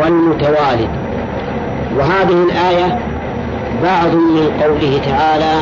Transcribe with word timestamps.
والمتوالد. 0.00 0.90
وهذه 1.96 2.44
الآية 2.50 2.98
بعض 3.82 4.14
من 4.14 4.50
قوله 4.62 5.00
تعالى 5.06 5.52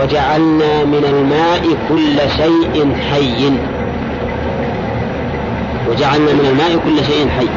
وجعلنا 0.00 0.84
من 0.84 1.04
الماء 1.04 1.76
كل 1.88 2.30
شيء 2.36 2.94
حي. 3.10 3.52
وجعلنا 5.90 6.32
من 6.32 6.46
الماء 6.50 6.80
كل 6.84 7.04
شيء 7.04 7.28
حي. 7.28 7.48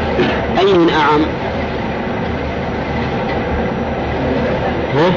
أي 0.60 0.74
من 0.74 0.90
أعم؟ 0.90 1.22
ها؟ 4.96 5.12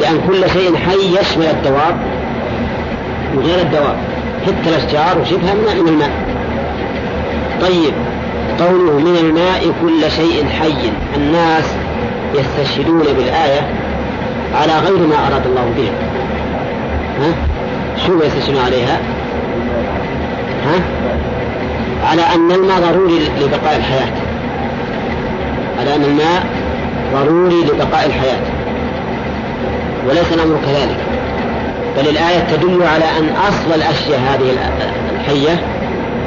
لأن 0.00 0.20
كل 0.28 0.50
شيء 0.50 0.76
حي 0.76 1.20
يشمل 1.20 1.46
الدواب 1.46 1.96
وغير 3.36 3.60
الدواب. 3.60 3.96
حتى 4.46 4.68
الأشجار 4.68 5.18
وشبهها 5.20 5.54
من 5.54 5.88
الماء. 5.88 6.10
طيب. 7.60 7.94
قوله 8.60 8.98
من 8.98 9.16
الماء 9.16 9.74
كل 9.82 10.10
شيء 10.10 10.46
حي 10.60 10.90
الناس 11.16 11.64
يستشهدون 12.34 13.02
بالآية 13.02 13.60
على 14.54 14.72
غير 14.78 15.06
ما 15.06 15.14
أراد 15.28 15.46
الله 15.46 15.72
بها 15.76 15.92
ها؟ 17.20 17.34
شو 18.06 18.22
يستشهدون 18.22 18.64
عليها؟ 18.64 19.00
ها؟ 20.66 20.80
على 22.04 22.22
أن 22.22 22.50
الماء 22.50 22.80
ضروري 22.80 23.18
لبقاء 23.40 23.76
الحياة 23.76 24.12
على 25.80 25.96
أن 25.96 26.02
الماء 26.02 26.46
ضروري 27.14 27.64
لبقاء 27.64 28.06
الحياة 28.06 28.40
وليس 30.08 30.32
الأمر 30.32 30.58
كذلك 30.66 30.96
بل 31.96 32.08
الآية 32.08 32.38
تدل 32.40 32.82
على 32.82 33.04
أن 33.04 33.28
أصل 33.48 33.74
الأشياء 33.74 34.20
هذه 34.20 34.50
الحية 35.14 35.60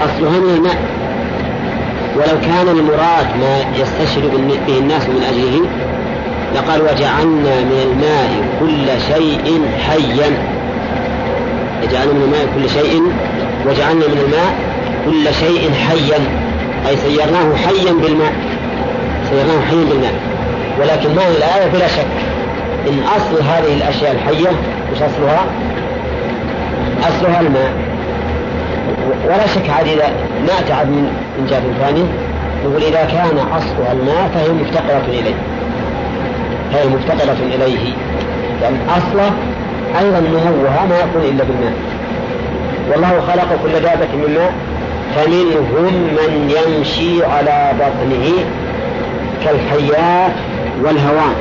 أصلها 0.02 0.40
من 0.40 0.54
الماء 0.58 0.78
ولو 2.16 2.42
كان 2.42 2.68
المراد 2.68 3.28
ما 3.40 3.60
يستشهد 3.76 4.32
به 4.68 4.78
الناس 4.78 5.10
من 5.10 5.24
أجله 5.24 5.68
لقال 6.56 6.82
وجعلنا 6.82 7.62
من 7.62 7.80
الماء 7.92 8.30
كل 8.60 9.02
شيء 9.14 9.62
حيا. 9.88 10.32
وجعلنا 11.84 12.14
من 12.14 12.24
الماء 12.24 12.48
كل 12.56 12.70
شيء 12.70 13.02
وجعلنا 13.66 14.08
من 14.08 14.18
الماء 14.26 14.56
كل 15.06 15.34
شيء 15.34 15.72
حيا. 15.74 16.20
أي 16.90 16.98
سيرناه 16.98 17.56
حيا 17.56 17.92
بالماء. 17.92 18.34
سيرناه 19.30 19.62
حيا 19.70 19.86
بالماء. 19.90 20.14
ولكن 20.80 21.16
معنى 21.16 21.38
الآية؟ 21.38 21.68
بلا 21.74 21.88
شك. 21.88 22.06
إن 22.88 23.00
أصل 23.16 23.44
هذه 23.44 23.74
الأشياء 23.74 24.12
الحية 24.12 24.50
وش 24.92 24.98
أصلها؟ 24.98 25.46
أصلها 27.02 27.42
الماء. 27.42 27.93
ولا 29.26 29.48
شك 29.48 29.70
عاد 29.70 29.88
إذا 29.88 30.10
نأتعب 30.48 30.88
من 30.88 31.04
من 31.38 31.46
جهة 31.50 31.86
ثانية 31.86 32.06
نقول 32.66 32.84
إذا 32.84 33.06
كان 33.06 33.38
أصلها 33.38 33.92
الماء 33.92 34.32
فهي 34.34 34.50
مفتقرة 34.50 35.06
إليه. 35.08 35.36
فهي 36.74 36.88
مفتقرة 36.88 37.38
إليه. 37.56 37.94
لأن 38.62 38.78
أصله 38.90 39.32
أيضا 40.00 40.20
نموها 40.20 40.86
ما 40.90 41.00
يكون 41.00 41.22
إلا 41.22 41.44
بالماء. 41.44 41.74
والله 42.92 43.22
خلق 43.22 43.60
كل 43.64 43.72
دابة 43.72 44.08
من 44.14 44.34
ماء 44.34 44.54
فمنهم 45.16 45.94
من 45.94 46.56
يمشي 46.58 47.26
على 47.26 47.72
بطنه 47.80 48.46
كالحيات 49.44 50.32
والهوان 50.84 51.36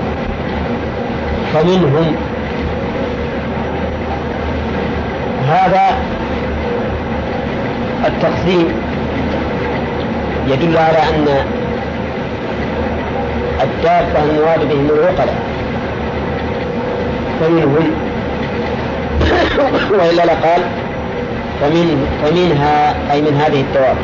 فمنهم 1.54 2.16
هذا 5.48 5.98
التقسيم 8.06 8.72
يدل 10.48 10.76
على 10.76 10.98
أن 10.98 11.26
الدابة 13.62 14.24
المراد 14.24 14.68
بهم 14.68 14.88
العقلاء 14.90 15.34
فمنهم 17.40 17.90
وإلا 20.00 20.22
لقال 20.22 20.62
فمن 21.60 22.06
فمنها 22.22 22.94
أي 23.12 23.20
من 23.20 23.40
هذه 23.44 23.60
الدواب 23.60 23.96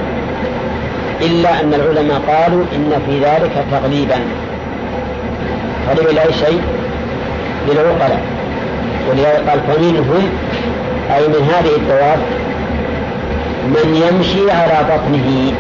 إلا 1.21 1.61
أن 1.61 1.75
العلماء 1.75 2.21
قالوا 2.29 2.65
إن 2.77 3.03
في 3.07 3.19
ذلك 3.19 3.65
تغليبا 3.71 4.17
تغليب 5.87 6.15
لا 6.15 6.33
شيء 6.33 6.61
للعقلاء 7.69 8.21
ولذلك 9.11 9.49
قال 9.49 9.61
فمنهم 9.61 10.31
أي 11.17 11.29
من 11.29 11.51
هذه 11.51 11.77
الدواب 11.77 12.19
من 13.67 13.95
يمشي 13.95 14.51
على 14.51 14.85
بطنه. 14.85 15.53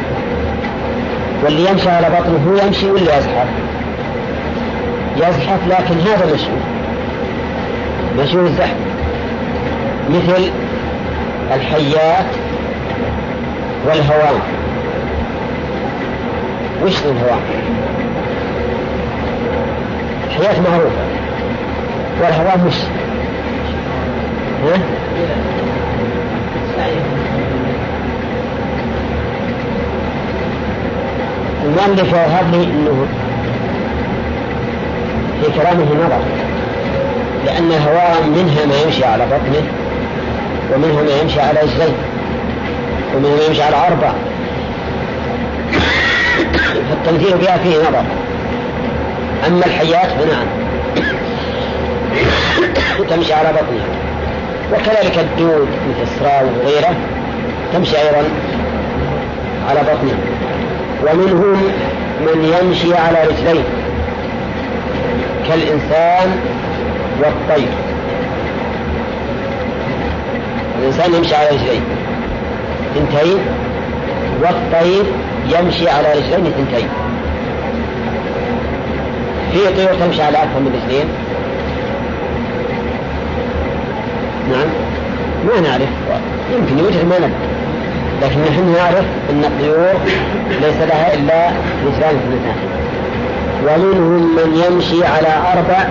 واللي 1.44 1.70
يمشي 1.70 1.90
على 1.90 2.06
بطنه 2.06 2.50
هو 2.50 2.66
يمشي 2.66 2.90
ولا 2.90 3.18
يزحف؟ 3.18 3.48
يزحف 5.16 5.68
لكن 5.68 6.00
هذا 6.00 6.34
مشي 6.34 6.50
مشي 8.18 8.36
الزحف؟ 8.36 8.76
مثل 10.10 10.50
الحيات 11.54 12.26
والهوام 13.86 14.40
وش 16.84 16.96
الهوام 16.98 17.40
الحيات 20.26 20.58
معروفة. 20.58 21.02
والهوام 22.20 22.66
وش 22.66 22.76
ها؟ 24.64 24.78
المؤلف 31.68 32.08
يظهر 32.08 32.44
لي 32.52 32.64
انه 32.64 33.06
في 35.42 35.60
كلامه 35.60 35.84
نظر 35.84 36.20
لأن 37.46 37.72
الهوام 37.72 38.28
منها 38.28 38.66
ما 38.66 38.82
يمشي 38.84 39.04
على 39.04 39.26
بطنه 39.26 39.62
ومنها 40.74 41.02
ما 41.02 41.22
يمشي 41.22 41.40
على 41.40 41.60
رجليه 41.60 41.94
ومنها 43.16 43.36
ما 43.36 43.42
يمشي 43.48 43.62
على 43.62 43.76
أربع 43.76 44.12
فالتمثيل 46.90 47.38
بها 47.38 47.56
فيه 47.56 47.78
نظر 47.78 48.04
أما 49.46 49.66
الحيات 49.66 50.08
فنعم. 50.10 50.46
تمشي 53.10 53.32
على 53.32 53.48
بطنها. 53.48 53.88
وكذلك 54.72 55.18
الدود 55.18 55.68
مثل 55.88 56.02
السراو 56.02 56.46
وغيره 56.46 56.94
تمشي 57.72 57.96
أيضا 57.96 58.28
على 59.70 59.80
بطنها. 59.80 60.27
ومنهم 61.02 61.62
من 62.20 62.44
يمشي 62.44 62.94
على 62.94 63.18
رجلين 63.24 63.64
كالإنسان 65.48 66.36
والطير. 67.18 67.68
الإنسان 70.78 71.14
يمشي 71.14 71.34
على 71.34 71.48
رجلين 71.48 71.82
اثنتين 72.96 73.38
والطير 74.42 75.04
يمشي 75.48 75.88
على 75.88 76.12
رجلين 76.12 76.46
اثنتين. 76.46 76.88
في 79.52 79.74
طيور 79.76 79.94
تمشي 79.94 80.22
على 80.22 80.38
أكثر 80.38 80.60
من 80.60 80.82
رجلين 80.82 81.08
نعم 84.50 84.68
ما 85.46 85.68
نعرف. 85.68 85.88
يمكن 86.54 86.78
يوجد 86.78 87.04
ما 87.08 87.18
ندري 87.18 87.57
لكن 88.22 88.40
نحن 88.40 88.72
نعرف 88.72 89.04
أن 89.30 89.44
الطيور 89.44 89.94
ليس 90.60 90.76
لها 90.88 91.14
إلا 91.14 91.50
رجلان 91.86 92.16
اثنتان 92.16 92.56
ومنهم 93.62 94.36
من 94.36 94.62
يمشي 94.66 95.04
على 95.04 95.28
أربع 95.54 95.88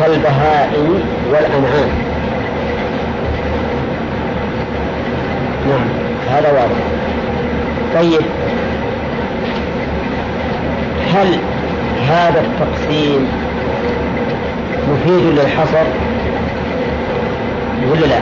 كالبهائم 0.00 1.02
والأنعام. 1.30 1.88
نعم 5.68 5.88
هذا 6.30 6.52
واضح. 6.52 6.76
طيب. 7.94 8.26
هل 11.14 11.38
هذا 12.08 12.40
التقسيم 12.40 13.28
مفيد 14.88 15.38
للحصر؟ 15.38 15.86
ولا 17.90 18.06
لا؟ 18.06 18.20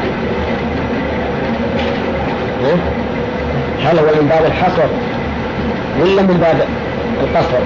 هل 3.84 3.98
هو 3.98 4.04
من 4.04 4.28
باب 4.28 4.44
الحصر. 4.44 4.88
ولا 6.00 6.22
من 6.22 6.36
باب 6.40 6.66
القصر؟ 7.22 7.60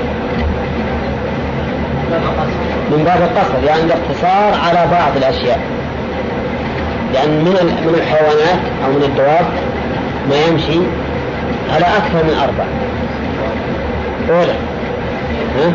من 2.91 3.05
باب 3.05 3.23
القصر 3.23 3.65
يعني 3.65 3.83
الاقتصار 3.83 4.61
على 4.69 4.91
بعض 4.91 5.17
الأشياء. 5.17 5.61
لأن 7.15 7.31
من 7.31 7.53
من 7.87 7.95
الحيوانات 7.95 8.61
أو 8.85 8.93
من 8.93 9.03
الدواب 9.03 9.47
ما 10.31 10.37
يمشي 10.49 10.81
على 11.75 11.85
أكثر 11.87 12.25
من 12.25 12.35
أربع. 12.43 12.65
أولى 14.31 14.55
ها؟ 15.59 15.73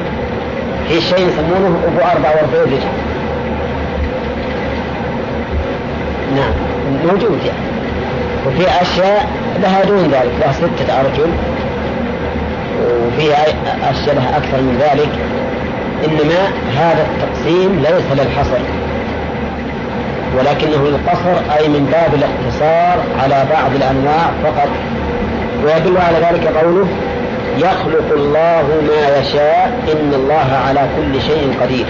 في 0.90 1.01
شيء 1.01 1.28
يسمونه 1.28 1.80
أبو 1.88 2.00
أربع 2.00 2.30
وأربعين 2.30 2.63
رجل. 2.63 2.80
نعم 6.36 6.54
موجود 7.06 7.40
يعني. 7.45 7.60
وفي 8.48 8.81
أشياء 8.81 9.43
لها 9.63 9.83
دون 9.83 10.04
ذلك 10.04 10.31
لها 10.42 10.51
ستة 10.51 11.00
أرجل. 11.00 11.31
وفيها 13.07 13.45
أشياء 13.92 14.33
أكثر 14.38 14.62
من 14.62 14.77
ذلك. 14.81 15.10
إنما 16.06 16.42
هذا 16.77 17.07
التقسيم 17.12 17.80
ليس 17.80 18.19
للحصر. 18.19 18.60
ولكنه 20.38 20.88
للقصر 20.88 21.57
أي 21.57 21.68
من 21.68 21.89
باب 21.92 22.13
الاقتصار 22.13 23.04
على 23.24 23.45
بعض 23.51 23.75
الأنواع 23.75 24.31
فقط. 24.44 24.69
ويدل 25.63 25.98
على 25.98 26.18
ذلك 26.18 26.48
قوله 26.48 26.88
يخلق 27.57 28.13
الله 28.13 28.63
ما 28.88 29.19
يشاء 29.19 29.80
إن 29.94 30.13
الله 30.13 30.62
على 30.68 30.88
كل 30.98 31.21
شيء 31.21 31.54
قدير. 31.62 31.86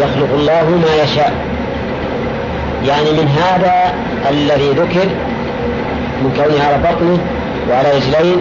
يخلق 0.00 0.28
الله 0.34 0.64
ما 0.70 1.02
يشاء. 1.04 1.32
يعني 2.86 3.10
من 3.12 3.28
هذا 3.28 3.94
الذي 4.30 4.70
ذكر 4.70 5.08
من 6.22 6.32
كونه 6.36 6.64
على 6.64 6.78
بطنه 6.78 7.18
وعلى 7.70 7.88
رجلين 7.96 8.36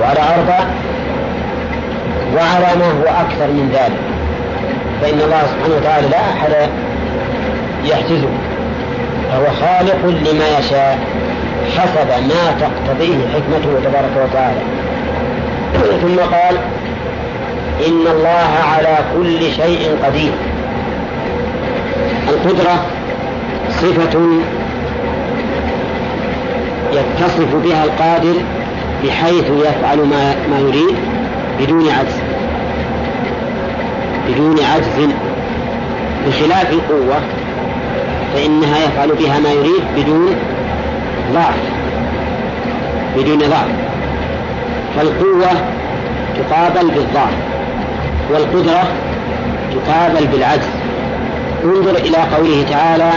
وعلى 0.00 0.20
أربع 0.20 0.58
وعلى 2.34 2.78
ما 2.78 2.86
هو 2.86 3.06
أكثر 3.24 3.46
من 3.46 3.70
ذلك. 3.72 4.02
فإن 5.00 5.20
الله 5.20 5.42
سبحانه 5.52 5.74
وتعالى 5.76 6.08
لا 6.08 6.20
أحد 6.20 6.52
يحجزه. 7.84 8.32
فهو 9.30 9.46
خالق 9.60 10.06
لما 10.06 10.58
يشاء 10.58 10.98
حسب 11.78 12.08
ما 12.08 12.54
تقتضيه 12.60 13.18
حكمته 13.34 13.70
تبارك 13.84 14.14
وتعالى. 14.24 14.60
ثم 16.02 16.18
قال 16.36 16.56
إن 17.86 18.06
الله 18.16 18.50
على 18.74 18.98
كل 19.16 19.40
شيء 19.40 19.98
قدير. 20.04 20.32
القدرة 22.28 22.76
صفة 23.70 24.18
يتصف 27.00 27.54
بها 27.64 27.84
القادر 27.84 28.34
بحيث 29.04 29.44
يفعل 29.50 29.98
ما, 29.98 30.34
ما 30.50 30.58
يريد 30.58 30.96
بدون 31.60 31.88
عجز. 31.88 32.20
بدون 34.28 34.56
عجز. 34.74 35.08
بخلاف 36.26 36.72
القوة 36.72 37.20
فإنها 38.34 38.78
يفعل 38.84 39.08
بها 39.08 39.38
ما 39.38 39.52
يريد 39.52 39.82
بدون 39.96 40.36
ضعف. 41.34 41.58
بدون 43.16 43.38
ضعف. 43.38 43.68
فالقوة 44.96 45.50
تقابل 46.36 46.90
بالضعف 46.90 47.34
والقدرة 48.30 48.84
تقابل 49.72 50.26
بالعجز. 50.26 50.68
انظر 51.64 51.96
إلى 51.96 52.16
قوله 52.16 52.64
تعالى 52.70 53.10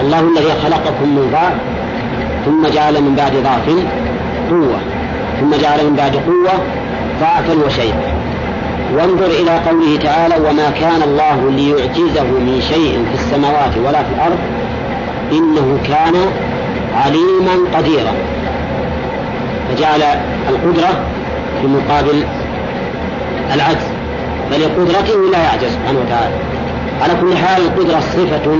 الله 0.00 0.20
الذي 0.20 0.52
خلقكم 0.62 1.08
من 1.08 1.30
ضعف 1.32 1.77
ثم 2.44 2.66
جعل 2.74 3.02
من 3.02 3.14
بعد 3.14 3.32
ضعف 3.32 3.68
قوة. 4.50 4.78
ثم 5.40 5.56
جعل 5.62 5.86
من 5.90 5.96
بعد 5.96 6.16
قوة 6.16 6.52
ضعفا 7.20 7.66
وشيئا 7.66 8.18
وانظر 8.94 9.26
إلى 9.26 9.50
قوله 9.50 9.98
تعالى 10.02 10.34
وما 10.34 10.70
كان 10.70 11.02
الله 11.02 11.50
ليعجزه 11.50 12.22
من 12.22 12.62
شيء 12.68 13.04
في 13.12 13.14
السماوات 13.14 13.76
ولا 13.86 14.02
في 14.02 14.14
الأرض 14.14 14.38
إنه 15.32 15.78
كان 15.88 16.14
عليما 16.94 17.78
قديرا. 17.78 18.12
فجعل 19.68 20.02
القدرة 20.48 21.00
في 21.60 21.66
مقابل 21.66 22.24
العجز. 23.54 23.86
فلقدرته 24.50 25.30
لا 25.32 25.38
يعجز 25.38 25.70
سبحانه 25.72 25.98
وتعالى. 26.06 26.34
على 27.02 27.12
كل 27.20 27.36
حال 27.36 27.62
القدرة 27.62 28.00
صفة 28.00 28.56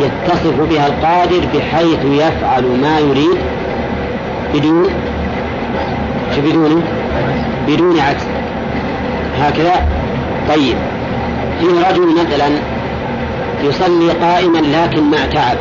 يتصف 0.00 0.60
بها 0.70 0.86
القادر 0.86 1.40
بحيث 1.54 2.04
يفعل 2.04 2.64
ما 2.64 2.98
يريد 2.98 3.38
بدون 4.54 4.90
بدون؟ 6.36 6.82
بدون 7.68 8.00
عجز 8.00 8.26
هكذا؟ 9.38 9.86
طيب. 10.48 10.76
في 11.60 11.66
رجل 11.66 12.14
مثلا 12.20 12.48
يصلي 13.64 14.10
قائما 14.10 14.58
لكن 14.58 15.10
مع 15.10 15.18
تعب 15.32 15.56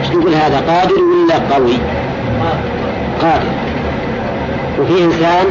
إيش 0.00 0.10
نقول 0.10 0.34
هذا؟ 0.34 0.60
قادر 0.60 0.94
ولا 0.94 1.54
قوي؟ 1.54 1.76
قادر. 3.22 3.50
وفي 4.80 5.04
إنسان 5.04 5.46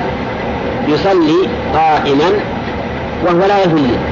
يصلي 0.87 1.49
قائما 1.73 2.29
وهو 3.25 3.47
لا 3.47 3.63
يهمه. 3.63 4.10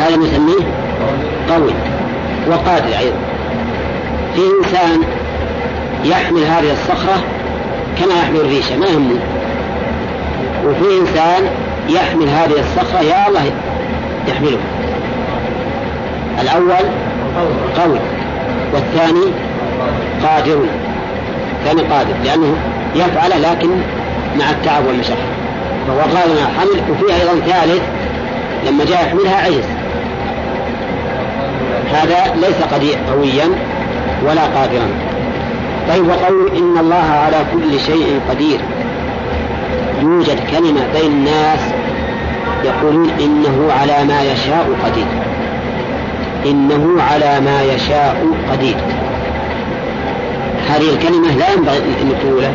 هذا 0.00 0.16
نسميه 0.16 0.66
قوي 1.50 1.72
وقادر 2.48 2.98
أيضا. 2.98 3.18
في 4.34 4.40
إنسان 4.58 5.02
يحمل 6.04 6.40
هذه 6.44 6.72
الصخرة 6.72 7.22
كما 7.98 8.14
يحمل 8.22 8.40
الريشة 8.40 8.76
ما 8.76 8.86
يهمه. 8.86 9.20
وفي 10.66 11.00
إنسان 11.00 11.42
يحمل 11.88 12.28
هذه 12.28 12.60
الصخرة 12.60 13.00
يا 13.00 13.28
الله 13.28 13.42
يحمله. 14.28 14.58
الأول 16.42 16.90
قوي 17.78 17.98
والثاني 18.74 19.32
قادر 20.22 20.58
الثاني 21.60 21.82
قادر 21.82 22.14
لأنه 22.24 22.56
يفعله 22.94 23.38
لكن 23.38 23.68
مع 24.38 24.50
التعب 24.50 24.86
والمشقة. 24.86 25.16
فهو 25.88 25.98
قادر 25.98 26.32
الحمل 26.32 26.80
وفيه 26.90 27.14
أيضا 27.14 27.40
ثالث 27.46 27.82
لما 28.66 28.84
جاء 28.84 29.02
يحملها 29.04 29.36
عجز. 29.36 29.77
هذا 31.92 32.34
ليس 32.34 32.62
قويا 33.10 33.48
ولا 34.26 34.42
قادرا. 34.42 34.88
طيب 35.88 36.08
وقول 36.08 36.56
إن 36.56 36.78
الله 36.78 37.04
على 37.24 37.36
كل 37.52 37.80
شيء 37.80 38.20
قدير. 38.30 38.60
يوجد 40.02 40.38
كلمة 40.50 40.80
بين 40.94 41.12
الناس 41.12 41.60
يقولون 42.64 43.10
إنه 43.20 43.72
على 43.80 44.04
ما 44.04 44.22
يشاء 44.22 44.70
قدير. 44.84 45.06
إنه 46.46 47.02
على 47.02 47.40
ما 47.40 47.62
يشاء 47.62 48.26
قدير. 48.52 48.76
هذه 50.68 50.94
الكلمة 50.94 51.36
لا 51.38 51.52
ينبغي 51.52 51.78
أن 51.78 52.12
تقولها. 52.22 52.52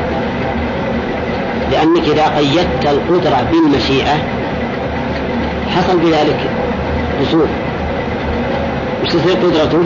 لأنك 1.71 2.03
إذا 2.03 2.27
قيدت 2.37 2.85
القدرة 2.85 3.47
بالمشيئة 3.51 4.17
حصل 5.75 5.97
بذلك 5.97 6.39
قصور 7.21 7.47
وش 9.03 9.09
تصير 9.09 9.35
قدرته 9.35 9.83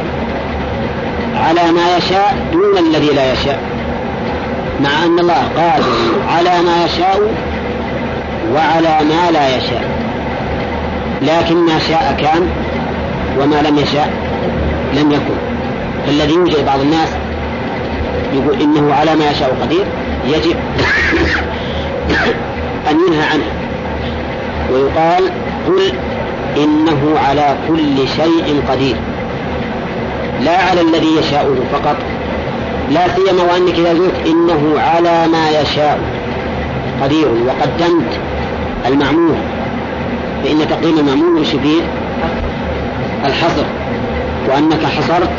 على 1.35 1.71
ما 1.71 1.97
يشاء 1.97 2.37
دون 2.51 2.77
الذي 2.77 3.07
لا 3.07 3.33
يشاء. 3.33 3.59
مع 4.83 5.05
أن 5.05 5.19
الله 5.19 5.43
قادر 5.57 5.86
على 6.29 6.63
ما 6.63 6.86
يشاء 6.86 7.19
وعلى 8.53 8.97
ما 9.09 9.31
لا 9.31 9.57
يشاء. 9.57 9.89
لكن 11.21 11.55
ما 11.55 11.79
شاء 11.79 12.15
كان 12.19 12.50
وما 13.39 13.69
لم 13.69 13.77
يشاء 13.77 14.09
لم 14.93 15.12
يكن. 15.12 15.38
فالذي 16.05 16.33
يوجد 16.33 16.65
بعض 16.65 16.79
الناس 16.79 17.09
يقول 18.33 18.62
إنه 18.62 18.93
على 18.93 19.15
ما 19.15 19.31
يشاء 19.31 19.57
قدير 19.62 19.86
يجب 20.27 20.55
أن 22.89 22.97
ينهى 23.07 23.24
عنه. 23.24 23.43
ويقال 24.71 25.24
قل 25.67 25.91
إنه 26.63 27.19
على 27.27 27.55
كل 27.67 28.07
شيء 28.07 28.61
قدير. 28.69 28.95
لا 30.41 30.57
على 30.57 30.81
الذي 30.81 31.15
يشاءه 31.19 31.55
فقط. 31.71 31.95
لا 32.91 33.07
سيما 33.07 33.43
وأنك 33.43 33.73
إذا 33.73 33.89
قلت 33.89 34.15
إنه 34.25 34.79
على 34.79 35.27
ما 35.27 35.61
يشاء 35.61 35.99
قدير 37.03 37.27
وقدمت 37.27 38.19
المعمول. 38.87 39.35
فإن 40.43 40.67
تقديم 40.69 40.99
المعمول 40.99 41.41
يشبه 41.41 41.81
الحصر. 43.25 43.65
وأنك 44.49 44.85
حصرت 44.85 45.33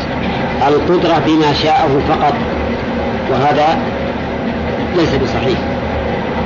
القدرة 0.67 1.21
بما 1.27 1.53
شاءه 1.53 2.01
فقط. 2.09 2.33
وهذا 3.31 3.79
ليس 4.95 5.15
بصحيح. 5.15 5.78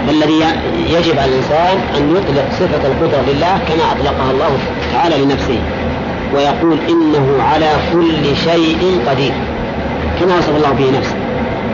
فالذي 0.07 0.45
يجب 0.89 1.19
على 1.19 1.31
الإنسان 1.31 1.77
أن 1.97 2.11
يطلق 2.11 2.45
صفة 2.51 2.87
القدرة 2.87 3.23
لله 3.27 3.59
كما 3.67 3.91
أطلقها 3.91 4.31
الله 4.31 4.57
تعالى 4.93 5.25
لنفسه 5.25 5.59
ويقول 6.35 6.77
إنه 6.89 7.43
على 7.43 7.69
كل 7.93 8.35
شيء 8.35 8.99
قدير 9.09 9.33
كما 10.19 10.37
وصف 10.37 10.55
الله 10.55 10.71
به 10.71 10.99
نفسه. 10.99 11.15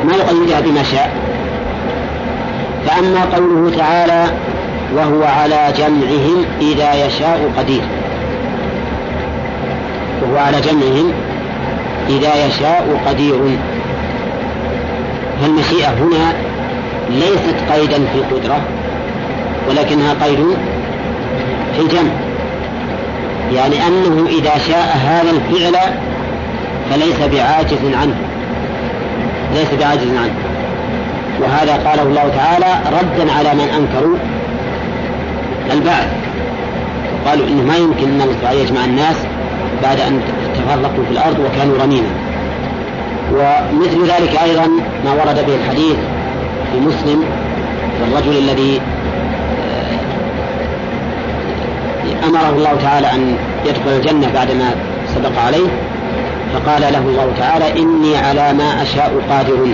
ما 0.05 0.13
يقيدها 0.13 0.59
بما 0.59 0.83
شاء. 0.83 1.11
فأما 2.87 3.25
قوله 3.35 3.77
تعالى 3.77 4.25
وهو 4.95 5.23
على 5.23 5.73
جمعهم 5.77 6.45
إذا 6.61 7.05
يشاء 7.05 7.51
قدير 7.57 7.81
وهو 10.21 10.37
على 10.37 10.61
جمعهم 10.61 11.13
إذا 12.09 12.45
يشاء 12.45 13.01
قدير 13.07 13.57
فالمشيئة 15.41 15.89
هنا 15.89 16.48
ليست 17.09 17.55
قيدا 17.71 17.97
في 17.97 18.19
القدرة 18.19 18.61
ولكنها 19.69 20.13
قيد 20.13 20.39
في 21.75 21.81
الجمع. 21.81 22.11
يعني 23.53 23.87
أنه 23.87 24.27
إذا 24.27 24.57
شاء 24.67 24.97
هذا 25.03 25.31
الفعل 25.31 25.75
فليس 26.89 27.19
بعاجز 27.19 27.95
عنه. 28.01 28.15
ليس 29.53 29.73
بعاجز 29.79 30.07
عنه. 30.07 30.35
وهذا 31.41 31.89
قاله 31.89 32.03
الله 32.03 32.31
تعالى 32.37 32.81
ردا 32.87 33.33
على 33.33 33.53
من 33.53 33.69
أنكروا 33.77 34.17
البعث 35.71 36.07
قالوا 37.25 37.47
إنه 37.47 37.63
ما 37.63 37.77
يمكن 37.77 38.07
أن 38.07 38.21
الله 38.21 38.51
يجمع 38.51 38.85
الناس 38.85 39.15
بعد 39.83 39.99
أن 39.99 40.21
تفرقوا 40.55 41.05
في 41.05 41.11
الأرض 41.11 41.39
وكانوا 41.39 41.77
رميما. 41.83 42.09
ومثل 43.31 44.01
ذلك 44.03 44.39
أيضا 44.43 44.67
ما 45.05 45.11
ورد 45.11 45.45
به 45.47 45.55
الحديث 45.55 45.97
في 46.71 46.79
مسلم 46.79 47.23
والرجل 48.01 48.37
الذي 48.37 48.81
آه، 52.23 52.27
أمره 52.27 52.49
الله 52.49 52.75
تعالى 52.81 53.07
أن 53.07 53.35
يدخل 53.65 53.89
الجنة 53.89 54.33
بعدما 54.33 54.75
سبق 55.15 55.39
عليه 55.45 55.67
فقال 56.53 56.81
له 56.81 56.99
الله 56.99 57.33
تعالى 57.37 57.79
إني 57.79 58.17
على 58.17 58.53
ما 58.53 58.81
أشاء 58.81 59.21
قادر 59.29 59.67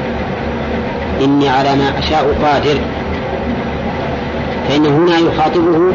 إني 1.22 1.50
على 1.50 1.76
ما 1.76 2.00
أشاء 2.00 2.36
قادر. 2.44 2.80
فإن 4.70 4.86
هنا 4.86 5.18
يخاطبه 5.18 5.92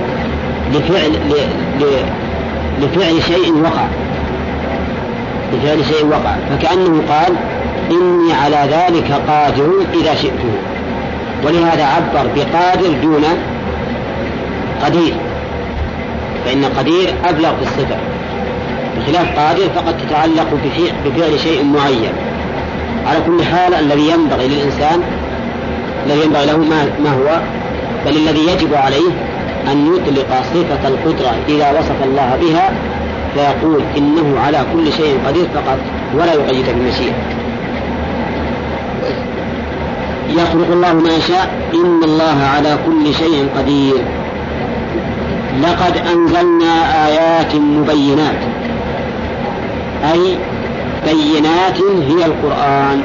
لفعل 0.75 1.12
لفعل 2.80 3.23
شيء 3.23 3.62
وقع 3.62 3.87
لفعل 5.52 5.85
شيء 5.85 6.07
وقع 6.07 6.37
فكأنه 6.50 7.02
قال 7.09 7.37
إني 7.90 8.33
على 8.33 8.57
ذلك 8.57 9.12
قادر 9.28 9.71
إذا 9.95 10.14
شئته. 10.14 10.70
ولهذا 11.44 11.85
عبر 11.85 12.30
بقادر 12.37 12.92
دون 13.02 13.25
قدير. 14.85 15.14
فإن 16.44 16.64
قدير 16.64 17.14
أبلغ 17.25 17.56
في 17.56 17.62
الصفة 17.62 17.97
بخلاف 18.97 19.38
قادر 19.38 19.68
فقد 19.75 19.99
تتعلق 19.99 20.47
بفعل 21.04 21.40
شيء 21.40 21.64
معين. 21.64 22.12
على 23.06 23.18
كل 23.26 23.44
حال 23.44 23.75
الذي 23.75 24.11
ينبغي 24.11 24.49
للإنسان 24.49 25.02
الذي 26.06 26.20
ينبغي 26.25 26.47
له 26.47 26.56
ما, 26.56 27.11
هو 27.11 27.40
بل 28.06 28.16
الذي 28.16 28.40
يجب 28.40 28.75
عليه 28.75 29.11
أن 29.73 29.94
يطلق 29.94 30.42
صفة 30.54 30.88
القدرة 30.88 31.35
إذا 31.49 31.78
وصف 31.78 32.04
الله 32.04 32.38
بها 32.40 32.73
فيقول 33.35 33.82
إنه 33.97 34.40
على 34.40 34.59
كل 34.73 34.92
شيء 34.92 35.18
قدير 35.26 35.47
فقط 35.54 35.78
ولا 36.14 36.35
يقيد 36.35 36.66
بالمشيئة 36.66 37.12
يخلق 40.37 40.72
الله 40.72 40.92
ما 40.92 41.08
يشاء. 41.16 41.70
إن 41.75 42.04
الله 42.04 42.38
على 42.56 42.78
كل 42.87 43.14
شيء 43.14 43.49
قدير. 43.58 44.04
لقد 45.62 45.96
أنزلنا 45.96 47.06
آيات 47.06 47.54
مبينات. 47.54 48.40
أي 50.12 50.38
بينات 51.06 51.78
هي 51.80 52.26
القرآن. 52.26 53.02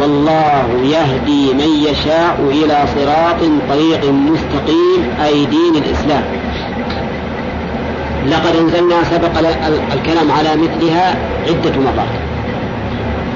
والله 0.00 0.64
يهدي 0.84 1.54
من 1.54 1.84
يشاء 1.88 2.36
إلى 2.50 2.84
صراط 2.94 3.40
طريق 3.70 4.12
مستقيم 4.12 5.00
أي 5.24 5.46
دين 5.46 5.74
الإسلام. 5.74 6.24
لقد 8.26 8.56
أنزلنا 8.56 9.04
سبق 9.04 9.38
الكلام 9.94 10.30
على 10.30 10.56
مثلها 10.56 11.16
عدة 11.48 11.80
مرات. 11.80 12.14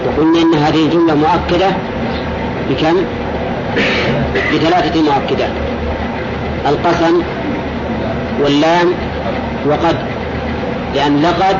وقلنا 0.07 0.43
إن 0.43 0.55
هذه 0.55 0.85
الجملة 0.87 1.15
مؤكدة. 1.15 1.71
بكم؟ 2.71 2.97
بثلاثة 4.55 5.03
مؤكدات. 5.03 5.51
القسم 6.69 7.23
واللام 8.43 8.87
وقد 9.67 9.97
لأن 10.95 11.23
لقد 11.23 11.57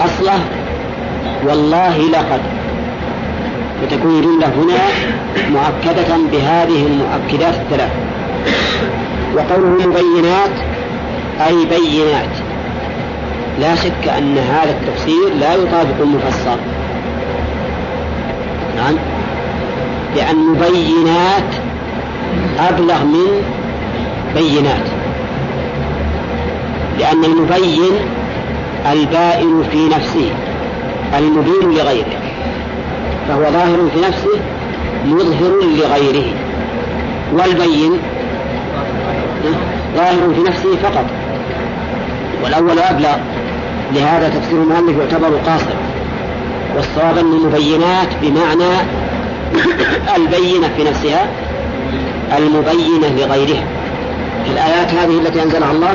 أصله 0.00 0.40
والله 1.46 1.98
لقد. 1.98 2.40
فتكون 3.82 4.18
الجملة 4.18 4.46
هنا 4.46 4.80
مؤكدة 5.50 6.16
بهذه 6.32 6.86
المؤكدات 6.86 7.54
الثلاث. 7.54 7.92
وقوله 9.36 9.86
مبينات 9.86 10.50
أي 11.46 11.54
بينات. 11.64 12.48
لا 13.60 13.74
شك 13.74 14.08
أن 14.18 14.38
هذا 14.38 14.70
التفسير 14.70 15.34
لا 15.40 15.54
يطابق 15.54 16.00
المفسر 16.00 16.56
نعم. 18.76 18.94
لأن 20.16 20.36
مبينات 20.36 21.54
أبلغ 22.58 23.04
من 23.04 23.42
بينات. 24.34 24.86
لأن 26.98 27.24
المبين 27.24 27.92
البائن 28.92 29.64
في 29.70 29.88
نفسه 29.88 30.30
المبين 31.18 31.78
لغيره 31.78 32.18
فهو 33.28 33.42
ظاهر 33.42 33.88
في 33.94 34.00
نفسه 34.00 34.40
مظهر 35.06 35.52
لغيره 35.62 36.34
والبين 37.32 37.98
ظاهر 39.96 40.34
في 40.34 40.42
نفسه 40.48 40.76
فقط. 40.82 41.04
والأول 42.44 42.78
أبلغ 42.78 43.16
لهذا 43.94 44.28
تفسير 44.28 44.62
المؤلف 44.62 44.98
يعتبر 44.98 45.36
قاصر. 45.46 45.74
والصواب 46.76 47.18
أن 47.18 47.32
المبينات 47.32 48.08
بمعنى 48.22 48.74
البينة 50.16 50.68
في 50.76 50.84
نفسها 50.84 51.26
المبينة 52.38 53.08
لغيرها. 53.16 53.64
الآيات 54.46 54.94
هذه 54.94 55.18
التي 55.18 55.42
أنزلها 55.42 55.72
الله 55.72 55.94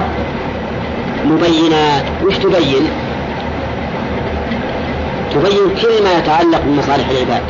مبينات. 1.25 2.03
وش 2.25 2.37
تبين؟ 2.37 2.87
تبين 5.33 5.75
كل 5.81 6.03
ما 6.03 6.13
يتعلق 6.17 6.61
بمصالح 6.65 7.09
العباد. 7.09 7.41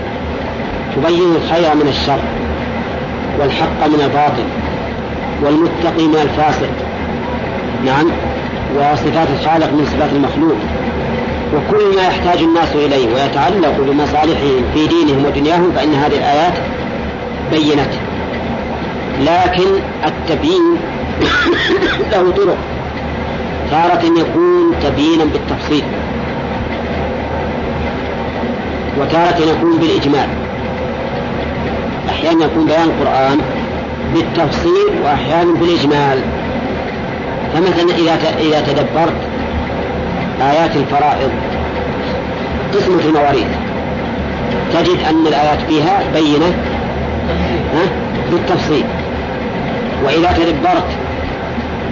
تبين 0.96 1.36
الخير 1.36 1.76
من 1.76 1.88
الشر 1.88 2.20
والحق 3.40 3.88
من 3.88 4.02
الباطل 4.04 4.46
والمتقي 5.42 6.08
من 6.08 6.20
الفاسق. 6.22 6.70
نعم. 7.86 8.10
وصفات 8.76 9.28
الخالق 9.40 9.72
من 9.72 9.86
صفات 9.86 10.10
المخلوق. 10.14 10.58
وكل 11.54 11.96
ما 11.96 12.02
يحتاج 12.02 12.44
الناس 12.44 12.76
إليه 12.76 13.14
ويتعلق 13.14 13.78
بمصالحهم 13.80 14.64
في 14.74 14.88
دينهم 14.88 15.26
ودنياهم 15.26 15.72
فإن 15.76 15.94
هذه 15.94 16.18
الآيات 16.18 16.54
بينت. 17.52 17.94
لكن 19.22 19.82
التبيين 20.06 20.78
له 22.12 22.32
طرق. 22.32 22.58
تارة 23.72 24.04
يكون 24.20 24.76
تبيينا 24.84 25.24
بالتفصيل. 25.24 25.84
وتارة 29.00 29.52
يكون 29.52 29.78
بالإجمال. 29.78 30.28
أحيانا 32.10 32.46
يكون 32.46 32.66
بيان 32.66 32.84
القرآن 32.84 33.42
بالتفصيل 34.14 35.02
وأحيانا 35.04 35.54
بالإجمال. 35.54 36.20
فمثلا 37.54 37.96
إذا 37.96 38.18
إذا 38.40 38.62
تدبرت 38.62 39.43
آيات 40.52 40.76
الفرائض 40.76 41.32
قسمة 42.74 43.02
المواريث 43.06 43.48
تجد 44.74 44.98
أن 45.10 45.28
الآيات 45.28 45.60
فيها 45.68 46.04
بينة 46.14 46.54
بالتفصيل. 48.32 48.86
وإذا 50.06 50.32
تدبرت 50.32 50.88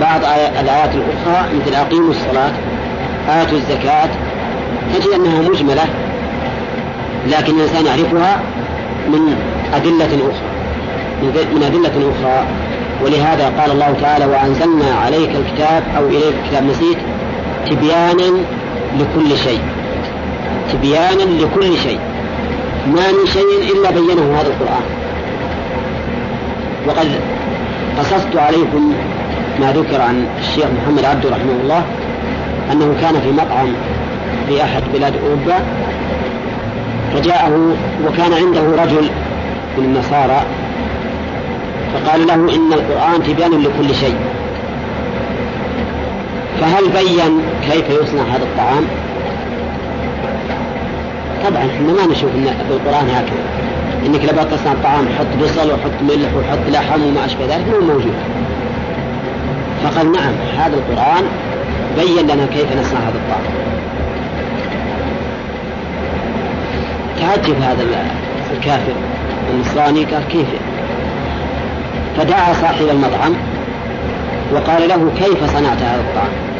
بعض 0.01 0.19
الآيات 0.61 0.89
الأخرى 0.95 1.49
مثل 1.53 1.75
أقيموا 1.75 2.09
الصلاة 2.09 2.51
آتوا 3.29 3.57
الزكاة 3.57 4.09
تجد 4.93 5.07
أنها 5.15 5.41
مجملة 5.41 5.83
لكن 7.27 7.53
الإنسان 7.55 7.85
يعرفها 7.85 8.39
من 9.07 9.35
أدلة 9.73 10.05
أخرى. 10.05 10.51
من 11.23 11.63
أدلة 11.63 12.11
أخرى. 12.11 12.45
ولهذا 13.03 13.53
قال 13.59 13.71
الله 13.71 13.95
تعالى 14.01 14.25
وأنزلنا 14.25 14.95
عليك 15.05 15.29
الكتاب 15.35 15.83
أو 15.97 16.05
إليك 16.07 16.33
الكتاب 16.43 16.63
نسيت. 16.63 16.97
تبيانا 17.69 18.37
لكل 18.99 19.37
شيء. 19.37 19.61
تبيانا 20.73 21.23
لكل 21.23 21.77
شيء. 21.77 21.99
ما 22.87 23.11
من 23.11 23.27
شيء 23.33 23.73
إلا 23.73 23.91
بينه 23.91 24.35
هذا 24.39 24.47
القرآن. 24.47 24.83
وقد 26.87 27.07
قصصت 27.99 28.35
عليكم 28.35 28.93
ما 29.59 29.71
ذكر 29.71 30.01
عن 30.01 30.27
الشيخ 30.39 30.65
محمد 30.65 31.05
عبده 31.05 31.29
رحمه 31.29 31.53
الله 31.63 31.83
أنه 32.71 32.95
كان 33.01 33.21
في 33.21 33.31
مطعم 33.31 33.73
في 34.47 34.63
أحد 34.63 34.83
بلاد 34.93 35.13
أوروبا 35.23 35.59
فجاءه 37.13 37.75
وكان 38.05 38.33
عنده 38.33 38.83
رجل 38.83 39.09
من 39.77 39.83
النصارى 39.83 40.41
فقال 41.93 42.27
له 42.27 42.33
إن 42.33 42.73
القرآن 42.73 43.23
تبيان 43.23 43.51
لكل 43.51 43.95
شيء. 43.95 44.15
فهل 46.61 46.89
بين 46.89 47.41
كيف 47.69 47.89
يصنع 47.89 48.21
هذا 48.21 48.43
الطعام؟ 48.43 48.83
طبعا 51.45 51.61
إحنا 51.61 51.93
ما 51.93 52.11
نشوف 52.11 52.29
إن 52.35 52.53
بالقرآن 52.69 53.09
هكذا. 53.09 53.43
إنك 54.05 54.25
لما 54.25 54.43
تصنع 54.43 54.71
الطعام 54.71 55.07
حط 55.19 55.43
بصل 55.43 55.71
وحط 55.71 56.01
ملح 56.01 56.29
وحط 56.35 56.69
لحم 56.69 57.01
وما 57.03 57.25
أشبه 57.25 57.45
ذلك 57.45 57.65
مو 57.67 57.93
موجود. 57.93 58.13
فقال 59.83 60.11
نعم 60.11 60.33
هذا 60.57 60.75
القرآن 60.75 61.23
بين 61.97 62.23
لنا 62.23 62.45
كيف 62.45 62.79
نصنع 62.79 62.99
هذا 62.99 63.15
الطعام. 63.15 63.43
تعجب 67.19 67.61
هذا 67.61 67.85
الكافر 68.57 68.93
النصراني 69.53 70.03
قال 70.03 70.23
كيف؟ 70.31 70.47
فدعا 72.17 72.53
صاحب 72.53 72.85
المطعم 72.91 73.33
وقال 74.53 74.89
له 74.89 75.11
كيف 75.17 75.55
صنعت 75.57 75.81
هذا 75.81 76.01
الطعام؟ 76.01 76.50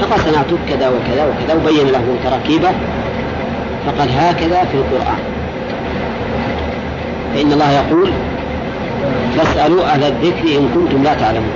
فقال 0.00 0.20
صنعته 0.20 0.56
كذا 0.68 0.88
وكذا 0.88 1.26
وكذا 1.26 1.54
وبين 1.54 1.86
له 1.92 2.04
تراكيبه 2.24 2.70
فقال 3.86 4.08
هكذا 4.18 4.64
في 4.64 4.74
القرآن. 4.74 5.18
فإن 7.34 7.52
الله 7.52 7.70
يقول 7.70 8.10
فاسألوا 9.36 9.84
أهل 9.84 10.04
الذكر 10.04 10.58
إن 10.58 10.68
كنتم 10.74 11.02
لا 11.02 11.14
تعلمون. 11.14 11.52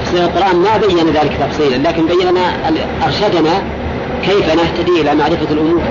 تفسير 0.00 0.24
القرآن 0.24 0.56
ما 0.56 0.76
بين 0.76 1.06
ذلك 1.06 1.32
تفصيلا 1.40 1.88
لكن 1.88 2.06
بين 2.06 2.38
أرشدنا 3.06 3.62
كيف 4.22 4.54
نهتدي 4.54 5.00
إلى 5.00 5.14
معرفة 5.14 5.46
الأمور. 5.50 5.82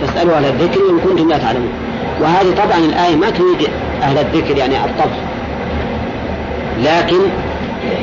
فاسألوا 0.00 0.36
أهل 0.36 0.44
الذكر 0.44 0.80
إن 0.90 0.98
كنتم 0.98 1.28
لا 1.28 1.38
تعلمون. 1.38 1.72
وهذه 2.20 2.54
طبعا 2.64 2.78
الآية 2.78 3.16
ما 3.16 3.30
تريد 3.30 3.68
أهل 4.02 4.18
الذكر 4.18 4.56
يعني 4.56 4.74
الطبخ. 4.84 5.16
لكن 6.84 7.20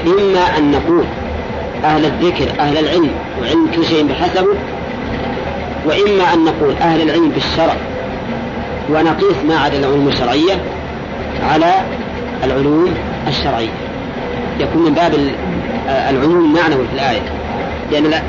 إما 0.07 0.57
أن 0.57 0.71
نقول 0.71 1.03
أهل 1.83 2.05
الذكر 2.05 2.59
أهل 2.59 2.77
العلم 2.77 3.09
وعلم 3.41 3.67
كل 3.75 3.85
شيء 3.85 4.07
بحسبه. 4.07 4.55
وإما 5.85 6.33
أن 6.33 6.45
نقول 6.45 6.75
أهل 6.81 7.01
العلم 7.01 7.29
بالشرع 7.29 7.75
ونقيس 8.89 9.37
ما 9.47 9.57
عدا 9.57 9.77
العلوم 9.77 10.07
الشرعية 10.07 10.61
على 11.49 11.73
العلوم 12.43 12.93
الشرعية. 13.27 13.69
يكون 14.59 14.83
من 14.83 14.93
باب 14.93 15.13
العلوم 16.09 16.45
المعنوي 16.45 16.87
في 16.87 16.93
الآية. 16.93 17.21
لأن 17.91 18.05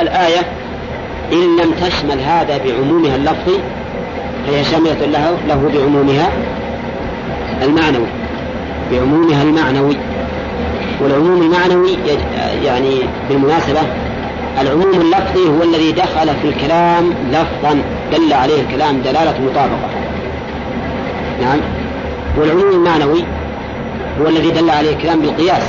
الآية 0.00 0.40
إن 1.32 1.56
لم 1.56 1.70
تشمل 1.72 2.20
هذا 2.20 2.58
بعمومها 2.58 3.16
اللفظي 3.16 3.58
فهي 4.46 4.64
شاملة 4.64 5.06
له, 5.06 5.38
له 5.48 5.70
بعمومها 5.74 6.30
المعنوي. 7.62 8.06
بعمومها 8.92 9.42
المعنوي. 9.42 9.96
والعموم 11.00 11.42
المعنوي 11.42 11.98
يعني 12.64 12.94
بالمناسبة 13.28 13.80
العموم 14.60 15.00
اللفظي 15.00 15.48
هو 15.48 15.62
الذي 15.62 15.92
دخل 15.92 16.28
في 16.42 16.48
الكلام 16.48 17.14
لفظا 17.30 17.82
دل 18.12 18.32
عليه 18.32 18.60
الكلام 18.60 19.00
دلالة 19.02 19.34
مطابقة. 19.40 19.90
نعم. 21.40 21.60
والعموم 22.38 22.72
المعنوي 22.72 23.24
هو 24.20 24.28
الذي 24.28 24.50
دل 24.50 24.70
عليه 24.70 24.92
الكلام 24.92 25.20
بالقياس. 25.20 25.62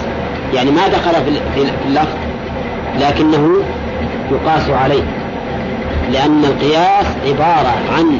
يعني 0.53 0.71
ما 0.71 0.87
دخل 0.87 1.13
في 1.55 1.61
اللفظ 1.87 2.17
لكنه 2.99 3.63
يقاس 4.31 4.69
عليه. 4.69 5.03
لأن 6.11 6.45
القياس 6.45 7.05
عبارة 7.27 7.75
عن 7.97 8.19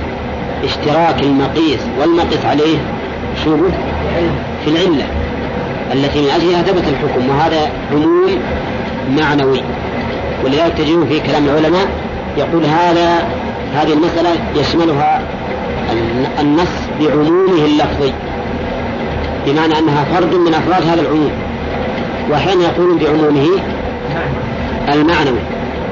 اشتراك 0.63 1.23
المقيس 1.23 1.79
والمقيس 1.99 2.45
عليه 2.45 2.77
شو 3.43 3.57
في 4.65 4.69
العلة. 4.71 5.05
التي 5.95 6.21
من 6.21 6.29
أجلها 6.29 6.61
ثبت 6.61 6.83
الحكم 6.87 7.29
وهذا 7.29 7.71
عموم 7.91 8.39
معنوي. 9.17 9.61
ولذلك 10.45 10.73
تجدون 10.77 11.07
في 11.07 11.19
كلام 11.19 11.45
العلماء 11.45 11.87
يقول 12.37 12.65
هذا 12.65 13.27
هذه 13.75 13.93
المسألة 13.93 14.29
يشملها 14.55 15.21
النص 16.39 16.69
بعمومه 16.99 17.65
اللفظي. 17.65 18.13
بمعنى 19.45 19.79
أنها 19.79 20.03
فرد 20.03 20.35
من 20.35 20.53
أفراد 20.53 20.87
هذا 20.87 21.01
العموم. 21.01 21.31
وأحيانا 22.29 22.63
يقولون 22.63 22.97
بعمومه 22.97 23.47
المعنوي 24.93 25.39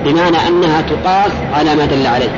بمعنى 0.06 0.38
أنها 0.48 0.82
تقاس 0.82 1.32
على 1.54 1.76
ما 1.76 1.86
دل 1.86 2.08
عليه. 2.08 2.32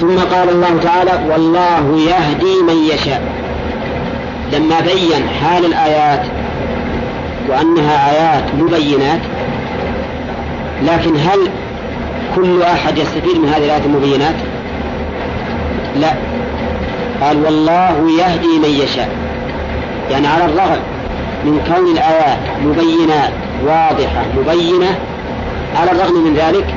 ثم 0.00 0.18
قال 0.18 0.48
الله 0.48 0.78
تعالى 0.82 1.12
والله 1.30 1.98
يهدي 2.00 2.62
من 2.68 2.84
يشاء. 2.94 3.37
لما 4.52 4.80
بين 4.80 5.28
حال 5.42 5.64
الآيات 5.64 6.22
وأنها 7.48 8.10
آيات 8.10 8.44
مبينات 8.58 9.20
لكن 10.82 11.16
هل 11.16 11.50
كل 12.36 12.62
أحد 12.62 12.98
يستفيد 12.98 13.38
من 13.38 13.48
هذه 13.48 13.64
الآيات 13.64 13.86
المبينات؟ 13.86 14.34
لا. 15.96 16.12
قال 17.22 17.44
والله 17.44 18.10
يهدي 18.18 18.58
من 18.58 18.80
يشاء. 18.84 19.08
يعني 20.10 20.26
على 20.26 20.44
الرغم 20.44 20.80
من 21.44 21.60
كون 21.74 21.92
الآيات 21.92 22.38
مبينات 22.64 23.32
واضحة 23.64 24.24
مبينة 24.36 24.98
على 25.76 25.90
الرغم 25.90 26.24
من 26.24 26.34
ذلك 26.34 26.74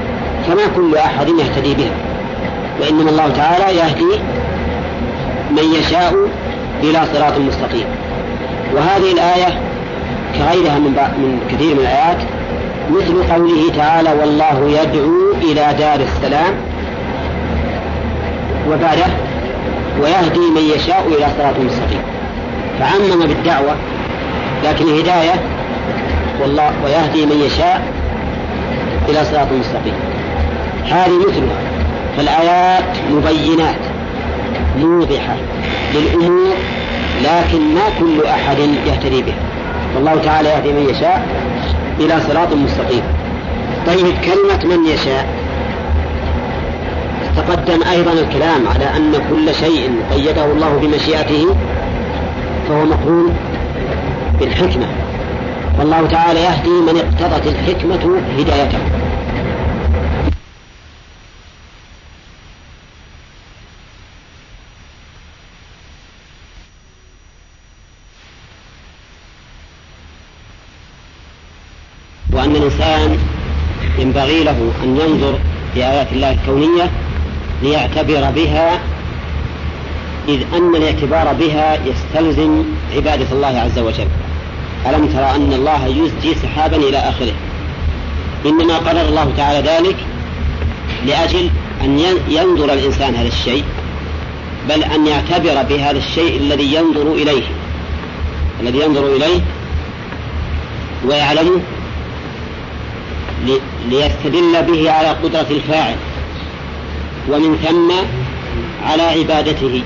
فما 0.48 0.68
كل 0.76 0.98
أحد 0.98 1.28
يهتدي 1.30 1.74
بها. 1.74 1.92
وإنما 2.82 3.10
الله 3.10 3.30
تعالى 3.30 3.78
يهدي 3.78 4.20
من 5.52 5.80
يشاء 5.80 6.14
إلى 6.84 7.02
صراط 7.14 7.38
مستقيم. 7.38 7.86
وهذه 8.76 9.12
الآية 9.12 9.60
كغيرها 10.38 10.80
من, 10.80 10.92
من 11.18 11.40
كثير 11.52 11.76
من 11.76 11.80
الآيات 11.80 12.18
مثل 12.90 13.34
قوله 13.34 13.72
تعالى 13.78 14.10
والله 14.20 14.70
يدعو 14.82 15.34
إلى 15.42 15.76
دار 15.80 16.00
السلام 16.00 16.54
وبعده 18.70 19.06
ويهدي 20.02 20.40
من 20.40 20.72
يشاء 20.76 21.06
إلى 21.08 21.28
صراط 21.38 21.56
مستقيم 21.60 22.02
فعمم 22.80 23.26
بالدعوة 23.26 23.76
لكن 24.64 24.86
الهداية 24.86 25.34
والله 26.42 26.72
ويهدي 26.86 27.26
من 27.26 27.42
يشاء 27.46 27.82
إلى 29.10 29.26
صراط 29.26 29.48
مستقيم 29.52 29.94
هذه 30.86 31.18
مثلها 31.28 31.58
فالآيات 32.18 32.98
مبينات. 33.12 33.91
موضحة 34.78 35.36
للأمور 35.96 36.56
لكن 37.24 37.76
ما 37.76 37.90
كل 38.00 38.26
أحد 38.26 38.58
يهتدي 38.60 39.22
بها. 39.22 39.36
والله 39.96 40.16
تعالى 40.16 40.50
يهدي 40.50 40.74
من 40.74 40.90
يشاء 40.90 41.28
إلى 42.00 42.20
صراط 42.28 42.54
مستقيم. 42.54 43.04
طيب 43.88 44.06
كلمة 44.26 44.76
من 44.76 44.86
يشاء. 44.86 45.28
تقدم 47.38 47.84
أيضا 47.92 48.14
الكلام 48.14 48.68
على 48.68 48.86
أن 48.98 49.14
كل 49.30 49.56
شيء 49.56 49.92
قيده 50.14 50.46
الله 50.46 50.78
بمشيئته 50.82 51.56
فهو 52.68 52.86
مقرون 52.86 53.36
بالحكمة. 54.40 54.88
والله 55.80 56.08
تعالى 56.08 56.40
يهدي 56.40 56.70
من 56.70 56.98
اقتضت 56.98 57.48
الحكمة 57.48 58.22
هدايته 58.40 58.80
وأن 72.34 72.56
الإنسان 72.56 73.18
ينبغي 74.22 74.44
له 74.44 74.72
أن 74.84 74.98
ينظر 74.98 75.40
في 75.74 75.80
آيات 75.80 76.08
الله 76.12 76.32
الكونية 76.32 76.92
ليعتبر 77.64 78.32
بها 78.36 78.80
إذ 80.28 80.42
أن 80.54 80.76
الاعتبار 80.76 81.34
بها 81.34 81.78
يستلزم 81.86 82.64
عبادة 82.96 83.26
الله 83.32 83.48
عز 83.48 83.80
وجل. 83.80 84.08
ألم 84.86 85.08
ترى 85.08 85.36
أن 85.36 85.54
الله 85.54 85.86
يزجي 85.86 86.36
سحابا 86.36 86.78
إلى 86.78 86.98
آخره؟ 86.98 87.34
إنما 88.46 88.78
قرر 88.78 89.10
الله 89.10 89.34
تعالى 89.38 89.70
ذلك 89.70 89.96
لأجل 91.06 91.50
أن 91.82 92.00
ينظر 92.30 92.74
الإنسان 92.74 93.16
هذا 93.16 93.28
الشيء 93.28 93.64
بل 94.70 94.84
أن 94.84 95.08
يعتبر 95.08 95.64
بهذا 95.70 95.98
الشيء 95.98 96.38
الذي 96.38 96.74
ينظر 96.74 97.14
إليه. 97.14 97.44
الذي 98.62 98.80
ينظر 98.80 99.16
إليه 99.16 99.42
ويعلمه 101.06 101.62
ليستدل 103.90 104.64
به 104.68 104.92
على 104.92 105.08
قدرة 105.08 105.46
الفاعل 105.52 105.96
ومن 107.30 107.58
ثم 107.58 107.92
على 108.88 109.04
عبادته 109.04 109.84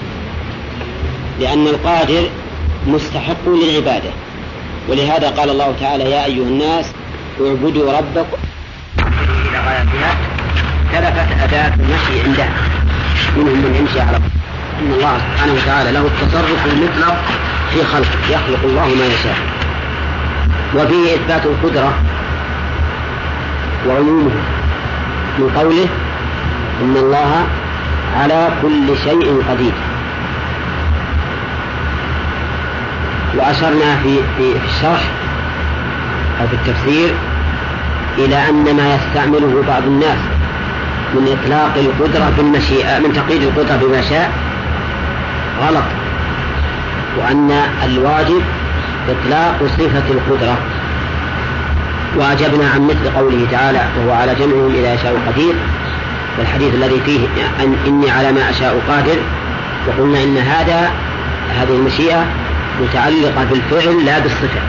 لأن 1.39 1.68
القادر 1.68 2.30
مستحق 2.88 3.48
للعبادة. 3.48 4.10
ولهذا 4.89 5.30
قال 5.30 5.50
الله 5.50 5.76
تعالى 5.80 6.04
يا 6.12 6.26
أيها 6.26 6.48
الناس 6.48 6.86
اعبدوا 7.41 7.98
ربكم 7.98 8.38
إلى 9.50 9.60
غايتها 9.68 10.15
تلفت 10.94 11.44
أداة 11.44 11.74
المشي 11.74 12.28
عندها 12.28 12.50
منهم 13.38 13.58
من 13.58 13.76
يمشي 13.80 14.00
على 14.00 14.18
إن 14.82 14.94
الله 14.94 15.18
سبحانه 15.18 15.54
وتعالى 15.54 15.91
له 15.91 16.02
التصرف 16.06 16.65
المطلق 16.65 17.15
في 17.74 17.84
خلقه 17.84 18.20
يخلق 18.30 18.60
الله 18.63 18.86
ما 18.86 19.06
يشاء. 19.06 19.38
وفيه 20.76 21.15
إثبات 21.15 21.46
القدرة 21.46 21.94
وعمومه 23.88 24.32
من 25.39 25.50
قوله 25.58 25.88
إن 26.82 26.98
الله 26.98 27.45
على 28.19 28.50
كل 28.62 28.98
شيء 29.04 29.43
قدير. 29.50 29.74
وأشرنا 33.38 33.98
في 34.04 34.19
في 34.38 34.54
الشرح 34.65 35.04
أو 36.41 36.48
في 36.48 36.54
التفسير 36.54 37.13
إلى 38.17 38.50
أن 38.50 38.76
ما 38.76 38.95
يستعمله 38.95 39.63
بعض 39.67 39.84
الناس 39.84 40.17
من 41.13 41.38
إطلاق 41.38 41.74
القدرة 41.78 42.32
بالمشيئة 42.38 43.00
من 43.00 43.13
تقييد 43.13 43.43
القدرة 43.43 43.76
بما 43.76 44.02
شاء 44.02 44.32
غلط 45.62 45.84
وأن 47.17 47.52
الواجب 47.84 48.41
إطلاق 49.10 49.58
صفة 49.78 50.04
القدرة. 50.10 50.58
وأجبنا 52.17 52.69
عن 52.69 52.88
مثل 52.88 53.17
قوله 53.17 53.47
تعالى 53.51 53.82
وهو 53.97 54.12
على 54.12 54.36
جمعهم 54.36 54.75
إذا 54.75 54.93
يشاء 54.93 55.15
قدير. 55.28 55.54
والحديث 56.38 56.73
الذي 56.73 57.01
فيه 57.06 57.19
أن 57.63 57.75
إني 57.88 58.12
على 58.12 58.32
ما 58.32 58.49
أشاء 58.49 58.82
قادر. 58.89 59.17
وقلنا 59.88 60.23
إن 60.23 60.38
هذا 60.38 60.91
هذه 61.60 61.75
المشيئة 61.75 62.25
متعلقة 62.82 63.43
بالفعل 63.51 64.06
لا 64.06 64.19
بالصفة. 64.19 64.62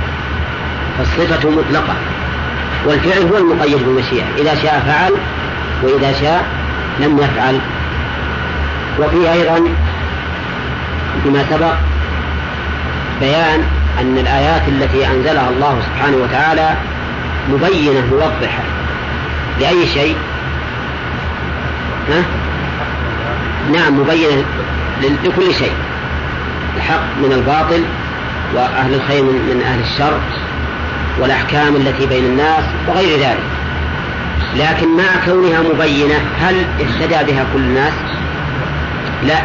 فالصفة 0.98 1.50
مطلقة. 1.50 1.94
والفعل 2.86 3.22
هو 3.22 3.36
المقيد 3.36 3.78
بالمشيئة. 3.86 4.24
إذا 4.38 4.54
شاء 4.54 4.82
فعل 4.86 5.12
وإذا 5.82 6.12
شاء 6.20 6.44
لم 7.00 7.18
يفعل. 7.18 7.58
وفي 8.98 9.32
أيضا 9.32 9.60
بما 11.24 11.44
سبق 11.50 11.74
بيان 13.20 13.60
أن 14.00 14.18
الآيات 14.18 14.62
التي 14.68 15.06
أنزلها 15.06 15.50
الله 15.50 15.78
سبحانه 15.86 16.16
وتعالى 16.16 16.74
مبينة 17.48 18.06
موضحة. 18.10 18.62
لأي 19.60 19.86
شيء؟ 19.86 20.16
ها؟ 22.10 22.22
نعم 23.72 24.00
مبينة 24.00 24.44
لكل 25.24 25.54
شيء. 25.54 25.72
الحق 26.76 27.02
من 27.22 27.32
الباطل 27.32 27.82
وأهل 28.54 28.94
الخير 28.94 29.22
من 29.22 29.62
أهل 29.66 29.80
الشر 29.80 30.20
والأحكام 31.20 31.76
التي 31.76 32.06
بين 32.06 32.24
الناس 32.24 32.64
وغير 32.88 33.18
ذلك. 33.18 33.44
لكن 34.56 34.96
مع 34.96 35.24
كونها 35.24 35.60
مبينة 35.60 36.14
هل 36.40 36.66
اهتدى 36.80 37.32
بها 37.32 37.44
كل 37.54 37.60
الناس؟ 37.60 37.92
لا. 39.26 39.38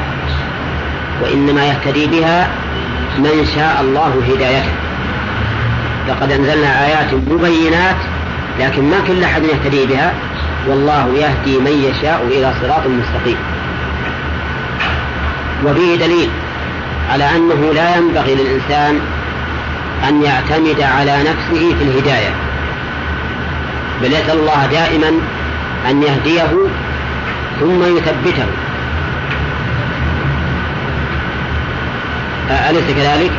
وإنما 1.23 1.65
يهتدي 1.65 2.07
بها 2.07 2.49
من 3.17 3.45
شاء 3.55 3.81
الله 3.81 4.21
هدايته. 4.29 4.90
لقد 6.07 6.31
أنزلنا 6.31 6.85
آيات 6.85 7.13
مبينات 7.13 7.95
لكن 8.59 8.83
ما 8.83 8.99
كل 9.07 9.23
أحد 9.23 9.43
يهتدي 9.43 9.85
بها. 9.85 10.13
والله 10.67 11.07
يهدي 11.17 11.57
من 11.57 11.91
يشاء 11.91 12.27
إلى 12.27 12.53
صراط 12.61 12.87
مستقيم. 12.87 13.37
وفيه 15.65 15.95
دليل 15.95 16.29
على 17.11 17.35
أنه 17.35 17.73
لا 17.73 17.97
ينبغي 17.97 18.35
للإنسان 18.35 18.99
أن 20.09 20.23
يعتمد 20.23 20.81
على 20.81 21.17
نفسه 21.19 21.75
في 21.79 21.83
الهداية. 21.83 22.29
بل 24.01 24.13
يسأل 24.13 24.39
الله 24.39 24.65
دائما 24.65 25.11
أن 25.89 26.03
يهديه 26.03 26.51
ثم 27.59 27.97
يثبته. 27.97 28.45
أليس 32.69 32.83
كذلك؟ 32.97 33.31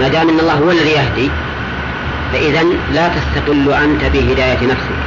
ما 0.00 0.08
دام 0.08 0.28
أن 0.28 0.40
الله 0.40 0.54
هو 0.54 0.70
الذي 0.70 0.90
يهدي 0.90 1.30
فإذا 2.32 2.62
لا 2.94 3.08
تستقل 3.08 3.72
أنت 3.72 4.04
بهداية 4.04 4.58
نفسك. 4.62 4.98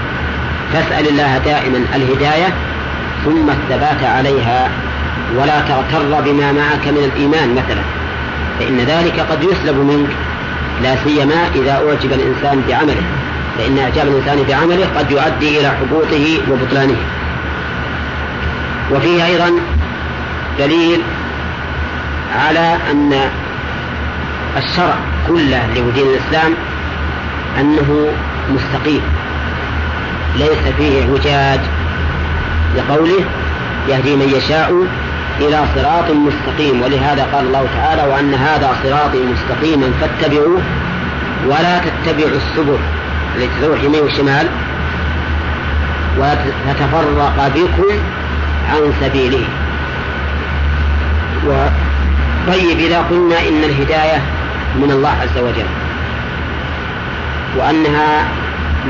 فاسأل 0.73 1.07
الله 1.07 1.37
دائما 1.37 1.85
الهداية 1.95 2.53
ثم 3.25 3.49
الثبات 3.49 4.03
عليها 4.03 4.69
ولا 5.37 5.61
تغتر 5.61 6.21
بما 6.21 6.51
معك 6.51 6.87
من 6.87 7.11
الإيمان 7.13 7.55
مثلا. 7.55 7.81
فإن 8.59 8.77
ذلك 8.77 9.19
قد 9.19 9.43
يسلب 9.43 9.75
منك 9.75 10.09
لا 10.83 10.95
سيما 11.03 11.47
إذا 11.55 11.71
أعجب 11.71 12.13
الإنسان 12.13 12.63
بعمله. 12.67 13.03
فإن 13.57 13.77
إعجاب 13.77 14.07
الإنسان 14.07 14.43
بعمله 14.47 14.87
قد 14.97 15.11
يؤدي 15.11 15.59
إلى 15.59 15.69
حبوطه 15.69 16.37
وبطلانه. 16.51 16.97
وفيه 18.91 19.25
أيضا 19.25 19.51
دليل 20.59 21.01
على 22.35 22.77
أن 22.91 23.29
الشرع 24.57 24.95
كله 25.27 25.67
لدين 25.75 26.07
الإسلام 26.07 26.53
أنه 27.59 28.07
مستقيم. 28.49 29.01
ليس 30.35 30.73
فيه 30.77 31.05
اعوجاج 31.05 31.59
لقوله 32.77 33.25
يهدي 33.89 34.15
من 34.15 34.33
يشاء 34.37 34.73
إلى 35.39 35.59
صراط 35.75 36.11
مستقيم. 36.11 36.81
ولهذا 36.81 37.27
قال 37.33 37.45
الله 37.45 37.67
تعالى 37.75 38.03
وأن 38.11 38.33
هذا 38.33 38.75
صراطي 38.83 39.17
مستقيما 39.17 39.91
فاتبعوه 40.01 40.61
ولا 41.45 41.79
تتبعوا 41.79 42.29
السبل 42.29 42.77
التي 43.35 43.49
تروح 43.61 43.83
يمين 43.83 44.03
وشمال 44.03 44.47
وتتفرق 46.19 47.51
بكم 47.55 47.97
عن 48.69 48.93
سبيله. 49.01 49.45
و 51.47 51.51
طيب 52.47 52.79
إذا 52.79 52.99
قلنا 52.99 53.39
إن 53.39 53.63
الهداية 53.63 54.21
من 54.75 54.91
الله 54.91 55.09
عز 55.09 55.37
وجل. 55.37 55.84
وأنها 57.57 58.25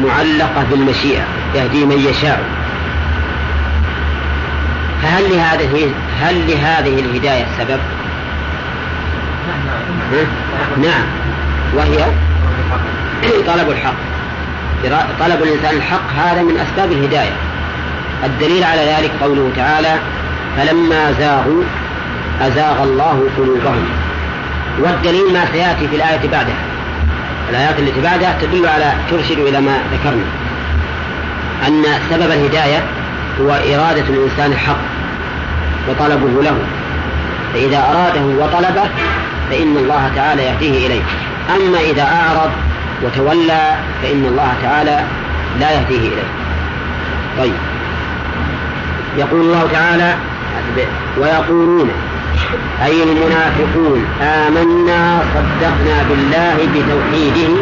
معلقة 0.03 0.63
بالمشيئة 0.71 1.23
يهدي 1.55 1.85
من 1.85 1.99
يشاء. 2.09 2.43
فهل 5.03 5.23
لهذه 5.23 5.91
هل 6.21 6.47
لهذه 6.47 6.99
الهداية 6.99 7.45
سبب؟ 7.57 7.79
نعم. 10.77 11.05
وهي 11.75 12.05
طلب 13.47 13.69
الحق. 13.71 13.93
طلب 15.19 15.43
الإنسان 15.43 15.75
الحق 15.77 16.13
هذا 16.17 16.41
من 16.41 16.57
أسباب 16.59 16.91
الهداية. 16.91 17.33
الدليل 18.23 18.63
على 18.63 18.81
ذلك 18.81 19.11
قوله 19.21 19.51
تعالى 19.55 19.95
فلما 20.57 21.11
زاغوا 21.11 21.63
أزاغ 22.41 22.83
الله 22.83 23.29
قلوبهم. 23.37 23.85
والدليل 24.79 25.33
ما 25.33 25.45
سيأتي 25.51 25.87
في 25.87 25.95
الآية 25.95 26.29
بعدها. 26.31 26.74
الآيات 27.49 27.79
التي 27.79 28.01
بعدها 28.01 28.37
تدل 28.41 28.67
على 28.67 28.93
ترشد 29.09 29.39
إلى 29.39 29.61
ما 29.61 29.77
ذكرنا. 29.93 30.25
أن 31.67 31.83
سبب 32.09 32.31
الهداية 32.31 32.83
هو 33.41 33.51
إرادة 33.51 34.03
الإنسان 34.09 34.51
الحق 34.51 34.77
وطلبه 35.89 36.43
له. 36.43 36.57
فإذا 37.53 37.77
أراده 37.77 38.45
وطلبه 38.45 38.89
فإن 39.49 39.77
الله 39.77 40.11
تعالى 40.15 40.43
يهديه 40.43 40.87
إليه. 40.87 41.01
أما 41.55 41.79
إذا 41.79 42.03
أعرض 42.03 42.51
وتولى 43.03 43.75
فإن 44.03 44.25
الله 44.25 44.53
تعالى 44.63 45.03
لا 45.59 45.71
يهديه 45.71 45.97
إليه. 45.97 46.29
طيب. 47.39 47.53
يقول 49.17 49.41
الله 49.41 49.67
تعالى 49.73 50.15
ويقولون 51.17 51.91
أي 52.85 53.03
المنافقون 53.03 54.05
آمنا 54.21 55.19
صدقنا 55.33 55.97
بالله 56.09 56.57
بتوحيده 56.73 57.53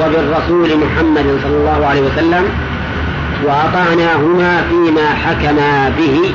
وبالرسول 0.00 0.68
محمد 0.78 1.38
صلى 1.42 1.56
الله 1.56 1.86
عليه 1.86 2.00
وسلم 2.00 2.44
وأطعناهما 3.44 4.62
فيما 4.70 5.08
حكما 5.24 5.92
به 5.98 6.34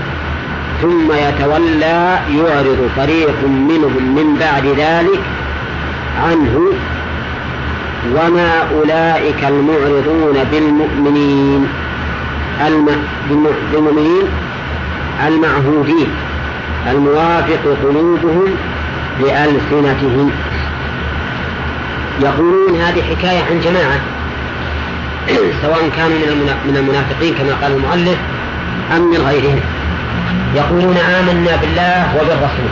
ثم 0.82 1.12
يتولى 1.12 2.20
يعرض 2.38 2.90
فريق 2.96 3.44
منهم 3.44 4.16
من 4.16 4.38
بعد 4.40 4.66
ذلك 4.66 5.20
عنه 6.24 6.72
وما 8.16 8.52
أولئك 8.76 9.44
المعرضون 9.44 10.44
بالمؤمنين 10.52 11.68
بالمؤمنين 13.74 14.24
المعهودين. 15.28 16.08
الموافق 16.88 17.78
قلوبهم 17.84 18.56
لألسنتهم. 19.20 20.32
يقولون 22.22 22.82
هذه 22.82 23.02
حكاية 23.02 23.40
عن 23.40 23.60
جماعة 23.64 24.00
سواء 25.62 25.90
كانوا 25.98 26.18
من 26.66 26.78
المنافقين 26.78 27.34
كما 27.34 27.54
قال 27.62 27.72
المؤلف 27.72 28.18
أم 28.96 29.02
من 29.02 29.18
غيرهم. 29.18 29.60
يقولون 30.56 30.98
آمنا 30.98 31.56
بالله 31.56 32.16
وبالرسول. 32.16 32.72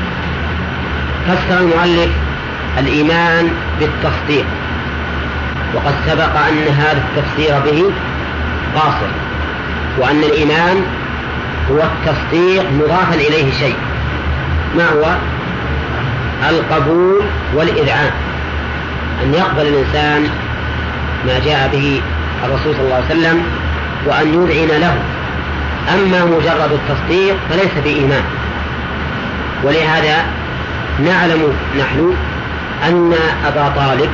فسر 1.28 1.60
المؤلف 1.60 2.10
الإيمان 2.78 3.50
بالتصديق 3.80 4.46
وقد 5.76 5.94
سبق 6.08 6.38
أن 6.38 6.74
هذا 6.74 7.04
التفسير 7.08 7.60
به 7.60 7.92
قاصر 8.76 9.12
وأن 9.98 10.24
الإيمان 10.24 10.82
هو 11.72 11.78
التصديق 11.78 12.66
مضافا 12.72 13.16
إليه 13.16 13.52
شيء. 13.60 13.76
ما 14.76 14.90
هو؟ 14.90 15.16
القبول 16.50 17.22
والإذعان. 17.56 18.12
أن 19.24 19.34
يقبل 19.34 19.62
الإنسان 19.62 20.30
ما 21.28 21.40
جاء 21.46 21.70
به 21.72 22.02
الرسول 22.46 22.76
صلى 22.76 22.84
الله 22.84 22.96
عليه 22.96 23.06
وسلم 23.06 23.44
وأن 24.06 24.28
يذعن 24.28 24.80
له. 24.80 24.96
أما 25.94 26.26
مجرد 26.26 26.72
التصديق 26.72 27.36
فليس 27.50 27.72
بإيمان. 27.84 28.24
ولهذا 29.64 30.26
نعلم 31.06 31.54
نحن 31.80 32.14
أن 32.88 33.14
أبا 33.48 33.74
طالب 33.76 34.10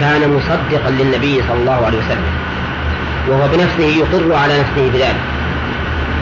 كان 0.00 0.34
مصدقا 0.36 0.90
للنبي 0.90 1.42
صلى 1.48 1.58
الله 1.60 1.86
عليه 1.86 1.98
وسلم 1.98 2.32
وهو 3.28 3.48
بنفسه 3.48 3.84
يقر 3.84 4.34
على 4.34 4.58
نفسه 4.58 4.90
بذلك. 4.94 5.33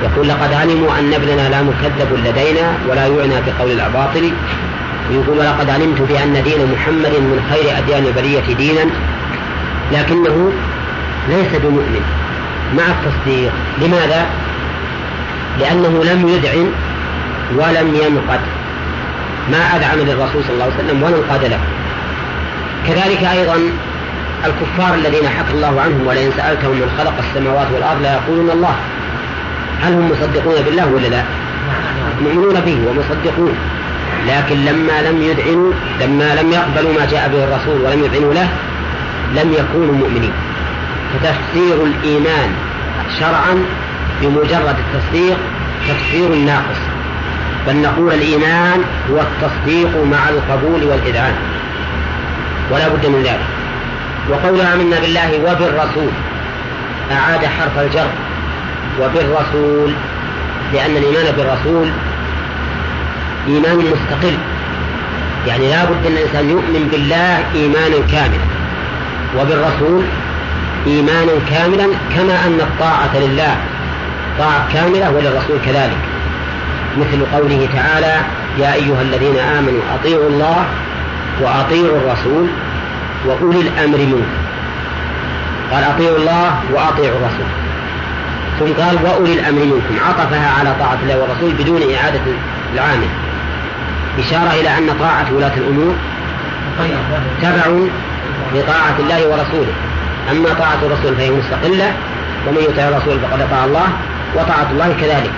يقول 0.03 0.29
لقد 0.29 0.53
علموا 0.53 0.99
أن 0.99 1.15
ابننا 1.15 1.49
لا 1.49 1.63
مكذب 1.63 2.27
لدينا 2.27 2.75
ولا 2.89 3.07
يعنى 3.07 3.35
بقول 3.47 3.71
الأباطل. 3.71 4.33
ويقول 5.11 5.39
ولقد 5.39 5.71
علمت 5.71 6.01
بأن 6.01 6.43
دين 6.45 6.73
محمد 6.73 7.13
من 7.13 7.47
خير 7.51 7.79
أديان 7.79 8.07
البرية 8.07 8.55
دينا 8.57 8.91
لكنه 9.93 10.53
ليس 11.29 11.61
بمؤمن. 11.63 12.05
مع 12.77 12.83
التصديق. 12.83 13.53
لماذا؟ 13.83 14.27
لأنه 15.61 16.05
لم 16.05 16.29
يذعن 16.29 16.73
ولم 17.57 17.95
ينقد. 17.95 18.41
ما 19.53 19.77
أذعن 19.77 19.99
للرسول 19.99 20.45
صلى 20.45 20.55
الله 20.55 20.65
عليه 20.65 20.85
وسلم 20.85 21.03
ولا 21.03 21.17
انقاد 21.17 21.45
له. 21.45 21.61
كذلك 22.89 23.25
أيضا 23.25 23.57
الكفار 24.45 24.95
الذين 24.95 25.29
حكى 25.29 25.55
الله 25.55 25.81
عنهم 25.81 26.07
ولئن 26.07 26.31
سألتهم 26.37 26.71
من 26.71 26.91
خلق 26.99 27.15
السماوات 27.19 27.67
والأرض 27.75 28.03
ليقولون 28.03 28.51
الله. 28.51 28.77
هل 29.83 29.93
هم 29.93 30.11
مصدقون 30.11 30.63
بالله 30.65 30.87
ولا 30.87 31.07
لا؟ 31.07 31.23
مؤمنون 32.23 32.61
به 32.61 32.79
ومصدقون. 32.89 33.55
لكن 34.29 34.65
لما 34.65 35.03
لم 35.03 35.23
يذعنوا 35.23 35.73
لما 36.01 36.35
لم 36.35 36.53
يقبلوا 36.53 36.93
ما 36.93 37.07
جاء 37.11 37.29
به 37.29 37.45
الرسول 37.45 37.81
ولم 37.81 38.05
يذعنوا 38.05 38.35
له 38.35 38.49
لم 39.35 39.53
يكونوا 39.53 39.95
مؤمنين. 39.95 40.33
فتفسير 41.13 41.85
الإيمان 41.85 42.51
شرعا 43.21 43.65
بمجرد 44.23 44.77
التصديق 44.79 45.37
تفسير 45.89 46.35
ناقص. 46.35 46.81
بل 47.67 47.77
نقول 47.77 48.13
الإيمان 48.13 48.81
هو 49.11 49.21
التصديق 49.21 50.05
مع 50.05 50.29
القبول 50.29 50.85
والإذعان. 50.85 51.35
ولا 52.71 52.89
بد 52.89 53.07
من 53.07 53.23
ذلك. 53.23 53.47
وقولها 54.31 54.75
آمنا 54.75 55.01
بالله 55.01 55.39
وبالرسول 55.39 56.11
أعاد 57.13 57.45
حرف 57.45 57.79
الجر. 57.79 58.07
وبالرسول 59.01 59.93
لأن 60.73 60.97
الإيمان 60.97 61.35
بالرسول 61.37 61.89
إيمان 63.49 63.77
مستقل. 63.77 64.37
يعني 65.47 65.71
لا 65.71 65.85
بد 65.85 66.07
أن 66.07 66.13
الإنسان 66.13 66.51
يؤمن 66.51 66.89
بالله 66.93 67.45
إيمانا 67.55 68.07
كاملا 68.13 68.45
وبالرسول 69.39 70.03
إيمانا 70.87 71.33
كاملا 71.51 71.87
كما 72.17 72.47
أن 72.47 72.61
الطاعة 72.61 73.17
لله 73.17 73.57
طاعة 74.39 74.73
كاملة 74.73 75.11
وللرسول 75.11 75.57
كذلك. 75.65 75.99
مثل 76.99 77.27
قوله 77.37 77.69
تعالى 77.75 78.17
يا 78.59 78.75
أيها 78.75 79.03
الذين 79.03 79.39
آمنوا 79.39 79.81
أطيعوا 79.95 80.29
الله 80.29 80.65
وأطيعوا 81.41 81.97
الرسول 81.97 82.47
وأولي 83.27 83.61
الأمر 83.61 83.99
منكم. 83.99 84.43
قال 85.73 85.85
أطيعوا 85.85 86.17
الله 86.17 86.55
وأطيعوا 86.73 87.17
الرسول. 87.19 87.47
ثم 88.63 88.83
قال 88.83 88.97
وأولي 89.05 89.33
الأمر 89.33 89.61
منكم. 89.61 90.05
عطفها 90.09 90.51
على 90.59 90.75
طاعة 90.81 90.99
الله 91.03 91.19
والرسول 91.19 91.53
بدون 91.53 91.95
إعادة 91.95 92.21
العامل 92.75 93.09
إشارة 94.19 94.61
إلى 94.61 94.79
أن 94.79 94.99
طاعة 95.01 95.27
ولاة 95.37 95.53
الأمور 95.57 95.95
تبع 97.43 97.87
لطاعة 98.55 98.97
الله 98.99 99.29
ورسوله. 99.29 99.73
أما 100.31 100.55
طاعة 100.59 100.79
الرسول 100.83 101.17
فهي 101.17 101.31
مستقلة 101.31 101.93
ومن 102.49 102.59
يطع 102.59 102.83
الرسول 102.83 103.21
فقد 103.21 103.41
أطاع 103.41 103.65
الله 103.65 103.89
وطاعة 104.35 104.71
الله 104.73 104.95
كذلك. 105.01 105.33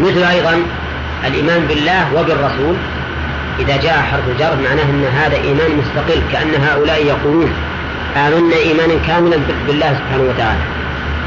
مثل 0.00 0.22
أيضا 0.22 0.62
الإيمان 1.26 1.66
بالله 1.68 2.14
وبالرسول. 2.14 2.76
إذا 3.60 3.76
جاء 3.76 3.96
حرف 4.10 4.28
الجر 4.28 4.56
معناه 4.68 4.82
أن 4.82 5.04
هذا 5.04 5.36
إيمان 5.36 5.70
مستقل 5.78 6.20
كأن 6.32 6.54
هؤلاء 6.64 7.06
يقولون 7.06 7.52
آمنا 8.16 8.56
إيمانا 8.56 8.94
كاملا 9.06 9.36
بالله 9.66 9.98
سبحانه 9.98 10.24
وتعالى. 10.30 10.60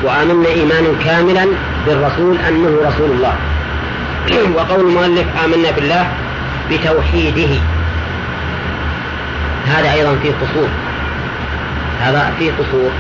وآمنا 0.03 0.49
إيمانا 0.49 0.89
كاملا 1.05 1.47
بالرسول 1.85 2.37
أنه 2.49 2.77
رسول 2.87 3.11
الله. 3.11 3.35
وقول 4.57 4.79
المؤلف 4.79 5.25
آمنا 5.45 5.71
بالله 5.71 6.07
بتوحيده. 6.71 7.61
هذا 9.67 9.93
أيضا 9.93 10.15
فيه 10.23 10.31
قصور. 10.31 10.69
هذا 12.01 12.33
فيه 12.39 12.51
قصور. 12.51 12.91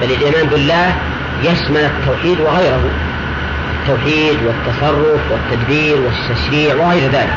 بل 0.00 0.10
الإيمان 0.10 0.46
بالله 0.46 0.96
يشمل 1.42 1.80
التوحيد 1.84 2.40
وغيره. 2.40 2.90
التوحيد 3.80 4.38
والتصرف 4.46 5.20
والتدبير 5.30 5.96
والتشريع 6.00 6.74
وغير 6.74 7.10
ذلك. 7.10 7.34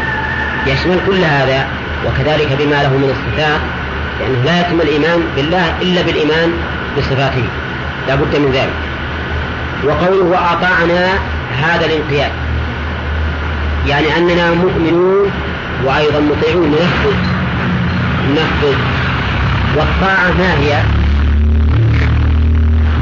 يشمل 0.68 1.00
كل 1.08 1.24
هذا 1.24 1.68
وكذلك 2.06 2.48
بما 2.60 2.84
له 2.84 2.90
من 2.90 3.16
الصفات 3.16 3.62
لأنه 4.20 4.44
لا 4.46 4.60
يتم 4.60 4.82
الإيمان 4.82 5.24
بالله 5.36 5.82
إلا 5.82 6.02
بالإيمان 6.02 6.52
بصفاته. 6.98 7.44
لا 8.08 8.16
بد 8.16 8.36
من 8.36 8.52
ذلك. 8.52 8.90
وقوله 9.84 10.24
وأطعنا 10.24 11.08
هذا 11.63 11.86
الانقياد. 11.86 12.32
يعني 13.88 14.17
أننا 14.17 14.52
مؤمنون 14.54 15.32
وأيضا 15.86 16.20
مطيعون 16.20 16.67
ننفذ 16.67 17.15
ننفذ 18.30 18.78
والطاعة 19.78 20.32
ما 20.39 20.54
هي؟ 20.60 20.84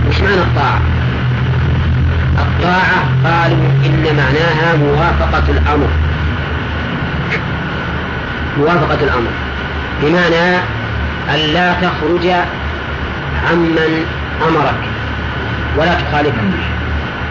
وش 0.09 0.21
معنى 0.21 0.41
الطاعة؟ 0.41 0.81
الطاعة 2.39 2.99
قالوا 3.25 3.65
إن 3.85 4.03
معناها 4.17 4.75
موافقة 4.75 5.43
الأمر. 5.49 5.87
موافقة 8.57 9.03
الأمر. 9.03 9.31
بمعنى 10.01 10.57
أن 11.33 11.39
لا 11.53 11.73
تخرج 11.73 12.27
عمن 13.49 14.05
أمرك. 14.47 14.98
ولا 15.77 15.93
تخالفه 15.93 16.49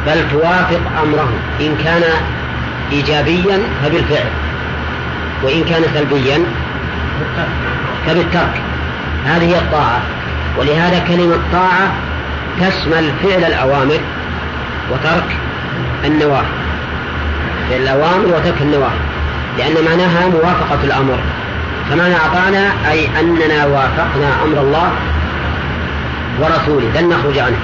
بل 0.07 0.29
توافق 0.31 0.81
أمره 1.03 1.29
إن 1.61 1.77
كان 1.85 2.03
إيجابيا 2.93 3.61
فبالفعل. 3.83 4.31
وإن 5.43 5.65
كان 5.65 5.83
سلبيا 5.95 6.45
فبالترك. 8.07 8.63
هذه 9.27 9.45
هي 9.45 9.59
الطاعة. 9.59 10.01
ولهذا 10.59 10.99
كلمة 10.99 11.39
طاعة 11.53 11.93
تشمل 12.61 13.13
فعل 13.23 13.45
الأوامر 13.45 14.01
وترك 14.91 15.37
النواهي. 16.05 16.45
فعل 17.71 17.81
الأوامر 17.81 18.27
وترك 18.27 18.63
النواهي. 18.63 18.99
لأن 19.59 19.85
معناها 19.85 20.29
موافقة 20.29 20.79
الأمر. 20.85 21.19
فمعنى 21.91 22.15
أطعنا 22.17 22.91
أي 22.91 23.21
أننا 23.21 23.67
وافقنا 23.67 24.45
أمر 24.45 24.61
الله 24.61 24.93
ورسوله. 26.41 27.01
لن 27.01 27.09
نخرج 27.09 27.39
عنه. 27.39 27.59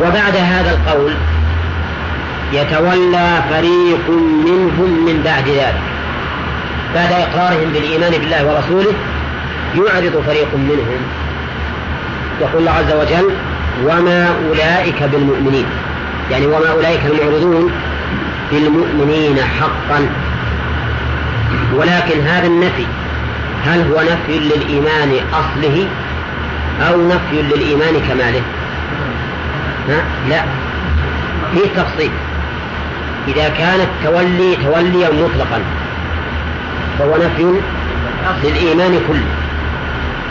وبعد 0.00 0.36
هذا 0.36 0.70
القول 0.70 1.12
يتولى 2.52 3.42
فريق 3.50 4.10
منهم 4.46 5.04
من 5.06 5.22
بعد 5.24 5.48
ذلك. 5.48 5.80
بعد 6.94 7.12
إقرارهم 7.12 7.72
بالإيمان 7.72 8.10
بالله 8.10 8.46
ورسوله 8.46 8.92
يعرض 9.74 10.22
فريق 10.26 10.54
منهم. 10.54 11.00
يقول 12.40 12.60
الله 12.60 12.70
عز 12.70 12.92
وجل 12.92 13.30
وما 13.84 14.28
أولئك 14.48 15.02
بالمؤمنين. 15.02 15.66
يعني 16.30 16.46
وما 16.46 16.70
أولئك 16.72 17.00
المعرضون 17.06 17.72
بالمؤمنين 18.52 19.36
حقا. 19.60 20.08
ولكن 21.74 22.20
هذا 22.26 22.46
النفي 22.46 22.86
هل 23.66 23.80
هو 23.80 24.00
نفي 24.00 24.38
للإيمان 24.38 25.12
أصله 25.32 25.86
أو 26.88 27.08
نفي 27.08 27.42
للإيمان 27.42 28.00
كماله؟ 28.08 28.42
لا. 30.28 30.42
في 31.54 31.60
تفصيل. 31.76 32.10
إذا 33.28 33.48
كان 33.48 33.80
التولي 33.80 34.56
توليا 34.56 35.08
مطلقا 35.10 35.60
فهو 36.98 37.16
نفي 37.16 37.60
للإيمان 38.44 39.00
كله 39.08 39.26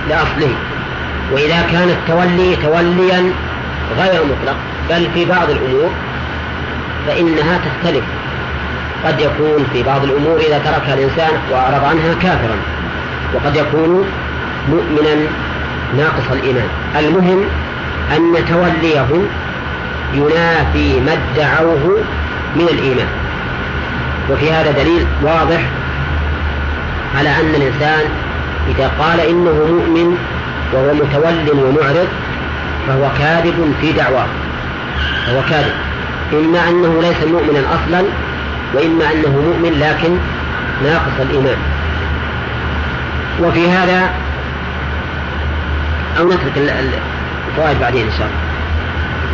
لأصله 0.09 0.55
وإذا 1.31 1.61
كان 1.71 1.89
التولي 1.89 2.55
توليا 2.55 3.31
غير 3.99 4.21
مطلق 4.25 4.55
بل 4.89 5.07
في 5.13 5.25
بعض 5.25 5.49
الأمور 5.49 5.89
فإنها 7.07 7.59
تختلف. 7.65 8.03
قد 9.05 9.21
يكون 9.21 9.65
في 9.73 9.83
بعض 9.83 10.03
الأمور 10.03 10.37
إذا 10.37 10.57
تركها 10.57 10.93
الإنسان 10.93 11.31
وأعرض 11.51 11.83
عنها 11.83 12.13
كافرا 12.21 12.55
وقد 13.33 13.55
يكون 13.55 14.05
مؤمنا 14.69 15.15
ناقص 15.97 16.31
الإيمان. 16.31 16.67
المهم 16.99 17.45
أن 18.11 18.45
توليه 18.49 19.07
ينافي 20.13 20.99
ما 20.99 21.13
ادعوه 21.13 22.03
من 22.55 22.67
الإيمان. 22.71 23.07
وفي 24.31 24.51
هذا 24.51 24.71
دليل 24.71 25.05
واضح 25.23 25.61
على 27.17 27.29
أن 27.29 27.55
الإنسان 27.55 28.05
إذا 28.69 28.91
قال 28.99 29.19
إنه 29.19 29.51
مؤمن 29.51 30.17
وهو 30.73 30.93
متول 30.93 31.63
ومعرض 31.63 32.07
فهو 32.87 33.09
كاذب 33.19 33.73
في 33.81 33.91
دعواه. 33.91 34.27
فهو 35.27 35.41
كاذب. 35.49 35.73
إما 36.33 36.69
أنه 36.69 37.01
ليس 37.01 37.23
مؤمنا 37.31 37.59
أصلا 37.59 38.03
وإما 38.73 39.11
أنه 39.13 39.29
مؤمن 39.29 39.79
لكن 39.79 40.17
ناقص 40.83 41.19
الإيمان. 41.29 41.57
وفي 43.41 43.69
هذا 43.69 44.09
أو 46.19 46.27
نترك 46.27 46.57
الفوائد 47.53 47.79
بعدين 47.79 48.05
إن 48.05 48.11
شاء 48.17 48.27
الله. 48.27 48.43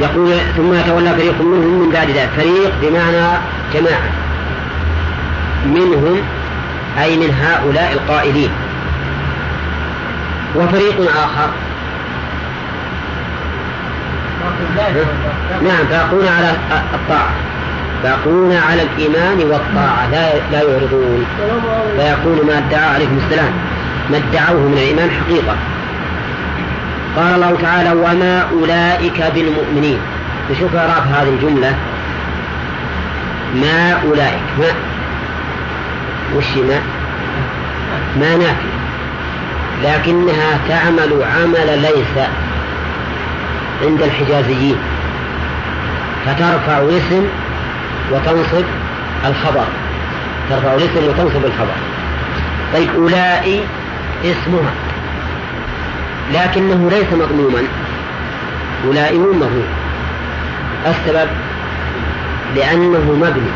يقول 0.02 0.38
ثم 0.58 0.74
يتولى 0.74 1.10
فريق 1.10 1.42
منهم 1.42 1.80
من 1.80 1.90
بعد 1.94 2.10
ذلك. 2.10 2.30
فريق 2.38 2.72
بمعنى 2.82 3.38
جماعة. 3.74 4.10
منهم 5.66 6.22
أي 7.02 7.18
من 7.18 7.34
هؤلاء 7.42 7.94
القائلين. 7.94 8.50
وفريق 10.56 11.02
آخر. 11.02 11.50
نعم 15.64 15.84
باقون 15.90 16.28
على 16.28 16.52
الطاعة. 16.94 17.34
باقون 18.04 18.56
على 18.70 18.82
الإيمان 18.82 19.38
والطاعة. 19.38 20.10
لا 20.12 20.34
لا 20.52 20.62
يعرضون. 20.62 21.26
فيكون 21.98 22.48
ما 22.48 22.58
ادعى 22.58 22.90
عليكم 22.96 23.18
السلام. 23.26 23.52
ما 24.12 24.18
ادعوه 24.18 24.60
من 24.60 24.74
الإيمان 24.74 25.12
حقيقة. 25.12 25.56
قال 27.16 27.36
الله 27.36 27.58
تعالى 27.62 27.92
وما 27.92 28.48
أولئك 28.52 29.24
بالمؤمنين 29.36 30.00
نشوف 30.52 30.76
إعراب 30.76 31.08
هذه 31.08 31.30
الجملة. 31.30 31.76
ما 33.56 33.94
أولئك 33.94 34.42
ما. 34.60 34.74
وش 36.38 36.58
ما؟ 36.58 36.80
ما 38.20 38.36
نافي. 38.36 38.70
لكنها 39.84 40.60
تعمل 40.70 41.24
عمل 41.24 41.82
ليس 41.82 42.26
عند 43.84 44.02
الحجازيين. 44.02 44.78
فترفع 46.26 46.78
اسم 46.78 47.26
وتنصب 48.12 48.66
الخبر. 49.26 49.66
ترفع 50.50 50.74
الاسم 50.74 51.08
وتنصب 51.08 51.46
الخبر. 51.46 51.76
طيب 52.74 52.90
أولئي 52.96 53.62
اسمها. 54.24 54.89
لكنه 56.34 56.90
ليس 56.90 57.14
مضموما 57.14 57.64
أولئي 58.86 59.18
مو 59.18 59.34
السبب 60.88 61.30
لأنه 62.56 63.12
مبني. 63.12 63.52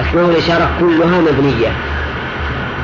أسماء 0.00 0.30
الإشارة 0.30 0.70
كلها 0.80 1.20
مبنية. 1.20 1.72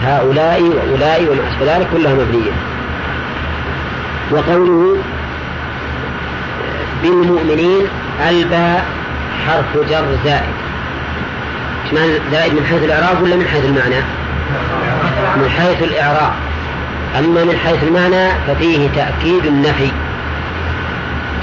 هؤلاء 0.04 0.62
وأولئك 0.62 1.30
وما 1.30 1.42
أشبه 1.50 1.76
ذلك 1.76 1.88
كلها 1.92 2.14
مبنية. 2.14 2.52
وقوله 4.30 4.96
بالمؤمنين 7.02 7.86
الباء 8.28 8.84
حرف 9.46 9.76
جر 9.90 10.06
زائد. 10.24 10.54
زائد 12.32 12.54
من 12.54 12.66
حيث 12.70 12.82
الإعراب 12.84 13.22
ولا 13.22 13.36
من 13.36 13.46
حيث 13.48 13.64
المعنى؟ 13.64 14.00
من 15.36 15.48
حيث 15.58 15.82
الإعراب. 15.82 16.32
أما 17.18 17.44
من 17.44 17.56
حيث 17.64 17.84
المعنى 17.84 18.28
ففيه 18.46 18.88
تأكيد 18.88 19.46
النفي 19.46 19.90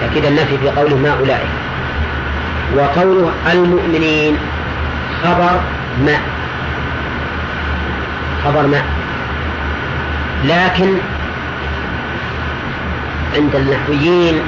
تأكيد 0.02 0.26
النفي 0.26 0.58
في 0.58 0.69
قوله 0.69 0.97
ما 0.97 1.10
أولئك. 1.19 1.49
وقوله 2.78 3.32
المؤمنين 3.54 4.38
خبر 5.23 5.60
ما 6.06 6.17
خبر 8.45 8.67
ما. 8.67 8.82
لكن 10.43 10.97
عند 13.36 13.56
النحويين 13.56 14.41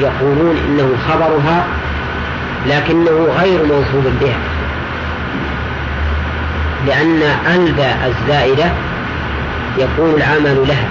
يقولون 0.00 0.56
إنه 0.56 0.92
خبرها 1.08 1.66
لكنه 2.66 3.28
غير 3.40 3.62
منصوب 3.64 4.12
بها 4.20 4.38
لأن 6.86 7.22
الباء 7.54 8.12
الزائدة 8.12 8.64
يكون 9.78 10.10
العمل 10.16 10.68
لها. 10.68 10.88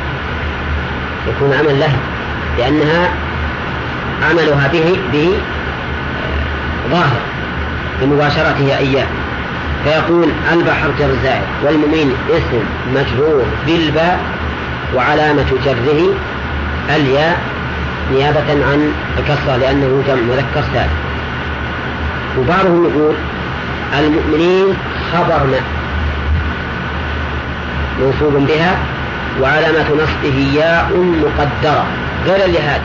يكون 1.28 1.52
العمل 1.52 1.80
لها. 1.80 2.00
لأنها 2.58 3.10
عملها 4.30 4.68
به 4.68 5.00
به 5.14 5.32
ظاهر. 6.92 7.22
بمباشرته 8.02 8.78
إياه. 8.78 9.08
فيكون 9.84 10.32
البحر 10.54 10.90
جر 11.00 11.10
زائد 11.24 11.44
والمؤمن 11.64 12.16
اسم 12.30 12.64
مجرور 12.96 13.46
بالباء 13.68 14.20
وعلامة 14.96 15.46
جره 15.66 16.14
الياء 16.96 17.42
نيابة 18.14 18.50
عن 18.50 18.92
الكسرة 19.18 19.58
لأنه 19.58 20.04
جمع 20.08 20.22
مذكر 20.22 20.64
سالم 20.74 20.90
وبعضهم 22.40 22.86
يقول 22.86 23.16
المؤمنين 24.00 24.66
خبرنا. 25.14 25.79
منصوب 28.00 28.48
بها 28.48 28.78
وعلامة 29.42 29.86
نصبه 29.94 30.38
ياء 30.56 30.90
مقدرة. 30.98 31.86
غير 32.26 32.38
لهذا 32.38 32.82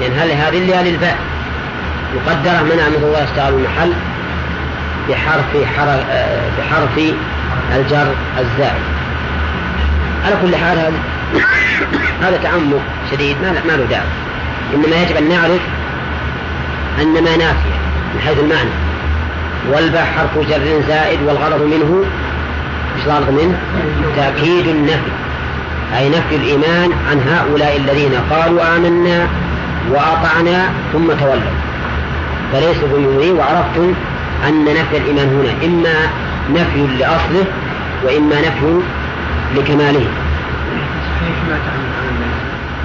لأن 0.00 0.12
هل 0.18 0.30
هذه 0.30 0.58
اللي 0.58 0.90
للباء 0.90 1.18
مقدرة؟ 2.16 2.62
منع 2.62 2.88
من 2.88 3.04
الله 3.04 3.22
يشتغل 3.22 3.54
المحل 3.54 3.92
بحرف 5.08 5.44
بحرف 6.58 6.98
الجر 7.76 8.14
الزائد 8.38 8.82
على 10.26 10.36
كل 10.42 10.56
حال 10.56 10.78
هذا 10.78 10.92
هذا 12.22 12.36
تعمق 12.42 12.80
شديد 13.10 13.36
ما 13.42 13.52
ما 13.52 13.72
له 13.72 13.84
داعي. 13.90 14.02
إنما 14.74 15.02
يجب 15.02 15.16
أن 15.16 15.28
نعرف 15.28 15.60
أن 17.02 17.12
ما 17.12 17.36
نافية 17.36 17.74
من 18.14 18.20
حيث 18.26 18.38
المعنى. 18.38 18.70
والباء 19.72 20.04
حرف 20.16 20.48
جر 20.48 20.82
زائد 20.88 21.22
والغرض 21.22 21.62
منه 21.62 22.04
إيش 22.96 23.06
الغرض 23.06 23.30
منه؟ 23.30 23.58
تأكيد 24.16 24.66
النفي 24.68 25.12
أي 25.98 26.08
نفي 26.08 26.36
الإيمان 26.36 26.90
عن 27.10 27.20
هؤلاء 27.28 27.76
الذين 27.76 28.12
قالوا 28.30 28.76
آمنا 28.76 29.28
وأطعنا 29.90 30.68
ثم 30.92 31.12
تولوا. 31.12 31.54
فليسوا 32.52 32.88
بمؤمنين 32.88 33.36
وعرفتم 33.36 33.94
أن 34.48 34.64
نفي 34.64 34.96
الإيمان 34.96 35.28
هنا 35.28 35.66
إما 35.66 35.94
نفي 36.50 36.86
لأصله 36.98 37.44
وإما 38.04 38.40
نفي 38.40 38.80
لكماله. 39.56 40.06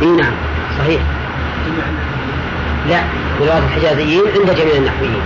إي 0.02 0.08
نعم 0.08 0.34
صحيح. 0.80 1.02
لا 2.89 3.00
لغة 3.41 3.63
الحجازيين 3.67 4.24
عند 4.39 4.56
جميع 4.56 4.76
النحويين 4.76 5.22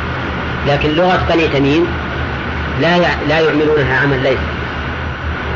لكن 0.67 0.89
لغة 0.89 1.25
بني 1.29 1.47
تميم 1.47 1.85
لا 2.81 2.97
لا 3.29 3.39
يعملونها 3.39 3.99
عمل 4.03 4.23
ليس. 4.23 4.39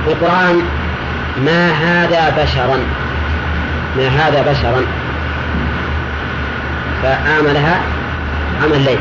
في 0.07 0.13
القرآن 0.13 0.61
ما 1.45 1.71
هذا 1.71 2.43
بشرا 2.43 2.77
ما 3.97 4.07
هذا 4.07 4.51
بشرا. 4.51 4.81
فآملها 7.03 7.81
عمل 8.63 8.81
ليس 8.81 8.99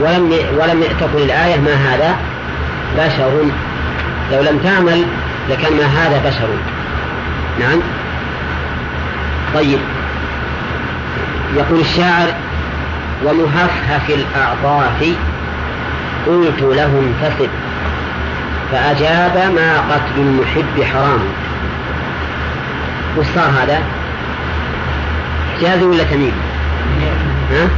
ولم 0.00 0.32
ولم 0.58 0.82
تكن 1.00 1.18
الآية 1.18 1.60
ما 1.60 1.74
هذا 1.74 2.16
بشر. 2.98 3.50
لو 4.32 4.42
لم 4.42 4.58
تعمل 4.58 5.04
لكان 5.50 5.72
ما 5.76 5.84
هذا 5.84 6.28
بشر. 6.28 6.48
نعم. 7.60 7.80
طيب. 9.54 9.78
يقول 11.56 11.80
الشاعر 11.80 12.34
ومهفهف 13.24 14.10
الأعطاف 14.10 15.14
قلت 16.26 16.62
له 16.62 17.02
انتصب 17.02 17.48
فأجاب 18.74 19.54
ما 19.54 19.80
قتل 19.80 20.16
المحب 20.20 20.82
حرام. 20.92 21.20
وش 23.18 23.26
صار 23.34 23.50
هذا؟ 23.62 23.78
حجازي 25.56 25.84
ولا 25.84 26.04
تميم؟ 26.04 26.32
ها؟ 27.52 27.68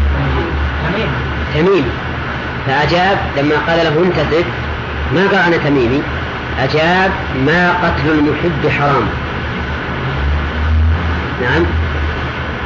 تميم. 1.54 1.84
فأجاب 2.66 3.18
لما 3.36 3.54
قال 3.68 3.78
له 3.78 4.04
انتصب 4.04 4.44
ما 5.14 5.20
قال 5.20 5.34
أنا 5.34 5.56
تميمي؟ 5.56 6.02
أجاب 6.60 7.10
ما 7.46 7.72
قتل 7.72 8.10
المحب 8.10 8.68
حرام. 8.78 9.06
نعم. 11.42 11.64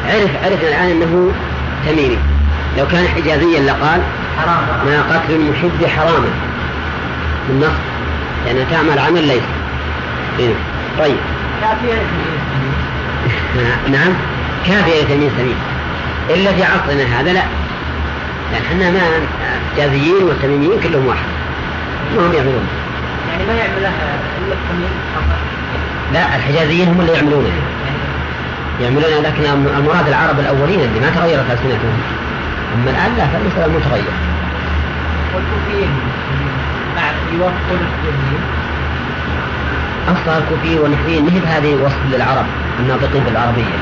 عرف 0.07 0.31
عرف 0.45 0.63
الآن 0.63 0.91
أنه 0.91 1.33
تميمي. 1.87 2.19
لو 2.79 2.87
كان 2.87 3.09
حجازيا 3.09 3.61
لقال 3.61 4.01
حرام. 4.39 4.87
ما 4.87 5.03
قتل 5.03 5.35
المحب 5.35 5.87
حراما 5.97 6.31
بالنص 7.49 7.73
لأنها 8.47 8.65
تعمل 8.71 8.99
عمل 8.99 9.25
ليس. 9.29 9.43
إيه. 10.39 10.55
طيب. 10.99 11.17
كافية 11.61 11.95
نعم. 13.93 14.13
كافية 14.67 15.03
لتلميذ 15.03 15.31
سمين 15.39 15.57
إلا 16.31 16.53
في 16.53 16.65
عصرنا 16.65 17.21
هذا 17.21 17.33
لا. 17.33 17.43
لأن 18.53 18.63
إحنا 18.63 18.91
ما 18.91 19.01
حجازيين 19.77 20.23
والتميميين 20.25 20.81
كلهم 20.81 21.07
واحد. 21.07 21.27
ما 22.17 22.27
هم 22.27 22.33
يعملون. 22.33 22.67
يعني 23.31 23.45
ما 23.47 23.53
يعمل 23.55 23.83
لها 23.83 24.19
إلا 24.39 24.55
التمييز 24.55 24.91
لا 26.13 26.37
الحجازيين 26.37 26.89
هم 26.89 27.01
اللي 27.01 27.13
يعملونها 27.13 27.53
يعملون 28.81 29.23
لكن 29.25 29.45
المراد 29.79 30.09
العرب 30.09 30.41
الأولين 30.41 30.81
اللي 30.81 31.01
ما 31.01 31.11
تغيرت 31.11 31.51
ألسنتهم. 31.51 32.01
أما 32.75 32.91
الآن 32.91 33.17
لا 33.17 33.27
فالمسألة 33.27 33.79
متغير. 33.79 34.13
والكوفيين. 35.35 35.91
يوفقون 37.33 37.81
التمييز 37.81 38.45
أصلا 40.09 40.39
الكوفيين 40.39 40.79
والنحويين 40.79 41.25
نهب 41.25 41.45
هذه 41.45 41.75
وصف 41.85 41.99
للعرب 42.13 42.47
الناطقين 42.79 43.25
بالعربية. 43.25 43.79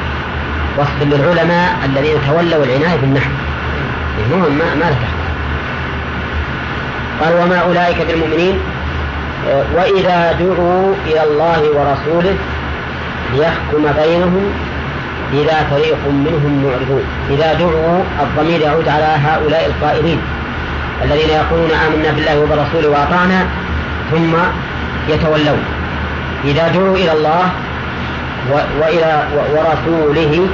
وصف 0.79 1.03
للعلماء 1.03 1.79
الذين 1.85 2.17
تولوا 2.27 2.65
العناية 2.65 2.97
بالنحو. 3.01 3.31
المهم 4.19 4.53
ما, 4.59 4.75
ما 4.75 4.91
له 4.91 4.99
قال 7.21 7.35
وما 7.45 7.59
أولئك 7.59 8.07
بالمؤمنين 8.07 8.59
وإذا 9.75 10.33
دعوا 10.33 10.95
إلى 11.07 11.23
الله 11.23 11.61
ورسوله 11.61 12.37
ليحكم 13.35 14.03
بينهم 14.03 14.53
إذا 15.33 15.67
فريق 15.71 15.99
منهم 16.09 16.65
معرضون. 16.65 17.03
إذا 17.31 17.53
دعوا 17.55 18.03
الضمير 18.21 18.61
يعود 18.61 18.89
على 18.89 19.17
هؤلاء 19.25 19.67
القائلين. 19.67 20.21
الذين 21.05 21.31
يقولون 21.31 21.71
آمنا 21.71 22.11
بالله 22.13 22.41
وبرسوله 22.41 22.89
وأطعنا 22.89 23.47
ثم 24.11 24.33
يتولون. 25.09 25.63
إذا 26.45 26.69
دعوا 26.69 26.97
إلى 26.97 27.13
الله 27.13 27.51
وإلى 28.81 29.23
ورسوله 29.55 30.47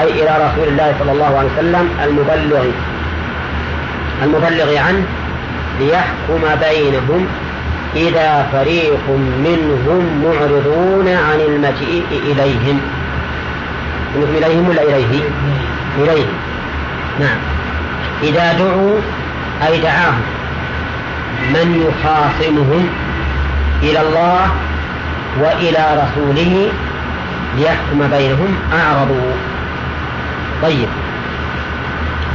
أي 0.00 0.08
إلى 0.08 0.30
رسول 0.46 0.68
الله 0.68 0.94
صلى 1.00 1.12
الله 1.12 1.38
عليه 1.38 1.48
وسلم 1.58 1.88
المبلغ 2.04 2.64
المبلغ 4.22 4.76
عنه 4.78 5.04
ليحكم 5.80 6.42
بينهم 6.60 7.26
إذا 7.96 8.48
فريق 8.52 9.04
منهم 9.44 10.24
معرضون 10.24 11.08
عن 11.08 11.40
المجيء 11.40 12.04
إليهم. 12.12 12.80
إليهم 14.16 14.68
ولا 14.68 14.82
إليه؟ 14.82 15.20
إليهم 15.98 16.32
نعم. 17.20 17.38
إذا 18.22 18.52
دعوا 18.52 19.00
أي 19.66 19.80
دعاهم. 19.80 20.22
من 21.50 21.88
يخاصمهم 21.88 22.88
إلى 23.82 24.00
الله 24.00 24.46
وإلى 25.40 26.02
رسوله 26.04 26.68
ليحكم 27.56 28.10
بينهم 28.10 28.56
أعرضوا. 28.72 29.32
طيب. 30.62 30.88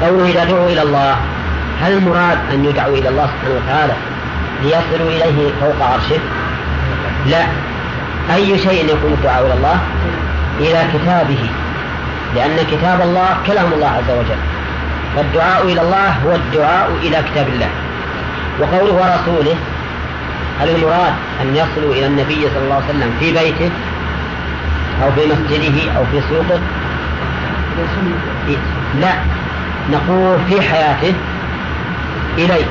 قوله 0.02 0.30
إذا 0.30 0.44
دعوا 0.44 0.70
إلى 0.70 0.82
الله 0.82 1.16
هل 1.82 1.94
المراد 1.94 2.38
أن 2.54 2.66
يدعوا 2.66 2.98
إلى 2.98 3.10
الله 3.10 3.28
سبحانه 3.28 3.62
وتعالى 3.66 3.94
ليصلوا 4.64 5.10
إليه 5.10 5.52
فوق 5.62 5.88
عرشه؟ 5.88 6.20
لا. 7.28 7.46
أي 8.36 8.58
شيء 8.58 8.86
يكون 8.86 9.14
الدعاء 9.14 9.46
إلى 9.46 9.54
الله؟ 9.54 9.80
إلى 10.60 10.88
كتابه. 10.94 11.50
لأن 12.36 12.58
كتاب 12.72 13.02
الله 13.02 13.38
كلام 13.48 13.74
الله 13.74 13.88
عز 13.88 14.12
وجل. 14.18 14.57
فالدعاء 15.16 15.66
إلى 15.66 15.82
الله 15.82 16.10
هو 16.26 16.36
الدعاء 16.36 16.92
إلى 17.04 17.24
كتاب 17.32 17.48
الله. 17.48 17.70
وقوله 18.60 18.94
ورسوله 18.94 19.56
هل 20.62 20.70
المراد 20.70 21.14
أن 21.42 21.56
يصلوا 21.56 21.94
إلى 21.94 22.06
النبي 22.06 22.42
صلى 22.42 22.64
الله 22.64 22.76
عليه 22.76 22.86
وسلم 22.86 23.12
في 23.20 23.32
بيته 23.34 23.72
أو 25.04 25.12
في 25.12 25.22
مسجده 25.26 25.92
أو 25.98 26.06
في 26.12 26.22
سوقه؟ 26.30 26.60
لا 29.02 29.14
نقول 29.92 30.38
في 30.50 30.62
حياته 30.62 31.14
إليه 32.38 32.66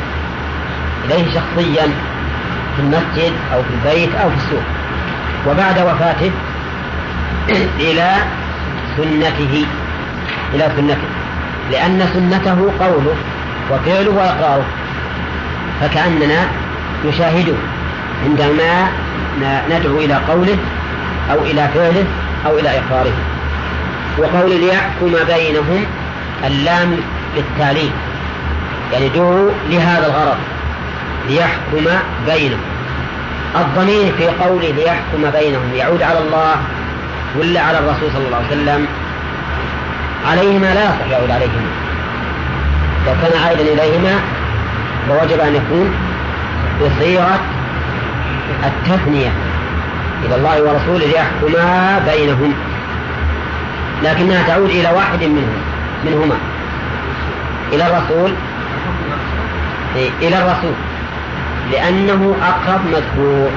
إليه 1.04 1.24
شخصيا 1.34 1.86
في 2.76 2.82
المسجد 2.82 3.32
أو 3.54 3.62
في 3.62 3.68
البيت 3.74 4.14
أو 4.14 4.30
في 4.30 4.36
السوق. 4.36 4.62
وبعد 5.48 5.78
وفاته 5.78 6.30
إلى 7.80 8.14
سنته 8.96 9.66
إلى 10.54 10.72
سنته. 10.76 11.15
لأن 11.72 12.08
سنته 12.14 12.72
قوله 12.80 13.14
وفعله 13.70 14.10
وإقراره 14.10 14.64
فكأننا 15.80 16.48
نشاهده 17.06 17.54
عندما 18.24 18.88
ندعو 19.70 19.98
إلى 19.98 20.14
قوله 20.14 20.56
أو 21.32 21.38
إلى 21.38 21.68
فعله 21.74 22.04
أو 22.46 22.58
إلى 22.58 22.68
إقراره. 22.68 23.12
وقول 24.18 24.60
ليحكم 24.60 25.12
بينهم 25.26 25.84
اللام 26.46 26.96
للتعليم 27.36 27.90
يعني 28.92 29.08
دعوا 29.08 29.50
لهذا 29.70 30.06
الغرض. 30.06 30.36
ليحكم 31.28 32.00
بينهم. 32.26 32.60
الضمير 33.56 34.12
في 34.18 34.26
قوله 34.26 34.70
ليحكم 34.70 35.30
بينهم 35.40 35.74
يعود 35.76 36.02
على 36.02 36.18
الله 36.18 36.56
ولا 37.38 37.60
على 37.60 37.78
الرسول 37.78 38.10
صلى 38.12 38.26
الله 38.26 38.36
عليه 38.36 38.46
وسلم؟ 38.46 38.86
عليهما 40.26 40.74
لا 40.74 40.84
يصح 40.84 41.10
يعود 41.10 41.30
عليهما. 41.30 41.70
لو 43.06 43.12
كان 43.22 43.42
عائدا 43.42 43.62
إليهما 43.62 44.20
فوجب 45.08 45.40
أن 45.40 45.54
يكون 45.54 45.94
بصيغة 46.80 47.40
التثنية 48.64 49.32
إلى 50.24 50.36
الله 50.36 50.62
ورسوله 50.62 51.06
ليحكما 51.06 51.98
بينهم 51.98 52.54
لكنها 54.02 54.42
تعود 54.46 54.70
إلى 54.70 54.88
واحد 54.88 55.22
منهم 55.22 55.62
منهما. 56.04 56.36
إلى 57.72 57.86
الرسول. 57.86 58.32
إلى 60.22 60.38
الرسول. 60.38 60.74
لأنه 61.72 62.36
أقرب 62.42 62.80
مذكور. 62.86 63.50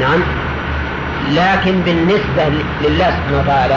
نعم. 0.00 0.20
لكن 1.30 1.80
بالنسبة 1.80 2.64
لله 2.82 3.10
سبحانه 3.10 3.38
وتعالى 3.44 3.76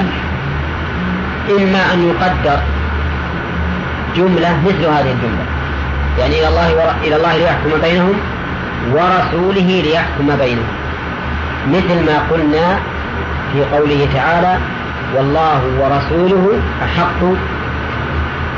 إما 1.50 1.94
أن 1.94 2.08
يقدر. 2.10 2.60
جملة 4.16 4.62
مثل 4.66 4.86
هذه 4.86 5.12
الجملة. 5.12 5.46
يعني 6.20 6.40
إلى 6.40 6.48
الله 6.48 6.76
ور... 6.76 6.94
إلى 7.04 7.16
الله 7.16 7.38
ليحكم 7.38 7.70
بينهم 7.82 8.14
ورسوله 8.94 9.82
ليحكم 9.86 10.36
بينهم. 10.40 10.68
مثل 11.68 12.06
ما 12.06 12.20
قلنا 12.32 12.80
في 13.54 13.78
قوله 13.78 14.08
تعالى 14.14 14.58
والله 15.16 15.62
ورسوله 15.80 16.60
أحق 16.84 17.24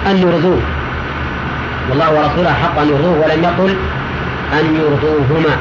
أن 0.08 0.18
يرضوه. 0.18 0.62
والله 1.90 2.10
ورسوله 2.14 2.52
أحق 2.52 2.80
أن 2.80 2.88
يرضوه 2.88 3.12
ولم 3.24 3.44
يقل 3.44 3.76
أن 4.54 4.76
يرضوهما 4.76 5.58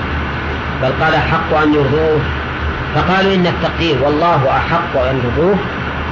بل 0.83 1.05
قال 1.05 1.15
أحق 1.15 1.63
أن 1.63 1.75
يرضوه. 1.75 2.21
فقالوا 2.95 3.35
إن 3.35 3.47
التقدير 3.47 3.97
والله 4.05 4.51
أحق 4.51 5.03
أن 5.11 5.21
يرضوه 5.25 5.57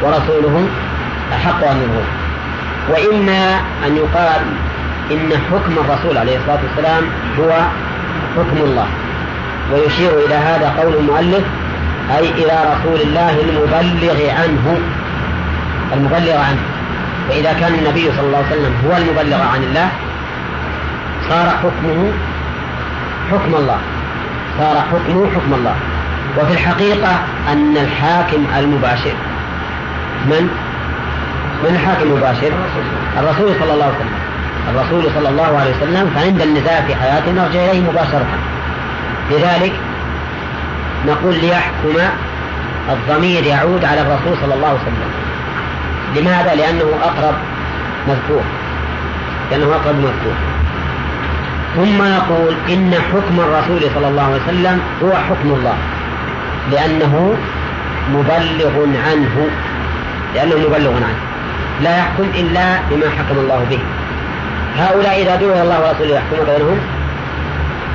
ورسوله 0.03 0.69
أحق 1.33 1.65
أن 1.65 1.77
يرضوه 1.77 2.07
وإما 2.89 3.61
أن 3.87 3.97
يقال 3.97 4.43
إن 5.11 5.33
حكم 5.51 5.73
الرسول 5.73 6.19
عليه 6.19 6.37
الصلاة 6.37 6.59
والسلام 6.69 7.05
هو 7.39 7.51
حكم 8.37 8.57
الله. 8.57 8.87
ويشير 9.73 10.11
إلى 10.27 10.35
هذا 10.35 10.75
قول 10.83 10.95
المؤلف 10.95 11.45
أي 12.17 12.31
إلى 12.31 12.53
رسول 12.75 13.01
الله 13.01 13.41
المبلغ 13.41 14.31
عنه 14.31 14.79
المبلغ 15.93 16.37
عنه. 16.37 16.63
فإذا 17.29 17.53
كان 17.53 17.75
النبي 17.75 18.11
صلى 18.17 18.27
الله 18.27 18.39
عليه 18.39 18.47
وسلم 18.47 18.73
هو 18.87 18.97
المبلغ 18.97 19.43
عن 19.43 19.63
الله 19.63 19.89
صار 21.29 21.51
حكمه 21.51 22.13
حكم 23.31 23.55
الله. 23.55 23.79
صار 24.59 24.77
حكمه 24.77 25.27
حكم 25.35 25.55
الله. 25.55 25.75
وفي 26.39 26.53
الحقيقة 26.53 27.19
أن 27.53 27.77
الحاكم 27.77 28.47
المباشر 28.59 29.15
من؟ 30.27 30.51
من 31.65 31.75
الحاكم 31.75 32.03
المباشر؟ 32.03 32.53
الرسول 33.19 33.55
صلى 33.61 33.73
الله 33.73 33.85
عليه 33.85 33.95
وسلم. 33.95 34.19
الرسول 34.71 35.05
صلى 35.15 35.29
الله 35.29 35.59
عليه 35.59 35.71
وسلم 35.71 36.11
فعند 36.15 36.43
النزاع 36.43 36.81
في 36.81 36.95
حياته 36.95 37.33
نرجع 37.33 37.65
إليه 37.65 37.81
مباشرة. 37.81 38.27
لذلك 39.31 39.73
نقول 41.07 41.35
ليحكم 41.35 41.97
الضمير 42.93 43.45
يعود 43.45 43.85
على 43.85 44.01
الرسول 44.01 44.37
صلى 44.43 44.55
الله 44.55 44.69
عليه 44.69 44.79
وسلم. 44.79 45.11
لماذا؟ 46.17 46.55
لأنه 46.55 46.85
أقرب 47.03 47.35
مذكور. 48.09 48.43
لأنه 49.51 49.67
أقرب 49.67 49.97
مذكور. 49.97 50.35
ثم 51.77 52.03
نقول 52.03 52.55
إن 52.69 52.95
حكم 52.95 53.41
الرسول 53.41 53.91
صلى 53.95 54.09
الله 54.09 54.23
عليه 54.23 54.43
وسلم 54.43 54.81
هو 55.03 55.11
حكم 55.11 55.49
الله. 55.49 55.77
لأنه 56.73 57.35
مبلغ 58.13 58.87
عنه. 59.09 59.49
لأنه 60.35 60.57
مبلغ 60.57 60.95
عنه. 60.95 61.26
لا 61.83 61.99
يحكم 61.99 62.25
إلا 62.35 62.79
بما 62.91 63.11
حكم 63.11 63.39
الله 63.39 63.67
به. 63.71 63.79
هؤلاء 64.79 65.23
إذا 65.23 65.37
دعوا 65.37 65.63
الله 65.63 65.81
ورسوله 65.81 66.15
يحكم 66.15 66.45
بينهم؟ 66.47 66.79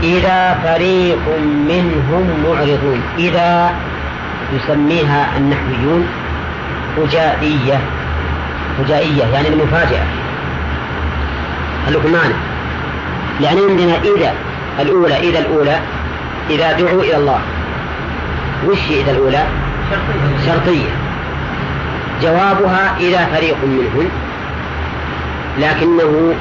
إذا 0.03 0.59
فريق 0.63 1.25
منهم 1.67 2.43
معرضون. 2.43 3.01
إذا 3.17 3.71
يسميها 4.53 5.37
النحويون 5.37 6.07
فجائية 6.97 7.79
فجائية 8.77 9.23
يعني 9.33 9.47
المفاجأة. 9.47 10.03
هل 11.87 11.93
لكم 11.93 12.11
معنى 12.11 12.33
يعني 13.41 13.59
عندنا 13.69 13.95
إذا 13.95 14.33
الأولى 14.79 15.17
إذا 15.17 15.39
الأولى 15.39 15.79
إذا 16.49 16.71
دعوا 16.71 17.03
إلى 17.03 17.17
الله. 17.17 17.39
وش 18.67 18.79
إذا 18.89 19.11
الأولى؟ 19.11 19.43
شرطية. 20.45 21.00
جوابها 22.21 22.97
إذا 22.99 23.25
فريق 23.25 23.57
منهم. 23.63 24.09
لكنه 25.57 26.33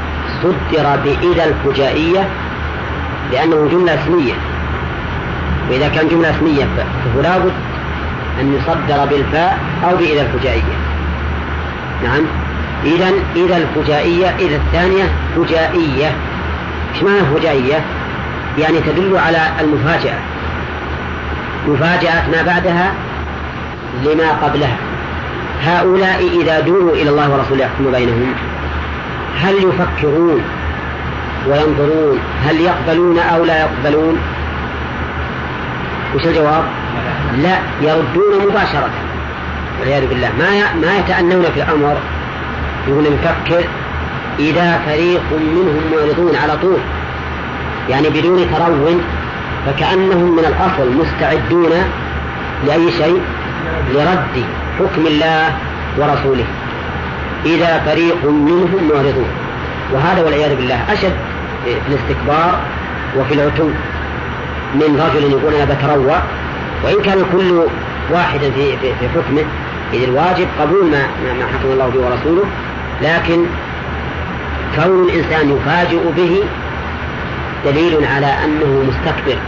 صدر 0.43 0.97
بإذا 1.05 1.45
الفجائية 1.45 2.28
لأنه 3.33 3.68
جملة 3.72 3.95
اسمية. 3.95 4.35
وإذا 5.70 5.89
كان 5.89 6.09
جملة 6.09 6.31
اسمية 6.31 6.64
فهو 6.64 7.22
لابد 7.22 7.53
أن 8.41 8.55
يصدر 8.55 9.05
بالفاء 9.05 9.59
أو 9.85 9.97
بإذا 9.97 10.22
الفجائية. 10.22 10.76
نعم. 12.05 12.22
إذا 12.85 13.11
إذا 13.37 13.57
الفجائية 13.57 14.26
إذا 14.26 14.57
الثانية 14.57 15.05
فجائية. 15.37 16.12
إيش 16.95 17.03
معنى 17.03 17.20
فجائية؟ 17.37 17.85
يعني 18.59 18.81
تدل 18.81 19.18
على 19.18 19.39
المفاجأة. 19.61 20.18
مفاجأة 21.68 22.28
ما 22.31 22.43
بعدها 22.43 22.93
لما 24.05 24.31
قبلها. 24.43 24.89
هؤلاء 25.65 26.41
إذا 26.41 26.61
دعوا 26.61 26.93
إلى 26.93 27.11
الله 27.11 27.31
ورسوله 27.31 27.65
يحكم 27.65 27.93
بينهم؟ 27.93 28.35
هل 29.43 29.55
يفكرون 29.55 30.43
وينظرون 31.49 32.19
هل 32.45 32.61
يقبلون 32.61 33.19
أو 33.19 33.45
لا 33.45 33.61
يقبلون؟ 33.61 34.19
وش 36.15 36.27
الجواب؟ 36.27 36.65
لا 37.43 37.59
يردون 37.81 38.49
مباشرة. 38.49 38.91
والعياذ 39.81 40.07
بالله 40.07 40.29
ما 40.39 40.75
ما 40.87 40.99
يتأنون 40.99 41.43
في 41.43 41.63
الأمر. 41.63 41.97
يقول 42.89 43.05
نفكر 43.05 43.65
إذا 44.39 44.81
فريق 44.87 45.23
منهم 45.33 45.81
معرضون 45.93 46.37
على 46.37 46.57
طول 46.57 46.79
يعني 47.89 48.09
بدون 48.09 48.51
ترون 48.55 49.01
فكأنهم 49.67 50.37
من 50.37 50.45
الأصل 50.45 50.93
مستعدون 50.97 51.71
لأي 52.67 52.93
شيء؟ 52.93 53.21
لرد. 53.95 54.45
حكم 54.81 55.07
الله 55.07 55.53
ورسوله. 55.99 56.45
إذا 57.47 57.83
فريق 57.87 58.24
منهم 58.24 58.91
معرضون. 58.95 59.28
وهذا 59.93 60.22
والعياذ 60.22 60.57
بالله 60.57 60.93
أشد 60.93 61.12
في 61.64 61.78
الاستكبار 61.89 62.61
وفي 63.16 63.35
العتو. 63.35 63.68
من 64.74 65.01
رجل 65.01 65.33
يقول 65.33 65.55
أنا 65.55 65.74
بتروى 65.74 66.22
وإن 66.85 67.03
كان 67.03 67.24
كل 67.33 67.66
واحد 68.11 68.41
في, 68.41 68.76
في, 68.76 68.95
في 69.01 69.09
حكمه 69.09 69.45
إذ 69.93 70.03
الواجب 70.03 70.47
قبول 70.61 70.91
ما, 70.91 71.03
ما 71.39 71.47
حكم 71.47 71.72
الله 71.72 71.89
به 71.89 72.01
ورسوله 72.01 72.45
لكن 73.03 73.45
كون 74.76 75.09
الإنسان 75.09 75.57
يفاجئ 75.57 76.01
به 76.16 76.43
دليل 77.64 78.05
على 78.05 78.26
أنه 78.26 78.85
مستكبر 78.89 79.39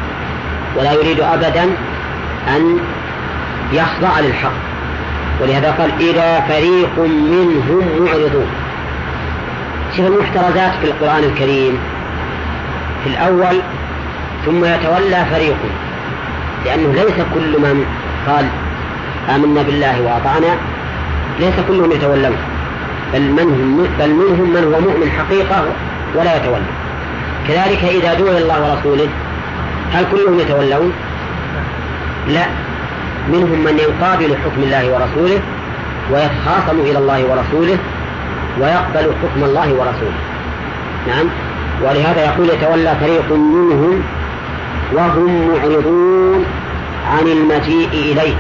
ولا 0.77 0.93
يريد 0.93 1.21
أبدا 1.21 1.65
أن 2.49 2.79
يخضع 3.73 4.21
للحق. 4.21 4.72
ولهذا 5.41 5.71
قال 5.71 5.91
إذا 6.01 6.41
فريق 6.41 6.99
منهم 7.07 8.05
معرضون. 8.05 8.47
شوف 9.97 10.07
المحترزات 10.07 10.73
في 10.81 10.85
القرآن 10.85 11.25
الكريم. 11.25 11.79
في 13.05 13.11
الأول 13.11 13.61
ثم 14.47 14.65
يتولى 14.65 15.25
فريق. 15.31 15.57
لأنه 16.65 16.93
ليس 16.93 17.17
كل 17.35 17.61
من 17.61 17.85
قال 18.27 18.45
آمنا 19.35 19.63
بالله 19.63 20.03
وأطعنا 20.03 20.57
ليس 21.41 21.55
كلهم 21.69 21.93
يتولون. 21.93 22.37
بل, 23.13 23.23
من 23.23 23.89
بل 23.99 24.11
منهم 24.11 24.51
من 24.55 24.65
هو 24.75 24.81
مؤمن 24.81 25.11
حقيقة 25.11 25.65
ولا 26.15 26.37
يتولى. 26.37 26.65
كذلك 27.49 27.85
إذا 27.85 28.15
دعي 28.15 28.39
الله 28.43 28.71
ورسوله 28.71 29.09
هل 29.93 30.05
كلهم 30.13 30.41
يتولون؟ 30.41 30.93
لا. 32.29 32.47
منهم 33.29 33.65
من 33.65 33.79
يقابل 33.79 34.37
حكم 34.45 34.63
الله 34.63 34.93
ورسوله 34.93 35.41
ويتخاصم 36.13 36.81
إلى 36.81 36.99
الله 36.99 37.25
ورسوله 37.25 37.79
ويقبل 38.61 39.13
حكم 39.23 39.45
الله 39.45 39.69
ورسوله. 39.73 40.19
نعم. 41.09 41.27
ولهذا 41.83 42.25
يقول 42.25 42.49
يتولى 42.51 42.97
فريق 43.01 43.33
منهم 43.33 44.03
وهم 44.93 45.49
معرضون 45.49 46.45
عن 47.13 47.27
المجيء 47.27 47.89
إليه 47.93 48.35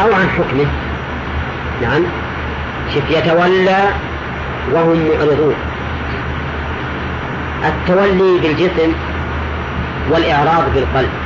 أو 0.00 0.14
عن 0.14 0.28
حكمه. 0.28 0.66
نعم. 1.82 2.02
شف 2.94 3.10
يتولى 3.10 3.78
وهم 4.72 5.08
معرضون. 5.08 5.54
التولي 7.64 8.38
بالجسم 8.42 8.92
والإعراض 10.10 10.64
بالقلب. 10.74 11.23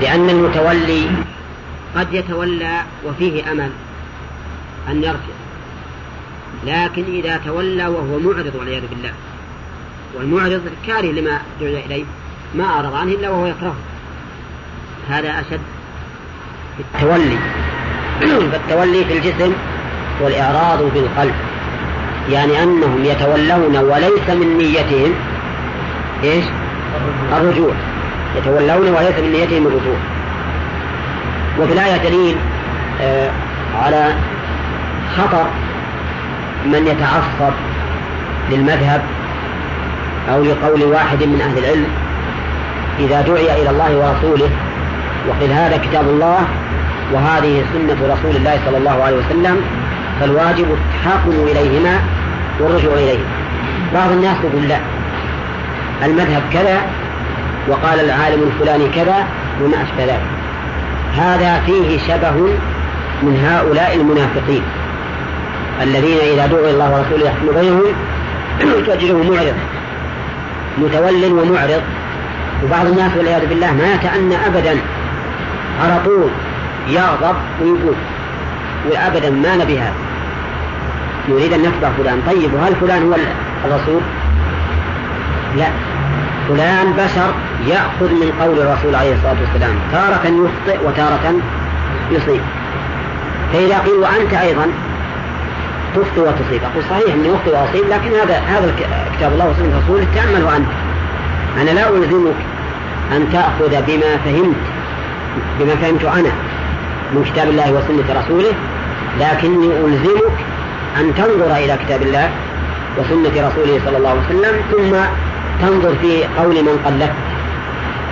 لأن 0.00 0.30
المتولي 0.30 1.06
قد 1.96 2.14
يتولى 2.14 2.80
وفيه 3.06 3.52
أمل 3.52 3.70
أن 4.88 5.02
يرجع. 5.02 5.36
لكن 6.66 7.04
إذا 7.08 7.36
تولى 7.36 7.86
وهو 7.86 8.18
معرض 8.18 8.52
والعياذ 8.54 8.82
بالله. 8.90 9.12
والمعرض 10.14 10.62
كاره 10.86 11.12
لما 11.12 11.38
دعي 11.60 11.86
إليه 11.86 12.04
ما 12.54 12.64
أعرض 12.64 12.94
عنه 12.94 13.12
إلا 13.12 13.30
وهو 13.30 13.46
يكرهه. 13.46 13.76
هذا 15.08 15.30
أشد 15.40 15.60
في 16.76 16.82
التولي. 16.94 17.38
فالتولي 18.52 19.04
في 19.04 19.12
الجسم 19.12 19.52
والإعراض 20.20 20.78
بالقلب 20.94 21.34
يعني 22.30 22.62
أنهم 22.62 23.04
يتولون 23.04 23.76
وليس 23.76 24.30
من 24.30 24.58
نيتهم 24.58 25.14
إيش؟ 26.24 26.44
الرجوع. 27.32 27.74
يتولون 28.36 28.88
وليس 28.88 29.18
من 29.18 29.32
نيتهم 29.32 29.66
الرجوع 29.66 29.96
وفي 31.60 31.72
الآية 31.72 31.96
دليل 31.96 32.36
آه 33.02 33.30
على 33.82 34.14
خطر 35.16 35.46
من 36.66 36.86
يتعصب 36.86 37.54
للمذهب 38.50 39.02
أو 40.32 40.42
لقول 40.42 40.82
واحد 40.82 41.22
من 41.22 41.40
أهل 41.40 41.58
العلم 41.58 41.86
إذا 42.98 43.20
دعي 43.20 43.62
إلى 43.62 43.70
الله 43.70 43.96
ورسوله 43.96 44.50
وقيل 45.28 45.52
هذا 45.52 45.76
كتاب 45.76 46.08
الله 46.08 46.38
وهذه 47.12 47.64
سنة 47.72 48.14
رسول 48.14 48.36
الله 48.36 48.58
صلى 48.66 48.78
الله 48.78 49.02
عليه 49.02 49.16
وسلم 49.16 49.60
فالواجب 50.20 50.66
التحاكم 50.72 51.30
إليهما 51.30 52.00
والرجوع 52.60 52.94
إليهما 52.94 53.24
بعض 53.94 54.10
الناس 54.10 54.36
يقول 54.44 54.68
لا 54.68 54.78
المذهب 56.04 56.42
كذا 56.52 56.80
وقال 57.68 58.00
العالم 58.00 58.42
الفلاني 58.42 58.88
كذا 58.88 59.26
وما 59.62 59.76
أشبه 59.76 60.04
ذلك. 60.04 60.20
هذا 61.16 61.60
فيه 61.66 61.98
شبه 61.98 62.30
من 63.22 63.44
هؤلاء 63.44 63.96
المنافقين 63.96 64.62
الذين 65.82 66.18
إذا 66.18 66.46
دعوا 66.46 66.70
الله 66.70 66.90
ورسوله 66.90 67.26
يحكم 67.26 67.60
بينهم 67.60 67.94
تجده 68.86 69.14
معرض 69.14 69.54
متول 70.78 71.32
ومعرض. 71.32 71.82
وبعض 72.64 72.86
الناس 72.86 73.16
والعياذ 73.16 73.46
بالله 73.46 73.72
ما 73.72 73.94
يتأنى 73.94 74.46
أبدا 74.46 74.76
على 75.82 76.00
طول 76.04 76.30
يغضب 76.88 77.36
ويقول 77.62 77.94
وأبدا 78.90 79.30
ما 79.30 79.56
نبي 79.56 79.78
هذا. 79.78 79.94
نريد 81.28 81.52
أن 81.52 81.60
نتبع 81.60 81.90
فلان. 81.98 82.22
طيب 82.26 82.54
وهل 82.54 82.74
فلان 82.80 83.02
هو 83.02 83.14
الرسول؟ 83.64 84.00
لا. 85.56 85.66
فلان 86.48 86.92
بشر 86.92 87.34
يأخذ 87.66 88.10
من 88.10 88.32
قول 88.40 88.58
الرسول 88.58 88.94
عليه 88.94 89.14
الصلاة 89.14 89.36
والسلام 89.40 89.76
تارة 89.92 90.26
يخطئ 90.26 90.86
وتارة 90.86 91.34
يصيب. 92.10 92.40
فإذا 93.52 93.78
قيل 93.78 93.94
وأنت 93.94 94.34
أيضا 94.34 94.66
تخطئ 95.94 96.20
وتصيب. 96.20 96.60
أقول 96.64 96.84
صحيح 96.90 97.14
أني 97.14 97.34
أخطئ 97.34 97.50
وأصيب 97.50 97.84
لكن 97.90 98.10
هذا 98.14 98.38
هذا 98.38 98.74
كتاب 99.16 99.32
الله 99.32 99.48
وسنة 99.50 99.82
رسوله 99.84 100.06
تأمله 100.14 100.56
أنت 100.56 100.68
أنا 101.60 101.70
لا 101.70 101.88
ألزمك 101.88 102.36
أن 103.12 103.28
تأخذ 103.32 103.82
بما 103.86 104.16
فهمت 104.24 104.56
بما 105.60 105.76
فهمت 105.76 106.04
أنا 106.04 106.30
من 107.12 107.24
كتاب 107.32 107.48
الله 107.48 107.72
وسنة 107.72 108.20
رسوله 108.20 108.52
لكني 109.20 109.66
ألزمك 109.66 110.38
أن 111.00 111.14
تنظر 111.14 111.56
إلى 111.56 111.78
كتاب 111.86 112.02
الله 112.02 112.30
وسنة 112.98 113.48
رسوله 113.48 113.80
صلى 113.84 113.96
الله 113.96 114.10
عليه 114.10 114.20
وسلم 114.20 114.54
ثم 114.72 114.96
تنظر 115.66 115.94
في 116.02 116.24
قول 116.38 116.54
من 116.54 116.78
قلدت 116.84 117.12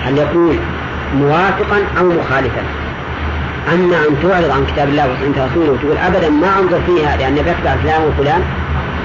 هل 0.05 0.18
يكون 0.18 0.59
موافقا 1.14 1.76
أو 1.98 2.05
مخالفا؟ 2.05 2.62
أما 3.74 3.96
أن 3.96 4.16
تعرض 4.22 4.50
عن 4.50 4.66
كتاب 4.66 4.88
الله 4.88 5.05
وسنة 5.05 5.46
رسوله 5.46 5.72
وتقول 5.72 5.96
أبدا 5.96 6.30
ما 6.30 6.59
أنظر 6.59 6.80
فيها 6.86 7.16
لأن 7.16 7.34
بتبع 7.34 7.76
فلان 7.82 8.02
وفلان 8.02 8.42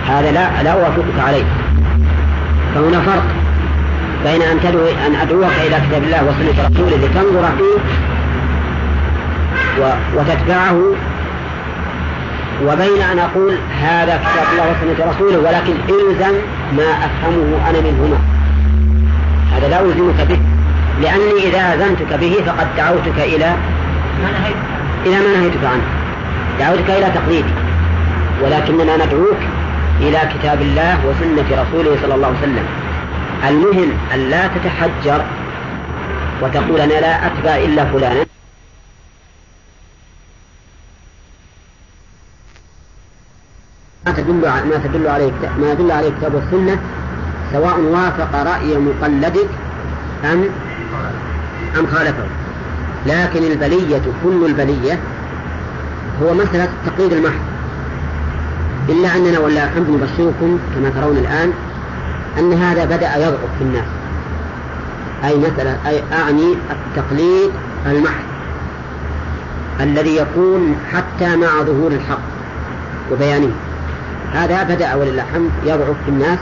هذا 0.07 0.31
لا 0.31 0.63
لا 0.63 0.71
أوافقك 0.71 1.19
عليه. 1.27 1.43
فهنا 2.75 3.01
فرق 3.01 3.23
بين 4.23 4.41
أن 4.41 4.59
تدعو 4.63 4.85
أن 5.07 5.15
أدعوك 5.15 5.51
إلى 5.67 5.75
كتاب 5.89 6.03
الله 6.03 6.23
وسنة 6.23 6.69
رسوله 6.69 6.97
لتنظر 6.97 7.49
فيه 7.57 7.79
وتتبعه 10.15 10.79
وبين 12.67 13.01
أن 13.11 13.19
أقول 13.19 13.53
هذا 13.81 14.17
كتاب 14.17 14.45
الله 14.51 14.65
وسنة 14.71 15.11
رسوله 15.11 15.37
ولكن 15.39 15.73
إلزم 15.89 16.35
ما 16.77 16.89
أفهمه 17.05 17.69
أنا 17.69 17.81
منهما. 17.81 18.17
هذا 19.55 19.67
لا 19.67 19.81
ألزمك 19.81 20.27
به. 20.29 20.39
لأني 21.01 21.47
إذا 21.47 21.73
أذنتك 21.73 22.13
به 22.13 22.43
فقد 22.45 22.67
دعوتك 22.77 23.19
إلى 23.19 23.55
إلى 25.05 25.19
ما 25.19 25.37
نهيتك 25.37 25.63
عنه. 25.63 25.83
دعوتك 26.59 26.89
إلى 26.89 27.11
تقليدي. 27.11 27.53
ولكننا 28.43 29.05
ندعوك 29.05 29.41
إلى 29.99 30.19
كتاب 30.33 30.61
الله 30.61 31.05
وسنة 31.07 31.63
رسوله 31.63 31.97
صلى 32.01 32.15
الله 32.15 32.27
عليه 32.27 32.37
وسلم. 32.37 32.65
المهم 33.47 33.91
أن 34.13 34.29
لا 34.29 34.47
تتحجر 34.47 35.25
وتقول 36.41 36.81
أنا 36.81 36.93
لا 36.93 37.25
أتبع 37.27 37.55
إلا 37.55 37.85
فلانا. 37.85 38.25
تدل 44.05 44.41
ما 44.41 44.81
تدل 44.83 45.07
عليه 45.07 45.31
ما 45.61 45.71
يدل 45.71 45.91
عليه 45.91 46.09
كتاب 46.09 46.35
السنة 46.35 46.79
سواء 47.51 47.79
وافق 47.79 48.35
رأي 48.35 48.77
مقلدك 48.77 49.49
أم 50.23 50.49
أم 51.79 51.87
خالفه. 51.87 52.23
لكن 53.05 53.43
البلية 53.51 54.01
كل 54.23 54.45
البلية 54.45 54.99
هو 56.23 56.33
مسألة 56.33 56.69
التقليد 56.85 57.13
المحض. 57.13 57.41
إلا 58.89 59.15
أننا 59.15 59.39
ولا 59.39 59.63
الحمد 59.63 59.89
نبشركم 59.89 60.59
كما 60.75 60.89
ترون 60.89 61.17
الآن 61.17 61.53
أن 62.39 62.53
هذا 62.53 62.85
بدأ 62.85 63.17
يضعف 63.17 63.49
في 63.57 63.63
الناس. 63.63 63.85
أي 65.23 65.37
مسألة 65.37 65.77
أي 65.87 66.03
أعني 66.13 66.53
التقليد 66.71 67.51
المحض 67.85 68.23
الذي 69.81 70.15
يكون 70.15 70.75
حتى 70.93 71.35
مع 71.35 71.63
ظهور 71.63 71.91
الحق 71.91 72.19
وبيانه. 73.11 73.51
هذا 74.33 74.63
بدأ 74.63 74.95
ولله 74.95 75.23
الحمد 75.23 75.49
يضعف 75.65 75.95
في 76.05 76.11
الناس 76.11 76.39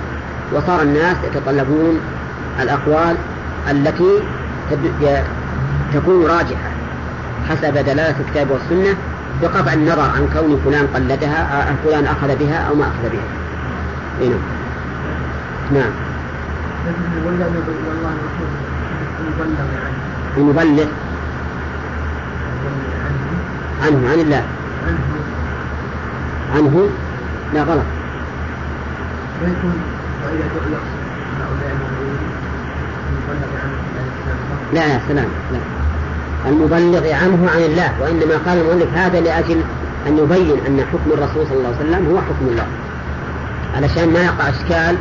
وصار 0.54 0.82
الناس 0.82 1.18
يتطلبون 1.24 2.00
الأقوال 2.62 3.16
التي 3.72 4.20
تكون 5.94 6.26
راجحة 6.26 6.70
حسب 7.50 7.74
دلالة 7.74 8.16
الكتاب 8.20 8.52
والسنة 8.52 8.98
بقطع 9.42 9.74
النظر 9.74 10.02
عن 10.02 10.28
كون 10.34 10.62
فلان 10.66 10.88
قلدها 10.88 11.70
أو 11.70 11.76
فلان 11.84 12.06
أخذ 12.06 12.36
بها 12.36 12.58
أو 12.58 12.76
ما 12.76 12.84
أخذ 12.84 13.10
بها. 13.10 13.28
إيه 14.22 14.30
نعم. 14.30 14.40
نعم. 15.74 15.92
المبلغ. 20.38 20.88
عنه 23.86 24.10
عن 24.12 24.20
الله. 24.20 24.44
عنه. 26.56 26.90
لا 27.54 27.64
غلط. 27.64 27.86
لا 34.74 34.88
لا 34.88 35.00
سلام 35.08 35.28
لا 35.52 35.60
المبلغ 36.46 37.14
عنه 37.14 37.50
عن 37.56 37.62
الله 37.62 37.92
وإنما 38.02 38.38
قال 38.46 38.58
المؤلف 38.58 38.98
هذا 38.98 39.22
لأجل 39.22 39.62
أن 40.08 40.18
يبين 40.18 40.58
أن 40.68 40.86
حكم 40.92 41.12
الرسول 41.12 41.48
صلى 41.48 41.58
الله 41.58 41.68
عليه 41.68 41.78
وسلم 41.78 42.12
هو 42.12 42.18
حكم 42.18 42.48
الله. 42.52 42.66
علشان 43.76 44.14
ما 44.14 44.20
يقع 44.20 44.50
إشكال 44.50 44.96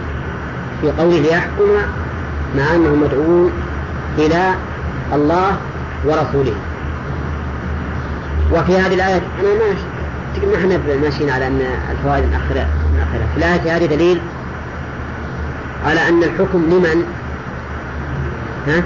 في 0.81 0.91
قوله 0.91 1.21
ليحكم 1.21 1.65
مع 2.59 2.75
أنه 2.75 2.95
مدعو 2.95 3.51
إلى 4.19 4.55
الله 5.15 5.57
ورسوله. 6.05 6.55
وفي 8.53 8.79
هذه 8.79 8.95
الآية 8.95 9.23
أنا 9.41 9.49
ما 10.45 10.57
إحنا 10.57 10.79
ماشيين 11.03 11.31
على 11.31 11.47
أن 11.47 11.61
الفوائد 11.91 12.25
الأخرى 12.25 12.67
في 13.35 13.39
الآية 13.39 13.77
هذه 13.77 13.87
دليل 13.87 14.21
على 15.87 16.09
أن 16.09 16.23
الحكم 16.23 16.59
لمن؟ 16.59 17.05
ها؟ 18.69 18.83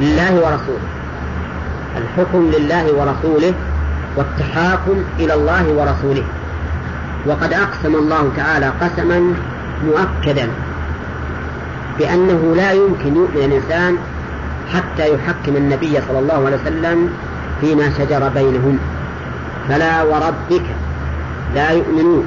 لله 0.00 0.34
ورسوله. 0.34 0.86
الحكم 1.96 2.50
لله 2.58 2.92
ورسوله 2.92 3.54
والتحاكم 4.16 4.96
إلى 5.18 5.34
الله 5.34 5.64
ورسوله. 5.72 6.24
وقد 7.26 7.52
أقسم 7.52 7.94
الله 7.94 8.30
تعالى 8.36 8.72
قسما 8.80 9.34
مؤكدا 9.86 10.48
بأنه 11.98 12.54
لا 12.56 12.72
يمكن 12.72 13.16
يؤمن 13.16 13.44
الإنسان 13.44 13.96
حتى 14.74 15.14
يحكم 15.14 15.56
النبي 15.56 16.00
صلى 16.08 16.18
الله 16.18 16.46
عليه 16.46 16.56
وسلم 16.56 17.10
فيما 17.60 17.90
شجر 17.98 18.28
بينهم. 18.28 18.78
فلا 19.68 20.02
وربك 20.02 20.64
لا 21.54 21.70
يؤمنون 21.70 22.24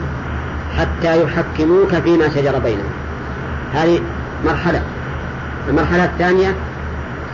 حتى 0.78 1.24
يحكموك 1.24 1.96
فيما 1.96 2.30
شجر 2.30 2.60
بينهم. 2.60 2.94
هذه 3.74 4.00
مرحلة. 4.46 4.82
المرحلة 5.70 6.06
الثانية 6.06 6.56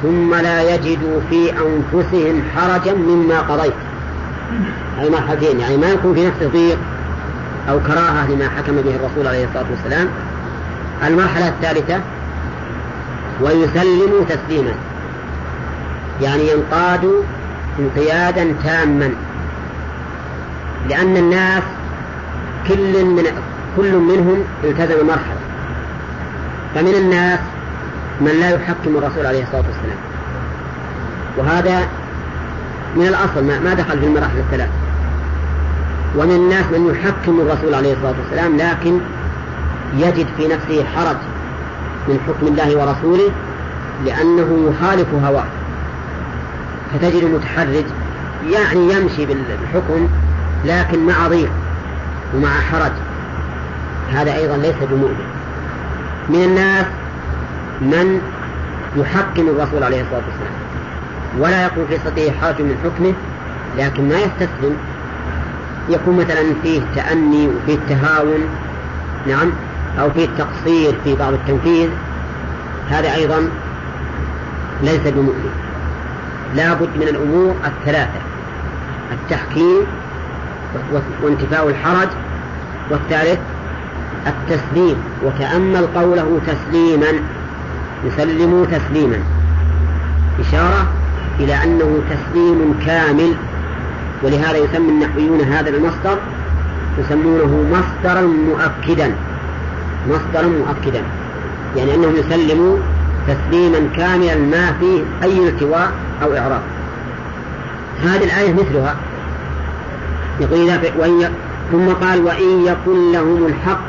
ثم 0.04 0.36
لا 0.36 0.76
يجدوا 0.76 1.20
في 1.30 1.52
أنفسهم 1.52 2.44
حرجا 2.56 2.94
مما 2.94 3.40
قضيت. 3.40 3.74
هذه 4.98 5.10
مرحلتين 5.10 5.60
يعني 5.60 5.78
ما 5.78 5.90
يكون 5.90 6.16
في 6.16 6.28
نفسه 6.28 6.48
ضيق 6.48 6.78
أو 7.70 7.80
كراهة 7.80 8.28
لما 8.32 8.50
حكم 8.50 8.76
به 8.76 8.96
الرسول 8.96 9.28
عليه 9.28 9.46
الصلاة 9.46 9.66
والسلام. 9.72 10.08
المرحلة 11.08 11.48
الثالثة 11.48 12.00
ويسلموا 13.42 14.26
تسليما. 14.30 14.72
يعني 16.22 16.52
ينقادوا 16.52 17.24
انقيادا 17.80 18.56
تاما. 18.64 19.10
لأن 20.90 21.18
الناس 21.18 21.64
كل 22.68 23.06
من 23.06 23.24
كل 23.78 23.98
منهم 23.98 24.44
التزم 24.64 25.08
مرحلة. 25.08 25.40
فمن 26.76 26.94
الناس 26.96 27.40
من 28.22 28.32
لا 28.40 28.50
يحكم 28.50 28.98
الرسول 28.98 29.26
عليه 29.26 29.44
الصلاة 29.44 29.64
والسلام. 29.68 29.98
وهذا 31.38 31.88
من 32.96 33.08
الأصل 33.08 33.64
ما 33.64 33.74
دخل 33.74 34.00
في 34.00 34.06
المراحل 34.06 34.38
الثلاث. 34.38 34.70
ومن 36.18 36.36
الناس 36.36 36.66
من 36.66 36.96
يحكم 36.96 37.40
الرسول 37.40 37.74
عليه 37.74 37.94
الصلاة 37.94 38.14
والسلام 38.24 38.58
لكن 38.58 39.00
يجد 39.98 40.28
في 40.38 40.48
نفسه 40.48 40.86
حرج 40.96 41.18
من 42.08 42.20
حكم 42.28 42.48
الله 42.48 42.78
ورسوله 42.78 43.32
لأنه 44.06 44.72
يخالف 44.72 45.08
هواه. 45.26 45.46
فتجد 46.94 47.24
المتحرج 47.24 47.86
يعني 48.50 48.94
يمشي 48.94 49.26
بالحكم 49.26 50.08
لكن 50.66 51.06
مع 51.06 51.28
ضيق 51.28 51.52
ومع 52.36 52.50
حرج. 52.50 52.92
هذا 54.14 54.36
أيضا 54.36 54.58
ليس 54.58 54.76
بمؤمن. 54.92 55.26
من 56.30 56.44
الناس 56.44 56.86
من 57.82 58.22
يحكم 58.98 59.48
الرسول 59.48 59.84
عليه 59.84 60.02
الصلاة 60.02 60.22
والسلام. 60.28 60.54
ولا 61.40 61.66
يكون 61.66 61.86
في 61.88 61.98
صدره 61.98 62.32
حرج 62.42 62.62
من 62.62 62.78
حكمه 62.84 63.14
لكن 63.78 64.10
ما 64.10 64.16
يستسلم. 64.16 64.78
يكون 65.90 66.18
مثلا 66.18 66.54
فيه 66.64 66.82
تأني 66.96 67.48
وفيه 67.48 67.78
تهاون 67.90 68.40
نعم 69.28 69.52
أو 70.00 70.10
فيه 70.10 70.28
تقصير 70.38 70.96
في 71.04 71.16
بعض 71.16 71.34
التنفيذ. 71.34 71.90
هذا 72.90 73.16
أيضا 73.16 73.50
ليس 74.84 75.02
بمؤمن. 75.08 75.52
لا 76.56 76.74
بد 76.74 76.90
من 76.96 77.08
الأمور 77.08 77.56
الثلاثة 77.66 78.20
التحكيم 79.12 79.82
وانتفاء 81.24 81.70
الحرج 81.70 82.10
والثالث 82.92 83.40
التسليم. 84.28 84.96
وتأمل 85.26 85.88
قوله 85.96 86.40
تسليما. 86.48 87.08
يسلموا 88.06 88.66
تسليما. 88.66 89.20
إشارة 90.40 90.88
إلى 91.40 91.64
أنه 91.64 92.00
تسليم 92.10 92.80
كامل 92.86 93.34
ولهذا 94.24 94.58
يسمي 94.58 94.90
النحويون 94.90 95.42
هذا 95.42 95.70
المصدر 95.70 96.18
يسمونه 97.00 97.66
مصدرا 97.72 98.22
مؤكدا. 98.22 99.12
مصدرا 100.10 100.48
مؤكدا. 100.48 101.04
يعني 101.78 101.96
أنهم 101.96 102.16
يسلموا 102.16 102.78
تسليما 103.28 103.90
كاملا 103.96 104.36
ما 104.36 104.74
فيه 104.80 105.02
أي 105.24 105.48
التواء 105.48 105.92
أو 106.24 106.38
إعراب. 106.38 106.62
هذه 108.04 108.24
الآية 108.24 108.54
مثلها. 108.54 108.96
يقول 110.40 110.70
إذا 110.70 110.82
وإن 110.98 111.32
ثم 111.72 111.90
قال 112.06 112.26
وإن 112.26 112.66
يكن 112.66 113.12
لهم 113.12 113.46
الحق 113.46 113.82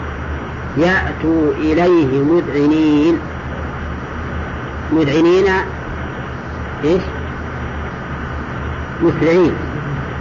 يأتوا 0.76 1.52
إليه 1.58 2.22
مذعنين. 2.22 3.18
مذعنين 4.92 5.46
إيش؟ 6.84 7.02
مسرعين 9.02 9.52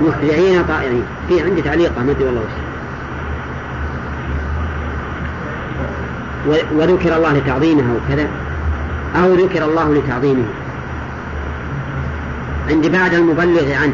مسرعين 0.02 0.64
طائعين 0.64 1.04
في 1.28 1.42
عندي 1.42 1.62
تعليقة 1.62 2.04
ما 2.04 2.12
أدري 2.12 2.26
والله 2.26 2.42
وش. 2.42 2.52
وذكر 6.74 7.16
الله 7.16 7.34
لتعظيمها 7.34 7.94
وكذا 7.94 8.28
أو 9.16 9.34
ذكر 9.34 9.66
الله 9.66 9.94
لتعظيمه. 9.94 10.46
عندي 12.70 12.90
بعد 12.90 13.14
المبلغ 13.14 13.74
عنه. 13.74 13.94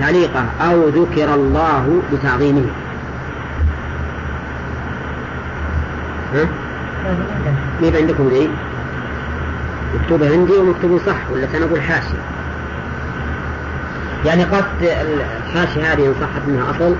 تعليقة. 0.00 0.44
أو 0.60 0.88
ذكر 0.88 1.34
الله 1.34 2.02
لتعظيمه. 2.12 2.66
ها؟ 6.34 6.48
كيف 7.80 7.96
عندكم 7.96 8.28
ذي؟ 8.28 8.50
مكتوبة 9.94 10.30
عندي 10.32 10.52
ومكتوبة 10.52 10.98
صح 11.06 11.30
ولا 11.32 11.46
سنقول 11.52 11.82
حاشية؟ 11.82 12.22
يعني 14.26 14.44
قصد 14.44 14.82
الحاشية 14.82 15.92
هذه 15.92 16.06
إن 16.06 16.14
صحت 16.20 16.48
منها 16.48 16.70
أصل 16.70 16.94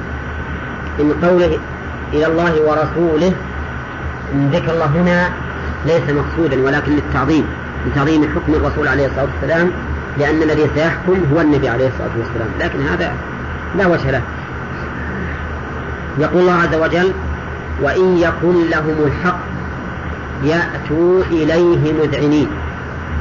إن 1.01 1.13
قوله 1.23 1.59
إلى 2.13 2.27
الله 2.27 2.53
ورسوله 2.63 3.33
إن 4.35 4.51
ذكر 4.53 4.73
الله 4.73 4.87
هنا 4.87 5.31
ليس 5.87 6.03
مقصودا 6.11 6.63
ولكن 6.65 6.93
للتعظيم 6.93 7.47
لتعظيم 7.87 8.23
حكم 8.23 8.55
الرسول 8.55 8.89
عليه 8.89 9.07
الصلاة 9.07 9.27
والسلام 9.35 9.71
لأن 10.19 10.43
الذي 10.43 10.67
سيحكم 10.75 11.25
هو 11.35 11.41
النبي 11.41 11.69
عليه 11.69 11.89
الصلاة 11.89 12.11
والسلام. 12.19 12.49
لكن 12.61 12.87
هذا 12.87 13.13
لا 13.79 13.87
وجه 13.87 14.11
له. 14.11 14.23
يقول 16.19 16.41
الله 16.41 16.53
عز 16.55 16.75
وجل 16.75 17.13
وإن 17.83 18.17
يكن 18.17 18.71
لهم 18.71 18.95
الحق 19.07 19.39
يأتوا 20.45 21.23
إليه 21.31 21.93
مذعنين. 21.93 22.49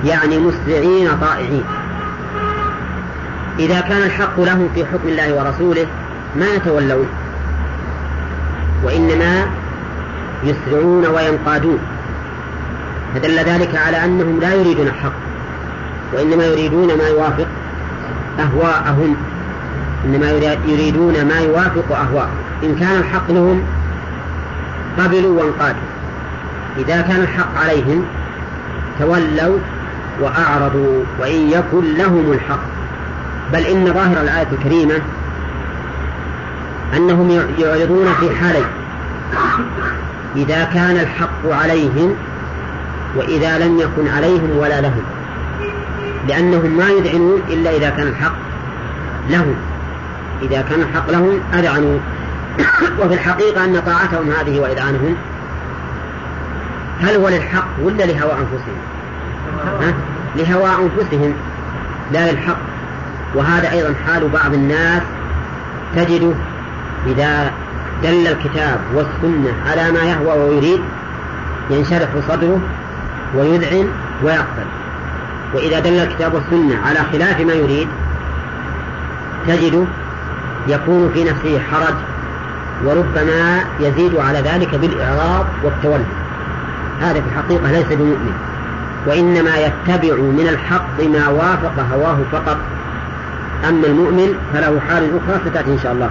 يعني 0.06 0.38
مسرعين 0.38 1.10
طائعين. 1.22 1.64
إذا 3.60 3.80
كان 3.80 4.02
الحق 4.04 4.40
لهم 4.40 4.70
في 4.76 4.86
حكم 4.86 5.08
الله 5.08 5.34
ورسوله 5.34 5.88
ما 6.36 6.46
يتولون. 6.56 7.08
وإنما 8.84 9.46
يسرعون 10.44 11.06
وينقادون. 11.06 11.80
فدل 13.16 13.40
ذلك 13.40 13.76
على 13.76 14.06
أنهم 14.06 14.40
لا 14.40 14.54
يريدون 14.54 14.88
الحق. 14.88 15.14
وإنما 16.14 16.46
يريدون 16.46 16.88
ما 16.98 17.08
يوافق 17.08 17.48
أهواءهم. 18.40 19.16
إنما 20.06 20.32
يريدون 20.66 21.26
ما 21.26 21.40
يوافق 21.40 21.92
أهواءهم. 21.92 22.38
إن 22.64 22.76
كان 22.76 23.00
الحق 23.00 23.32
لهم 23.32 23.64
قبلوا 25.00 25.42
وانقادوا. 25.42 25.90
إذا 26.78 27.02
كان 27.02 27.22
الحق 27.22 27.58
عليهم 27.58 28.06
تولوا 29.00 29.60
وأعرضوا 30.22 31.04
وإن 31.20 31.50
يكن 31.50 31.94
لهم 31.98 32.32
الحق. 32.32 32.60
بل 33.54 33.60
إن 33.60 33.94
ظاهر 33.94 34.22
الآية 34.22 34.48
الكريمة 34.52 35.02
أنهم 36.98 37.32
يعرضون 37.58 38.14
في 38.20 38.36
حالين. 38.36 38.66
إذا 40.36 40.64
كان 40.64 40.98
الحق 40.98 41.46
عليهم 41.46 42.16
وإذا 43.16 43.60
لم 43.60 43.80
يكن 43.80 44.08
عليهم 44.08 44.58
ولا 44.58 44.82
لهم. 44.82 45.04
لأنهم 46.28 46.78
ما 46.78 46.90
يذعنون 46.90 47.42
إلا 47.50 47.76
إذا 47.76 47.90
كان 47.90 48.08
الحق 48.08 48.36
لهم. 49.30 49.56
إذا 50.42 50.62
كان 50.62 50.82
الحق 50.82 51.12
لهم 51.12 51.40
أذعنوا. 51.54 52.00
وفي 53.00 53.14
الحقيقة 53.14 53.66
أن 53.66 53.82
طاعتهم 53.86 54.32
هذه 54.32 54.60
وإذعانهم. 54.60 55.16
هل 57.02 57.16
هو 57.16 57.30
للحق 57.30 57.68
ولا 57.84 58.04
لهوى 58.04 58.32
أنفسهم؟ 58.32 58.78
ها؟ 59.82 59.94
لهوى 60.36 60.70
أنفسهم 60.70 61.34
لا 62.12 62.32
للحق 62.32 62.58
وهذا 63.36 63.72
أيضا 63.72 63.94
حال 64.08 64.30
بعض 64.30 64.54
الناس 64.54 65.02
تجده 65.96 66.34
إذا 67.08 67.52
دل 68.04 68.28
الكتاب 68.28 68.80
والسنة 68.96 69.54
على 69.68 69.92
ما 69.92 70.00
يهوى 70.00 70.44
ويريد 70.44 70.82
ينشرح 71.70 72.10
صدره 72.28 72.60
ويذعن 73.36 73.88
ويقبل 74.24 74.66
وإذا 75.54 75.80
دل 75.80 76.00
الكتاب 76.00 76.34
والسنة 76.34 76.80
على 76.86 77.00
خلاف 77.12 77.40
ما 77.42 77.54
يريد 77.54 77.88
تجد 79.48 79.88
يكون 80.68 81.12
في 81.14 81.24
نفسه 81.24 81.60
حرج 81.72 81.96
وربما 82.86 83.60
يزيد 83.80 84.16
على 84.16 84.40
ذلك 84.40 84.76
بالإعراض 84.76 85.46
والتولي. 85.64 86.06
هذا 87.02 87.14
في 87.14 87.28
الحقيقة 87.28 87.72
ليس 87.72 87.88
بمؤمن. 87.88 88.49
وإنما 89.08 89.58
يتبع 89.58 90.16
من 90.16 90.48
الحق 90.50 91.04
ما 91.04 91.28
وافق 91.28 91.86
هواه 91.94 92.18
فقط. 92.32 92.58
أما 93.70 93.88
المؤمن 93.88 94.34
فله 94.54 94.80
حال 94.90 95.10
أخرى 95.18 95.50
ستأتي 95.50 95.72
إن 95.72 95.80
شاء 95.84 95.92
الله. 95.92 96.10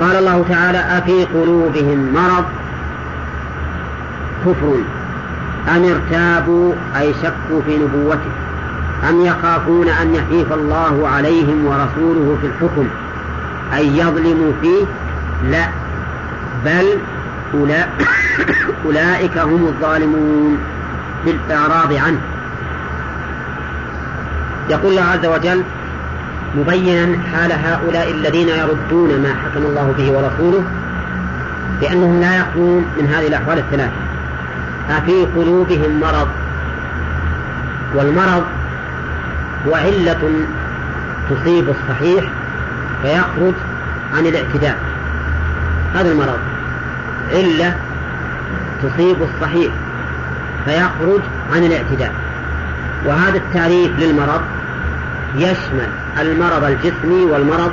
قال 0.00 0.16
الله 0.16 0.44
تعالى 0.48 0.78
أفي 0.78 1.24
قلوبهم 1.24 2.12
مرض؟ 2.14 2.44
كفر. 4.46 4.74
أم 5.76 5.84
ارتابوا 5.84 6.72
أي 7.00 7.14
شكوا 7.14 7.62
في 7.66 7.78
نبوته؟ 7.78 8.30
أم 9.08 9.24
يخافون 9.24 9.88
أن 9.88 10.14
يحيف 10.14 10.52
الله 10.52 11.08
عليهم 11.08 11.66
ورسوله 11.66 12.38
في 12.40 12.46
الحكم؟ 12.46 12.86
أن 13.72 13.96
يظلموا 13.96 14.52
فيه؟ 14.62 14.84
لا. 15.50 15.68
بل 16.64 16.86
أولئك 18.84 19.38
هم 19.50 19.66
الظالمون. 19.66 20.58
بالإعراض 21.24 21.92
عنه. 21.92 22.20
يقول 24.70 24.90
الله 24.90 25.02
عز 25.02 25.26
وجل 25.26 25.62
مبينا 26.56 27.18
حال 27.32 27.52
هؤلاء 27.52 28.10
الذين 28.10 28.48
يردون 28.48 29.22
ما 29.22 29.34
حكم 29.34 29.66
الله 29.66 29.94
به 29.98 30.10
ورسوله 30.12 30.64
بأنهم 31.80 32.20
لا 32.20 32.36
يخلون 32.36 32.84
من 32.98 33.06
هذه 33.06 33.26
الأحوال 33.26 33.58
الثلاثة. 33.58 33.92
أفي 34.90 35.26
قلوبهم 35.36 36.00
مرض 36.00 36.28
والمرض 37.94 38.44
هو 39.68 39.74
علة 39.74 40.46
تصيب 41.30 41.68
الصحيح 41.68 42.24
فيخرج 43.02 43.54
عن 44.16 44.26
الاعتداء. 44.26 44.78
هذا 45.94 46.12
المرض 46.12 46.38
علة 47.32 47.76
تصيب 48.82 49.16
الصحيح. 49.22 49.72
فيخرج 50.64 51.20
عن 51.54 51.64
الاعتداء. 51.64 52.12
وهذا 53.06 53.36
التعريف 53.36 53.90
للمرض 53.98 54.40
يشمل 55.36 55.88
المرض 56.20 56.64
الجسمي 56.64 57.24
والمرض 57.24 57.72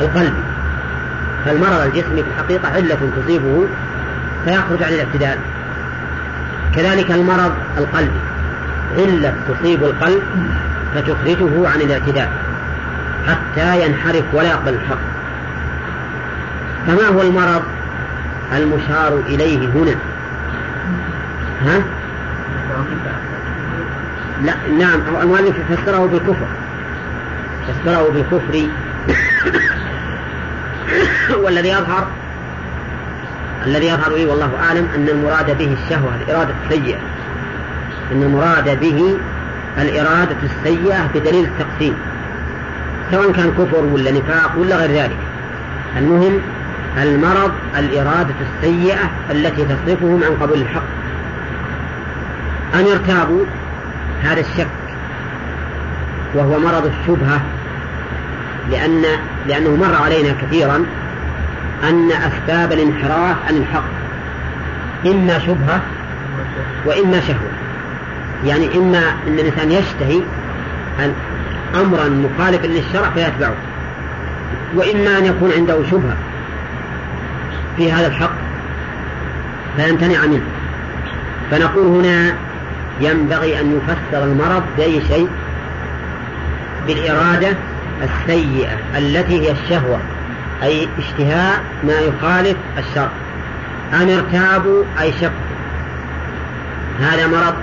القلبي. 0.00 0.42
فالمرض 1.44 1.80
الجسمي 1.80 2.22
في 2.22 2.28
الحقيقة 2.28 2.68
علة 2.68 2.98
تصيبه 3.22 3.66
فيخرج 4.44 4.82
عن 4.82 4.92
الاعتدال 4.92 5.38
كذلك 6.74 7.10
المرض 7.10 7.52
القلبي 7.78 8.20
علة 8.98 9.34
تصيب 9.48 9.84
القلب 9.84 10.22
فتخرجه 10.94 11.68
عن 11.68 11.80
الاعتدال 11.80 12.28
حتى 13.26 13.86
ينحرف 13.86 14.24
ولا 14.32 14.48
يقبل 14.48 14.74
الحق. 14.74 14.98
فما 16.86 17.08
هو 17.08 17.22
المرض 17.22 17.62
المشار 18.56 19.20
إليه 19.26 19.68
هنا؟ 19.68 19.94
ها؟ 21.66 21.82
لا 24.42 24.54
نعم 24.78 25.00
المؤلف 25.22 25.56
فسره 25.70 26.06
بالكفر. 26.06 26.46
فسره 27.68 28.10
بالكفر. 28.10 28.68
والذي 31.44 31.68
يظهر 31.68 32.06
الذي 33.66 33.86
يظهر 33.86 34.16
لي 34.16 34.26
والله 34.26 34.50
أعلم 34.62 34.88
أن 34.94 35.08
المراد 35.08 35.58
به 35.58 35.76
الشهوة 35.82 36.14
الإرادة 36.22 36.54
السيئة. 36.64 36.98
أن 38.12 38.22
المراد 38.22 38.80
به 38.80 39.18
الإرادة 39.78 40.36
السيئة 40.42 41.10
بدليل 41.14 41.44
التقسيم. 41.44 41.94
سواء 43.10 43.32
كان 43.32 43.50
كفر 43.50 43.84
ولا 43.84 44.10
نفاق 44.10 44.52
ولا 44.58 44.76
غير 44.76 44.90
ذلك. 44.90 45.18
المهم 45.96 46.40
المرض 47.02 47.52
الإرادة 47.78 48.34
السيئة 48.40 49.10
التي 49.30 49.64
تصرفهم 49.64 50.24
عن 50.24 50.36
قبول 50.42 50.60
الحق. 50.60 51.03
أن 52.74 52.86
يرتابوا 52.86 53.44
هذا 54.22 54.40
الشك 54.40 54.66
وهو 56.34 56.58
مرض 56.58 56.86
الشبهة 56.86 57.40
لأن 58.70 59.02
لأنه 59.46 59.76
مر 59.76 59.94
علينا 59.94 60.32
كثيرا 60.42 60.86
أن 61.88 62.10
أسباب 62.12 62.72
الانحراف 62.72 63.36
عن 63.48 63.56
الحق 63.56 63.84
إما 65.06 65.38
شبهة 65.38 65.80
وإما 66.86 67.20
شهوة. 67.20 67.50
يعني 68.44 68.76
إما 68.76 68.98
أن 68.98 69.38
الإنسان 69.38 69.70
يشتهي 69.70 70.20
أمرا 71.74 72.08
مخالفا 72.08 72.66
للشرع 72.66 73.10
فيتبعه 73.10 73.54
وإما 74.74 75.18
أن 75.18 75.24
يكون 75.24 75.52
عنده 75.52 75.82
شبهة 75.90 76.16
في 77.76 77.92
هذا 77.92 78.06
الحق 78.06 78.34
فيمتنع 79.76 80.26
منه. 80.26 80.44
فنقول 81.50 81.86
هنا 81.86 82.34
ينبغي 83.00 83.60
أن 83.60 83.76
يفسر 83.76 84.24
المرض 84.24 84.62
بأي 84.76 85.00
شيء؟ 85.08 85.28
بالإرادة 86.86 87.56
السيئة 88.02 88.98
التي 88.98 89.40
هي 89.40 89.50
الشهوة 89.50 89.98
أي 90.62 90.88
اشتهاء 90.98 91.62
ما 91.84 92.00
يخالف 92.00 92.56
الشرع. 92.78 93.10
أن 93.92 94.10
ارتابوا 94.10 94.84
أي 95.00 95.12
شك 95.12 95.32
هذا 97.00 97.26
مرض 97.26 97.54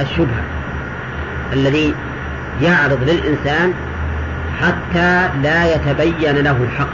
الشبهة 0.00 0.44
الذي 1.52 1.94
يعرض 2.62 2.98
للإنسان 3.02 3.72
حتى 4.60 5.28
لا 5.42 5.74
يتبين 5.74 6.36
له 6.44 6.56
الحق. 6.62 6.88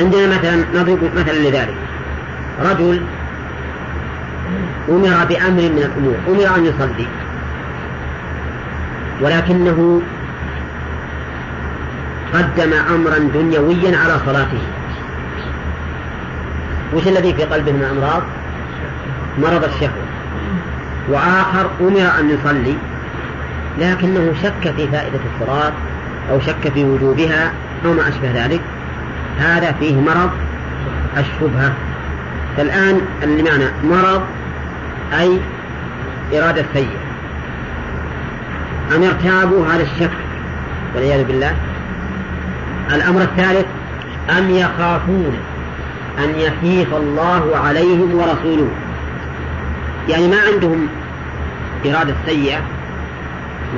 عندنا 0.00 0.26
مثلا 0.26 0.64
نضرب 0.74 1.10
مثلا 1.16 1.38
لذلك. 1.38 1.74
رجل 2.64 3.02
أمر 4.88 5.24
بأمر 5.24 5.62
من 5.62 5.82
الأمور 5.88 6.16
أمر 6.28 6.56
أن 6.56 6.66
يصلي. 6.66 7.06
ولكنه 9.20 10.02
قدم 12.34 12.72
أمرا 12.72 13.18
دنيويا 13.18 13.98
على 13.98 14.20
صلاته. 14.26 14.62
وش 16.94 17.08
الذي 17.08 17.34
في 17.34 17.44
قلبه 17.44 17.72
من 17.72 17.84
أمراض؟ 17.84 18.22
مرض 19.38 19.64
الشهوة. 19.64 20.06
وآخر 21.08 21.70
أمر 21.80 22.20
أن 22.20 22.30
يصلي 22.30 22.76
لكنه 23.78 24.32
شك 24.42 24.74
في 24.76 24.88
فائدة 24.88 25.20
الصلاة 25.34 25.72
أو 26.30 26.40
شك 26.40 26.72
في 26.74 26.84
وجوبها 26.84 27.52
أو 27.84 27.92
ما 27.92 28.08
أشبه 28.08 28.44
ذلك. 28.44 28.60
هذا 29.38 29.72
فيه 29.72 30.00
مرض 30.00 30.30
الشبهة. 31.18 31.72
فالآن 32.56 33.00
المعنى 33.22 33.64
مرض 33.84 34.22
أي 35.20 35.40
إرادة 36.34 36.64
سيئة. 36.74 37.02
أم 38.96 39.02
ارتابوا 39.02 39.66
هذا 39.66 39.82
الشك 39.82 40.10
والعياذ 40.94 41.24
بالله؟ 41.24 41.54
الأمر 42.94 43.22
الثالث 43.22 43.66
أم 44.38 44.50
يخافون 44.50 45.36
أن 46.18 46.30
يخيف 46.30 46.94
الله 46.94 47.56
عليهم 47.56 48.14
ورسوله؟ 48.14 48.68
يعني 50.08 50.28
ما 50.28 50.36
عندهم 50.52 50.88
إرادة 51.86 52.14
سيئة 52.26 52.60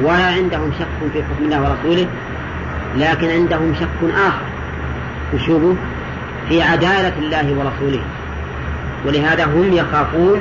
ولا 0.03 0.26
عندهم 0.26 0.72
شك 0.78 1.12
في 1.12 1.22
حكم 1.22 1.45
الله 1.45 1.61
ورسوله 1.61 2.07
لكن 2.97 3.30
عندهم 3.30 3.74
شك 3.74 4.14
آخر. 4.16 4.45
وشوفوا 5.35 5.74
في 6.49 6.62
عدالة 6.62 7.12
الله 7.18 7.47
ورسوله. 7.59 8.03
ولهذا 9.07 9.45
هم 9.45 9.72
يخافون 9.72 10.41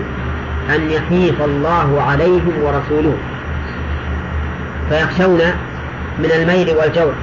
أن 0.75 0.91
يحيف 0.91 1.41
الله 1.41 2.01
عليهم 2.01 2.53
ورسوله. 2.63 3.17
فيخشون 4.89 5.39
من 6.19 6.29
الميل 6.35 6.69
والجور. 6.69 7.13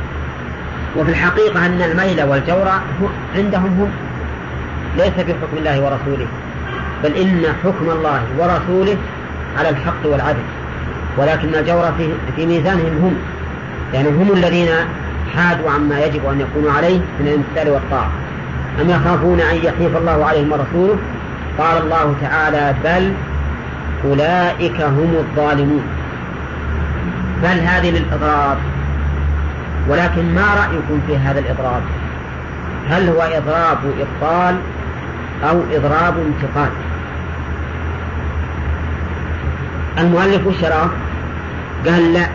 وفي 0.97 1.11
الحقيقة 1.11 1.67
أن 1.67 1.83
الميل 1.83 2.23
والجور 2.23 2.69
عندهم 3.37 3.67
هم 3.67 3.91
ليس 4.97 5.25
في 5.27 5.35
حكم 5.35 5.57
الله 5.57 5.81
ورسوله 5.81 6.27
بل 7.05 7.15
إن 7.17 7.45
حكم 7.65 7.91
الله 7.91 8.23
ورسوله 8.39 8.97
على 9.59 9.69
الحق 9.69 10.07
والعدل. 10.07 10.43
ولكن 11.19 11.55
الجور 11.55 11.93
في, 11.99 12.09
في 12.37 12.47
ميزانهم 12.47 12.99
هم 13.03 13.17
يعني 13.95 14.09
هم 14.09 14.33
الذين 14.33 14.69
حادوا 15.35 15.71
عما 15.71 16.05
يجب 16.05 16.27
أن 16.27 16.41
يكونوا 16.41 16.73
عليه 16.73 16.99
من 16.99 17.27
الامتثال 17.29 17.73
والطاعة. 17.73 18.11
أم 18.81 18.91
يخافون 18.91 19.41
أن 19.41 19.57
يحيف 19.57 19.97
الله 19.97 20.25
عليهم 20.25 20.53
ورسوله؟ 20.53 20.97
قال 21.59 21.83
الله 21.83 22.15
تعالى 22.21 22.75
بل 22.85 23.13
أولئك 24.05 24.81
هم 24.81 25.15
الظالمون. 25.19 25.83
بل 27.43 27.59
هذه 27.61 27.91
للإضراب 27.91 28.59
ولكن 29.89 30.35
ما 30.35 30.55
رأيكم 30.55 31.01
في 31.07 31.17
هذا 31.17 31.41
الإضراب 31.41 31.83
هل 32.91 33.09
هو 33.09 33.23
إضراب 33.23 33.79
إبطال 34.01 34.57
أو 35.51 35.63
إضراب 35.73 36.15
انتقال؟ 36.19 36.71
المؤلف 39.99 40.47
وش 40.47 40.65
قال 41.87 42.13
لا. 42.13 42.27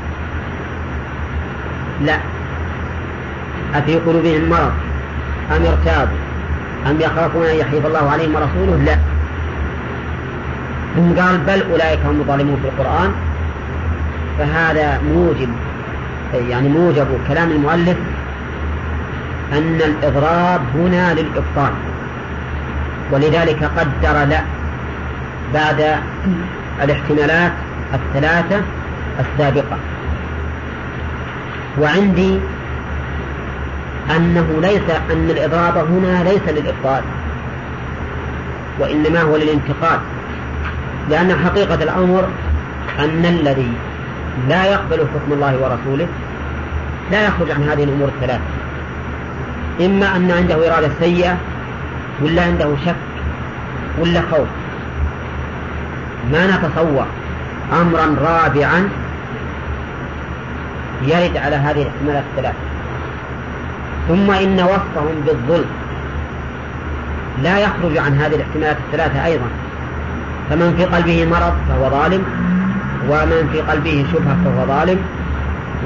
لا. 2.02 2.18
أفي 3.76 3.96
قلوبهم 3.96 4.50
مرض؟ 4.50 4.72
أم 5.56 5.66
ارتابوا؟ 5.66 6.18
أم 6.90 7.02
يخافون 7.02 7.46
أن 7.46 7.56
يحيف 7.56 7.86
الله 7.86 8.10
عليهم 8.12 8.36
ورسوله؟ 8.36 8.84
لا. 8.86 9.15
ثم 10.96 11.22
قال 11.22 11.38
بل 11.38 11.72
أولئك 11.72 12.00
هم 12.06 12.20
الظالمون 12.22 12.60
في 12.62 12.68
القرآن. 12.68 13.12
فهذا 14.40 15.02
موجب 15.02 15.50
يعني 16.34 16.70
موجب 16.70 17.08
كلام 17.28 17.52
المؤلف 17.52 17.98
أن 19.54 19.82
الإضراب 19.82 20.62
هنا 20.76 21.14
للإبطال. 21.14 21.72
ولذلك 23.12 23.64
قدر 23.64 24.26
لا 24.26 24.42
بعد 25.54 26.00
الاحتمالات 26.84 27.52
الثلاثة 27.94 28.62
السابقة. 29.20 29.78
وعندي 31.82 32.40
أنه 34.16 34.60
ليس 34.62 34.90
أن 35.12 35.30
الإضراب 35.30 35.78
هنا 35.78 36.24
ليس 36.24 36.42
للإبطال 36.48 37.04
وإنما 38.80 39.22
هو 39.22 39.38
للانتقال 39.38 40.00
لأن 41.10 41.36
حقيقة 41.46 41.84
الأمر 41.84 42.28
أن 43.00 43.26
الذي 43.26 43.72
لا 44.50 44.66
يقبل 44.66 45.00
حكم 45.00 45.34
الله 45.34 45.58
ورسوله 45.58 46.08
لا 47.12 47.26
يخرج 47.26 47.52
عن 47.52 47.64
هذه 47.64 47.84
الأمور 47.84 48.08
الثلاثة. 48.08 48.44
إما 49.86 50.16
أن 50.16 50.32
عنده 50.32 50.56
إرادة 50.56 50.90
سيئة 51.00 51.38
ولا 52.22 52.42
عنده 52.42 52.76
شك 52.86 52.96
ولا 54.00 54.22
خوف. 54.32 54.48
ما 56.32 56.48
نتصور 56.48 57.06
أمرا 57.82 58.16
رابعا 58.22 58.90
يرد 61.02 61.38
على 61.38 61.56
هذه 61.56 61.82
الاحتمالات 61.82 62.24
الثلاثة. 62.32 62.58
ثم 64.08 64.32
إن 64.32 64.60
وصفهم 64.60 65.16
بالظلم 65.26 65.70
لا 67.44 67.60
يخرج 67.60 67.98
عن 67.98 68.14
هذه 68.14 68.36
الاحتمالات 68.36 68.78
الثلاثة 68.88 69.26
أيضا. 69.26 69.46
فمن 70.50 70.76
في 70.78 70.86
قلبه 70.86 71.26
مرض 71.26 71.54
فهو 71.70 71.90
ظالم 71.90 72.24
ومن 73.10 73.50
في 73.52 73.62
قلبه 73.62 74.06
شبهة 74.14 74.38
فهو 74.46 74.68
ظالم 74.68 75.00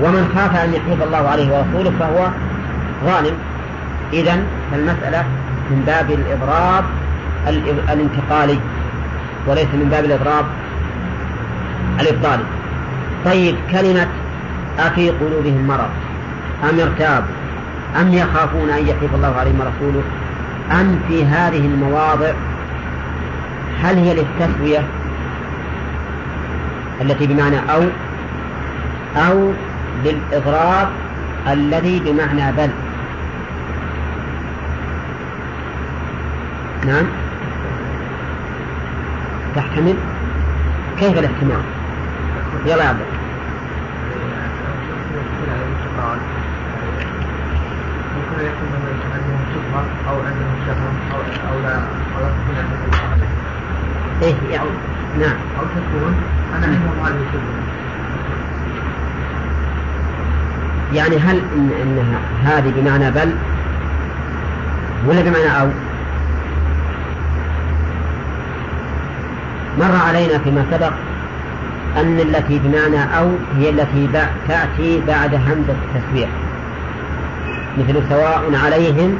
ومن 0.04 0.32
خاف 0.36 0.56
أن 0.56 0.74
يحيف 0.74 1.04
الله 1.04 1.30
عليه 1.30 1.48
ورسوله 1.58 1.92
فهو 2.00 2.28
ظالم. 3.06 3.34
إذا 4.14 4.44
فالمسألة 4.72 5.24
من 5.72 5.84
باب 5.86 6.12
الإضراب 6.12 6.84
الانتقالي 7.94 8.60
وليس 9.48 9.68
من 9.74 9.88
باب 9.92 10.06
الإضراب 10.06 10.46
الإبطالي. 12.00 12.44
طيب 13.26 13.56
كلمة 13.72 14.08
أفي 14.80 15.10
قلوبهم 15.10 15.68
مرض 15.68 15.90
أم 16.70 16.80
ارتابوا 16.80 17.34
أم 18.02 18.14
يخافون 18.14 18.70
أن 18.70 18.88
يحيف 18.88 19.16
الله 19.16 19.36
عليهم 19.40 19.60
ورسوله 19.60 20.04
أم 20.72 21.00
في 21.08 21.26
هذه 21.26 21.66
المواضع 21.66 22.32
هل 23.84 23.98
هي 23.98 24.14
للتسوية 24.14 24.84
التي 27.02 27.28
بمعنى 27.28 27.60
أو؟ 27.60 27.84
أو 29.16 29.52
للإضراب 30.06 30.88
الذي 31.48 32.00
بمعنى 32.00 32.52
بل. 32.52 32.70
نعم. 36.88 37.06
تحتمل. 39.56 39.96
كيف 41.00 41.20
الاحتمال؟ 41.20 41.62
يلا 42.66 42.84
يا 42.84 42.90
عبد. 42.90 43.00
أو 50.10 50.16
عندهم 50.16 50.56
شبهة 50.68 50.94
أو 51.14 51.54
أو 51.54 51.60
لا. 51.62 53.19
إيه 54.22 54.36
يعني 54.52 54.70
نعم. 55.20 55.36
أو 55.60 55.64
تكون 55.64 56.16
أنا 56.58 56.68
يعني 60.94 61.18
هل 61.18 61.42
إن 61.56 61.70
إنها 61.82 62.20
هذه 62.44 62.74
بمعنى 62.78 63.12
بل؟ 63.12 63.36
ولا 65.08 65.22
بمعنى 65.22 65.62
أو؟ 65.62 65.68
مر 69.80 69.96
علينا 70.08 70.38
فيما 70.38 70.66
سبق 70.72 70.94
أن 71.98 72.20
التي 72.20 72.60
بمعنى 72.60 73.18
أو 73.20 73.30
هي 73.58 73.70
التي 73.70 74.10
تأتي 74.48 75.02
بعد 75.08 75.34
همزة 75.34 75.76
التسوية. 75.96 76.28
مثل 77.78 78.10
سواء 78.10 78.56
عليهم 78.66 79.18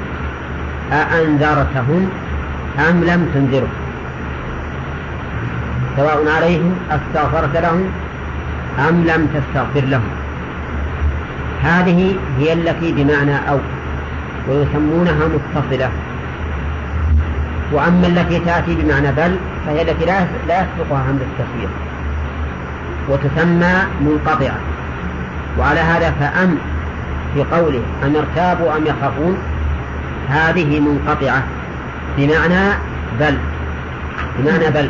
أأنذرتهم 0.92 2.10
أم 2.90 3.04
لم 3.04 3.32
تنذرهم. 3.34 3.89
سواء 6.00 6.28
عليهم 6.38 6.76
أستغفرت 6.92 7.58
لهم 7.58 7.84
أم 8.90 9.04
لم 9.04 9.28
تستغفر 9.34 9.88
لهم. 9.88 10.10
هذه 11.64 12.16
هي 12.40 12.54
التي 12.54 12.92
بمعنى 12.92 13.50
أو 13.50 13.60
ويسمونها 14.50 15.26
متصلة. 15.28 15.90
وأما 17.72 18.08
التي 18.08 18.40
تأتي 18.40 18.76
بمعنى 18.76 19.12
بل 19.12 19.36
فهي 19.66 19.82
التي 19.82 20.06
لا 20.06 20.20
لا 20.48 20.62
يسبقها 20.62 21.12
همز 21.12 21.22
التسوية 21.22 21.70
وتسمى 23.10 23.74
منقطعة. 24.02 24.58
وعلى 25.60 25.80
هذا 25.80 26.12
فأم 26.12 26.58
في 27.34 27.44
قوله 27.44 27.82
أم 28.06 28.16
ارتابوا 28.16 28.78
أم 28.78 28.86
يخافون 28.86 29.38
هذه 30.30 30.80
منقطعة. 30.80 31.44
بمعنى 32.18 32.74
بل 33.20 33.38
بمعنى 34.38 34.70
بل. 34.70 34.90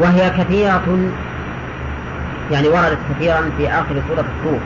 وهي 0.00 0.30
كثيرة 0.30 0.98
يعني 2.50 2.68
وردت 2.68 2.98
كثيرا 3.10 3.50
في 3.58 3.68
آخر 3.68 4.02
سورة 4.08 4.20
الطور. 4.20 4.60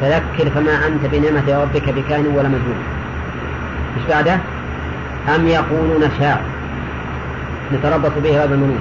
فذكر 0.00 0.50
فما 0.50 0.86
أنت 0.86 1.06
بنعمة 1.12 1.62
ربك 1.62 1.90
بكائن 1.90 2.26
ولا 2.26 2.48
مجنون. 2.48 2.82
إيش 3.96 4.06
بعده؟ 4.08 4.38
أم 5.34 5.46
يقولون 5.46 6.10
شاعر 6.20 6.40
نتربص 7.72 8.10
به 8.24 8.44
هذا 8.44 8.54
المنون 8.54 8.80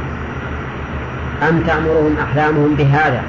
أم 1.50 1.60
تأمرهم 1.60 2.16
أحلامهم 2.24 2.76
بهذا؟ 2.76 3.22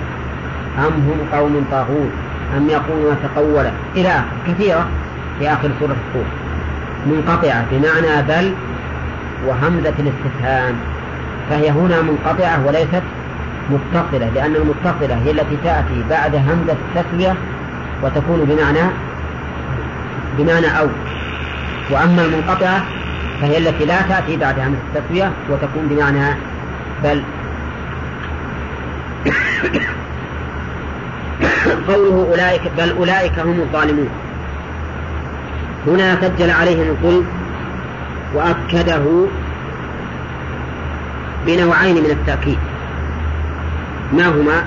أم 0.79 0.93
هم 0.93 1.18
قوم 1.33 1.66
طاغون؟ 1.70 2.11
أم 2.57 2.68
يقولون 2.68 3.16
تقوله 3.22 3.72
إلى 3.97 4.09
آخر. 4.09 4.24
كثيرة 4.47 4.87
في 5.39 5.53
آخر 5.53 5.70
سورة 5.81 5.93
الطور. 5.93 6.24
منقطعة 7.07 7.64
بمعنى 7.70 8.22
بل 8.22 8.55
وهمزة 9.47 9.95
الاستفهام. 9.99 10.74
فهي 11.51 11.71
هنا 11.71 12.03
منقطعة 12.03 12.67
وليست 12.67 13.03
متصلة 13.71 14.29
لأن 14.35 14.57
المتصلة 14.57 15.23
هي 15.25 15.31
التي 15.31 15.57
تأتي 15.65 16.05
بعد 16.11 16.35
همزة 16.35 16.77
التسوية 16.97 17.35
وتكون 18.03 18.45
بمعنى 18.45 18.91
بمعنى 20.39 20.79
أو. 20.79 20.89
وأما 21.91 22.25
المنقطعة 22.25 22.83
فهي 23.41 23.59
التي 23.59 23.85
لا 23.85 24.03
تأتي 24.03 24.37
بعد 24.37 24.59
همزة 24.59 24.79
التسوية 24.95 25.33
وتكون 25.51 25.87
بمعنى 25.91 26.35
بل. 27.05 27.23
قوله 31.89 32.27
أولئك 32.31 32.63
بل 32.79 32.91
أولئك 32.91 33.39
هم 33.39 33.61
الظالمون. 33.61 34.09
هنا 35.87 36.21
سجل 36.21 36.51
عليهم 36.51 36.89
الظلم 36.89 37.27
وأكده 38.35 39.27
بنوعين 41.49 41.95
من 41.95 42.11
التأكيد. 42.11 42.59
ما 44.13 44.29
هما؟ 44.29 44.65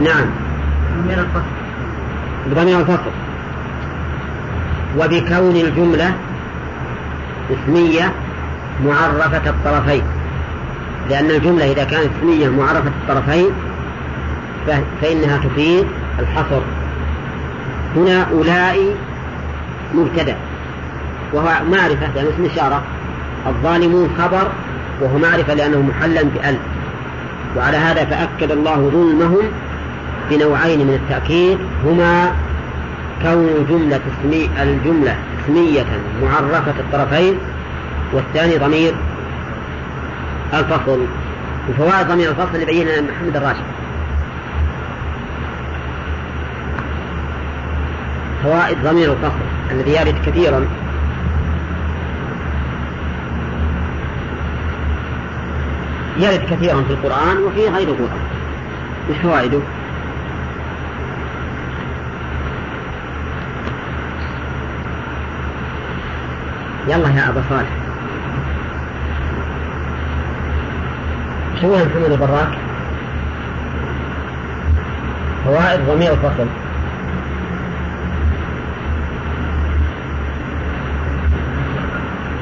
نعم. 0.00 0.26
بضمير 2.46 2.80
الفصل. 2.80 3.10
وبكون 4.98 5.56
الجملة 5.56 6.14
اسمية 7.50 8.12
معرفة 8.84 9.50
الطرفين. 9.50 10.02
لأن 11.10 11.30
الجملة 11.30 11.72
إذا 11.72 11.84
كانت 11.84 12.10
اسمية 12.18 12.48
معرفة 12.48 12.88
الطرفين 12.88 13.50
فإنها 15.02 15.38
تفيد 15.38 15.86
الحصر. 16.18 16.60
هنا 17.96 18.26
أولئي 18.32 18.94
مبتدأ. 19.94 20.36
وهو 21.32 21.48
معرفة 21.70 22.14
لأنه 22.14 22.28
اسم 22.28 22.44
إشارة. 22.44 22.82
الظالمون 23.46 24.10
خبر 24.18 24.52
وهو 25.00 25.18
معرفة 25.18 25.54
لأنه 25.54 25.82
محلا 25.82 26.22
بأل 26.22 26.56
وعلى 27.56 27.76
هذا 27.76 28.04
فأكد 28.04 28.50
الله 28.50 28.90
ظلمهم 28.94 29.44
بنوعين 30.30 30.78
من 30.78 30.94
التأكيد. 30.94 31.58
هما 31.84 32.32
كون 33.22 33.48
الجملة 33.48 34.00
اسمي 34.20 34.50
الجملة 34.62 35.16
اسمية 35.44 35.86
معرفة 36.22 36.74
الطرفين 36.80 37.38
والثاني 38.12 38.58
ضمير 38.58 38.94
الفصل. 40.54 40.98
وفوائد 41.70 42.08
ضمير 42.08 42.30
الفصل 42.30 42.62
يبينها 42.62 43.00
محمد 43.00 43.36
الراشد. 43.36 43.64
فوائد 48.44 48.78
ضمير 48.84 49.12
الفصل 49.12 49.44
الذي 49.70 49.92
يرد 49.92 50.14
كثيرا. 50.26 50.66
يرد 56.16 56.40
كثيرا 56.50 56.82
في 56.82 56.90
القرآن 56.90 57.36
وفي 57.36 57.68
غير 57.68 57.88
القرآن. 57.88 58.20
وش 59.10 59.16
فوائده؟ 59.16 59.60
يلا 66.88 67.08
يا 67.08 67.28
أبا 67.28 67.42
صالح. 67.50 67.70
شو 71.60 71.74
محمد 71.74 72.12
البراك؟ 72.12 72.58
فوائد 75.44 75.80
ضمير 75.80 76.12
الفصل. 76.12 76.46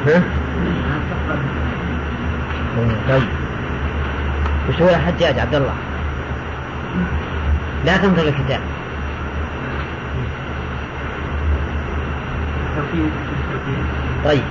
ها؟ 0.06 0.22
طيب. 3.08 3.39
وش 4.70 4.82
هو 4.82 4.88
يا 4.88 4.98
حجاج 4.98 5.38
عبد 5.38 5.54
الله؟ 5.54 5.74
لا 7.84 7.96
تنظر 7.96 8.28
الكتاب 8.28 8.60
طيب. 14.24 14.42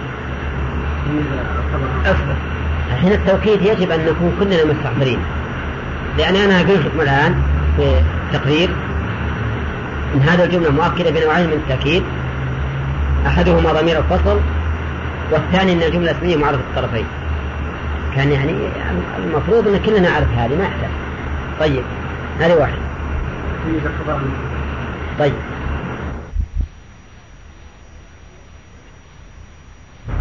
اصبر 2.06 2.36
الحين 2.92 3.12
التوكيد 3.12 3.62
يجب 3.62 3.92
أن 3.92 4.00
نكون 4.06 4.36
كلنا 4.40 4.66
مستحضرين 4.66 5.20
لأن 6.18 6.36
أنا 6.36 6.60
قلت 6.60 6.86
لكم 6.86 7.02
الآن 7.02 7.42
في 7.78 8.02
التقرير 8.28 8.70
إن 10.16 10.22
هذه 10.22 10.44
الجملة 10.44 10.72
مؤكدة 10.72 11.12
بنوعين 11.12 11.48
من 11.48 11.54
التأكيد. 11.54 12.04
أحدهما 13.28 13.74
ضمير 13.74 14.00
الفصل 14.00 14.40
والثاني 15.32 15.74
إن 15.74 15.82
الجملة 15.84 16.12
اسمية 16.12 16.38
معرفه 16.38 16.60
الطرفين. 16.60 17.06
كان 18.16 18.32
يعني 18.32 18.54
المفروض 19.18 19.68
إن 19.68 19.80
كلنا 19.86 20.00
نعرف 20.00 20.28
هذه 20.38 20.56
ما 20.56 20.64
يحتاج. 20.64 20.90
طيب 21.60 21.84
هذه 22.40 22.54
واحد 22.54 22.78
طيب. 25.20 25.34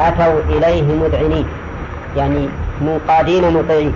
أتوا 0.01 0.41
إليه 0.49 0.83
مذعنين 0.83 1.47
يعني 2.17 2.49
منقادين 2.81 3.53
مطيعين 3.55 3.93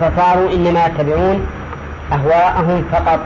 فصاروا 0.00 0.52
إنما 0.52 0.86
يتبعون 0.86 1.46
أهواءهم 2.12 2.84
فقط. 2.92 3.20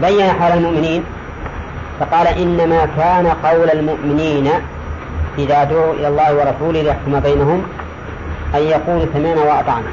بين 0.00 0.30
حال 0.40 0.58
المؤمنين 0.58 1.04
فقال 2.00 2.26
إنما 2.26 2.86
كان 2.96 3.26
قول 3.26 3.70
المؤمنين 3.70 4.50
إذا 5.38 5.64
دعوا 5.64 5.94
إلى 5.94 6.08
الله 6.08 6.34
ورسوله 6.34 6.82
ليحكم 6.82 7.20
بينهم 7.20 7.62
أن 8.54 8.60
يقولوا 8.62 9.06
سمعنا 9.14 9.42
وأطعنا. 9.42 9.92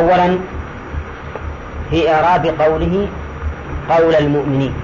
أولا 0.00 0.38
في 1.90 2.12
إعراب 2.12 2.46
قوله 2.46 3.08
قول 3.90 4.14
المؤمنين. 4.14 4.74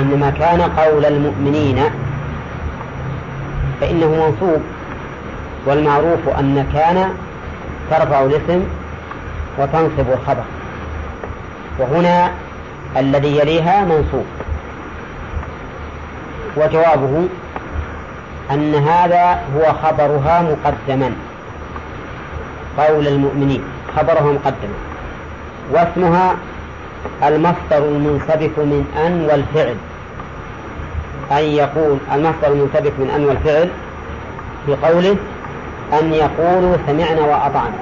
إنما 0.00 0.30
كان 0.30 0.60
قول 0.60 1.04
المؤمنين 1.04 1.78
فإنه 3.80 4.08
منصوب 4.08 4.62
والمعروف 5.66 6.28
أن 6.38 6.66
كان 6.74 7.08
ترفع 7.90 8.20
الاسم 8.20 8.64
وتنصب 9.58 10.10
الخبر. 10.12 10.44
وهنا 11.78 12.30
الذي 12.96 13.36
يليها 13.38 13.84
منصوب. 13.84 14.24
وجوابه 16.56 17.28
أن 18.50 18.74
هذا 18.74 19.42
هو 19.56 19.72
خبرها 19.82 20.42
مقدما. 20.42 21.12
قول 22.78 23.08
المؤمنين 23.08 23.62
خبرها 23.96 24.32
مقدما. 24.32 24.74
واسمها 25.72 26.36
المصدر 27.22 27.78
المنسبك 27.78 28.58
من 28.58 28.86
أن 29.06 29.28
والفعل. 29.30 29.76
أن 31.32 31.44
يقول 31.44 31.98
المصدر 32.12 32.52
المنسبك 32.52 32.92
من 32.98 33.10
أن 33.16 33.24
والفعل 33.24 33.68
في 34.66 34.74
قوله 34.86 35.16
أن 36.00 36.12
يقولوا 36.12 36.76
سمعنا 36.86 37.20
وأطعنا. 37.20 37.78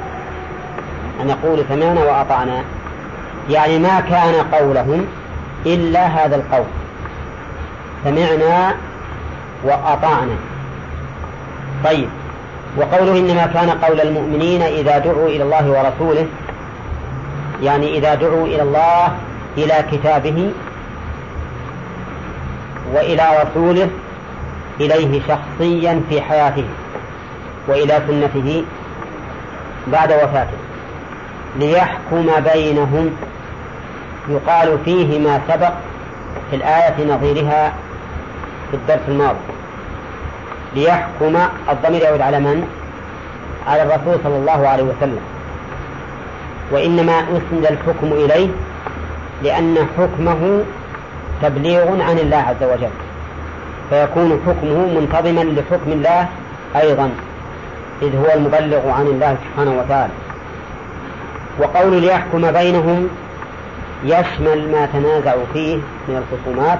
أن 1.20 1.30
يقولوا 1.30 1.64
سمعنا 1.68 2.04
وأطعنا. 2.04 2.62
يعني 3.50 3.78
ما 3.78 4.00
كان 4.00 4.34
قولهم 4.52 5.06
إلا 5.66 6.06
هذا 6.06 6.36
القول. 6.36 6.64
سمعنا 8.04 8.74
وأطعنا. 9.64 10.53
طيب. 11.84 12.08
وقوله 12.76 13.18
إنما 13.18 13.46
كان 13.46 13.70
قول 13.70 14.00
المؤمنين 14.00 14.62
إذا 14.62 14.98
دعوا 14.98 15.28
إلى 15.28 15.42
الله 15.42 15.70
ورسوله 15.70 16.26
يعني 17.62 17.98
إذا 17.98 18.14
دعوا 18.14 18.46
إلى 18.46 18.62
الله 18.62 19.12
إلى 19.58 19.84
كتابه 19.92 20.50
وإلى 22.94 23.22
رسوله 23.42 23.88
إليه 24.80 25.20
شخصيا 25.28 26.02
في 26.08 26.20
حياته 26.20 26.64
وإلى 27.68 28.02
سنته 28.08 28.64
بعد 29.86 30.12
وفاته 30.12 30.58
ليحكم 31.56 32.26
بينهم 32.54 33.10
يقال 34.28 34.78
فيه 34.84 35.18
ما 35.18 35.40
سبق 35.48 35.72
في 36.50 36.56
الآية 36.56 37.14
نظيرها 37.14 37.72
في 38.70 38.76
الدرس 38.76 39.00
الماضي. 39.08 39.53
ليحكم 40.74 41.38
الضمير 41.70 42.02
يعود 42.02 42.20
على 42.20 42.40
من؟ 42.40 42.68
على 43.66 43.82
الرسول 43.82 44.18
صلى 44.24 44.36
الله 44.36 44.68
عليه 44.68 44.82
وسلم. 44.82 45.20
وإنما 46.72 47.12
أسند 47.12 47.66
الحكم 47.70 48.12
إليه 48.12 48.48
لأن 49.42 49.76
حكمه 49.98 50.64
تبليغ 51.42 52.02
عن 52.02 52.18
الله 52.18 52.36
عز 52.36 52.62
وجل. 52.62 52.94
فيكون 53.90 54.40
حكمه 54.46 55.00
منتظما 55.00 55.40
لحكم 55.40 55.92
الله 55.92 56.28
أيضا 56.76 57.10
إذ 58.02 58.16
هو 58.16 58.34
المبلغ 58.34 58.90
عن 58.90 59.06
الله 59.06 59.36
سبحانه 59.44 59.78
وتعالى. 59.78 60.12
وقول 61.58 62.00
ليحكم 62.00 62.52
بينهم 62.52 63.08
يشمل 64.04 64.72
ما 64.72 64.86
تنازعوا 64.92 65.44
فيه 65.52 65.76
من 66.08 66.22
الخصومات 66.22 66.78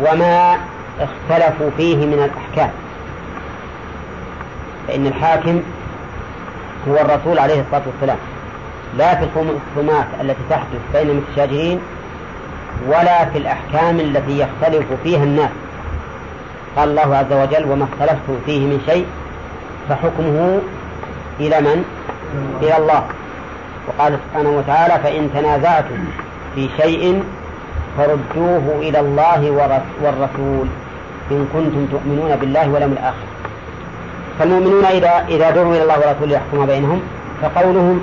وما 0.00 0.56
اختلفوا 1.00 1.70
فيه 1.76 1.96
من 1.96 2.12
الأحكام. 2.12 2.70
فإن 4.88 5.06
الحاكم 5.06 5.60
هو 6.88 6.94
الرسول 6.94 7.38
عليه 7.38 7.60
الصلاة 7.60 7.82
والسلام. 7.86 8.18
لا 8.98 9.14
في 9.14 9.24
الخصومات 9.24 10.06
التي 10.20 10.42
تحدث 10.50 10.80
بين 10.94 11.10
المتشاجرين 11.10 11.80
ولا 12.88 13.24
في 13.24 13.38
الأحكام 13.38 14.00
التي 14.00 14.38
يختلف 14.38 14.86
فيها 15.02 15.24
الناس. 15.24 15.50
قال 16.76 16.88
الله 16.88 17.16
عز 17.16 17.32
وجل 17.32 17.70
وما 17.70 17.86
اختلفتم 17.92 18.38
فيه 18.46 18.60
من 18.60 18.80
شيء 18.86 19.06
فحكمه 19.88 20.60
إلى 21.40 21.60
من؟ 21.60 21.84
إلى 22.62 22.76
الله. 22.76 23.04
وقال 23.88 24.18
سبحانه 24.28 24.50
وتعالى 24.50 25.02
فإن 25.02 25.30
تنازعتم 25.34 26.04
في 26.54 26.68
شيء 26.80 27.22
فردوه 27.96 28.78
إلى 28.78 29.00
الله 29.00 29.50
والرسول. 30.02 30.68
إن 31.30 31.48
كنتم 31.52 31.86
تؤمنون 31.92 32.36
بالله 32.36 32.68
واليوم 32.70 32.92
الآخر. 32.92 33.26
فالمؤمنون 34.38 34.84
إذا 34.84 35.24
إذا 35.28 35.50
دعوا 35.50 35.74
إلى 35.74 35.82
الله 35.82 35.98
ورسوله 35.98 36.32
يحكم 36.32 36.66
بينهم 36.66 37.02
فقولهم 37.42 38.00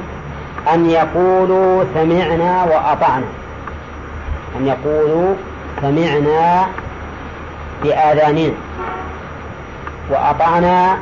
أن 0.74 0.90
يقولوا 0.90 1.84
سمعنا 1.94 2.64
وأطعنا. 2.64 3.26
أن 4.60 4.68
يقولوا 4.68 5.36
سمعنا 5.82 6.66
بآذاننا 7.84 8.52
وأطعنا 10.12 10.98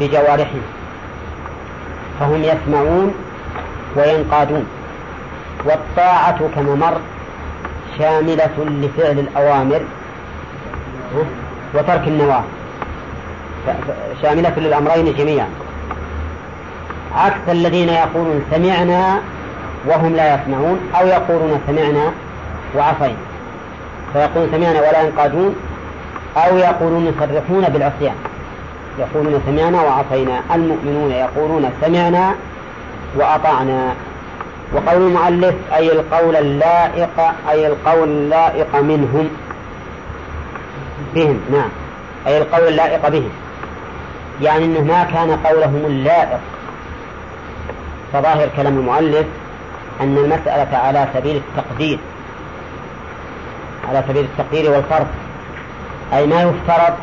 بجوارحنا. 0.00 0.66
فهم 2.20 2.42
يسمعون 2.42 3.14
وينقادون. 3.96 4.66
والطاعة 5.64 6.38
كما 6.54 6.74
مر 6.74 6.96
شاملة 7.98 8.56
لفعل 8.58 9.18
الأوامر. 9.18 9.80
وترك 11.74 12.08
النواهي 12.08 12.42
شاملة 14.22 14.52
للأمرين 14.56 15.14
جميعا. 15.14 15.48
عكس 17.14 17.48
الذين 17.48 17.88
يقولون 17.88 18.44
سمعنا 18.50 19.18
وهم 19.86 20.16
لا 20.16 20.34
يسمعون 20.34 20.78
أو 21.00 21.06
يقولون 21.06 21.60
سمعنا 21.66 22.12
وعصينا. 22.76 23.16
فيقولون 24.12 24.48
سمعنا 24.52 24.80
ولا 24.80 25.02
ينقادون 25.02 25.54
أو 26.36 26.56
يقولون 26.56 27.06
يصرحون 27.06 27.64
بالعصيان. 27.64 28.14
يقولون 28.98 29.42
سمعنا 29.46 29.82
وعصينا. 29.82 30.40
المؤمنون 30.54 31.10
يقولون 31.10 31.70
سمعنا 31.80 32.34
وأطعنا. 33.16 33.94
وقول 34.74 35.02
المؤلف 35.02 35.54
أي 35.74 35.92
القول 35.92 36.36
اللائق 36.36 37.20
أي 37.50 37.66
القول 37.66 38.08
اللائق 38.08 38.76
منهم. 38.76 39.28
بهم 41.14 41.40
نعم. 41.52 41.68
أي 42.26 42.38
القول 42.38 42.68
اللائق 42.68 43.08
بهم. 43.08 43.30
يعني 44.42 44.64
أنه 44.64 44.80
ما 44.80 45.04
كان 45.04 45.30
قولهم 45.30 45.82
اللائق. 45.86 46.40
فظاهر 48.12 48.48
كلام 48.56 48.78
المؤلف 48.78 49.26
أن 50.00 50.16
المسألة 50.16 50.76
على 50.76 51.08
سبيل 51.14 51.36
التقدير 51.36 51.98
على 53.88 54.04
سبيل 54.08 54.24
التقدير 54.24 54.70
والفرض. 54.70 55.06
أي 56.12 56.26
ما 56.26 56.42
يفترض 56.42 56.94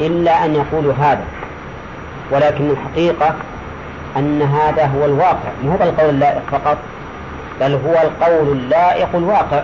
إلا 0.00 0.44
أن 0.44 0.54
يقولوا 0.54 0.92
هذا. 0.92 1.24
ولكن 2.30 2.70
الحقيقة 2.70 3.34
أن 4.16 4.42
هذا 4.42 4.86
هو 4.86 5.04
الواقع. 5.04 5.50
مو 5.64 5.70
هو 5.70 5.82
القول 5.82 6.10
اللائق 6.10 6.42
فقط 6.52 6.78
بل 7.60 7.72
هو 7.72 7.92
القول 7.92 8.52
اللائق 8.52 9.08
الواقع. 9.14 9.62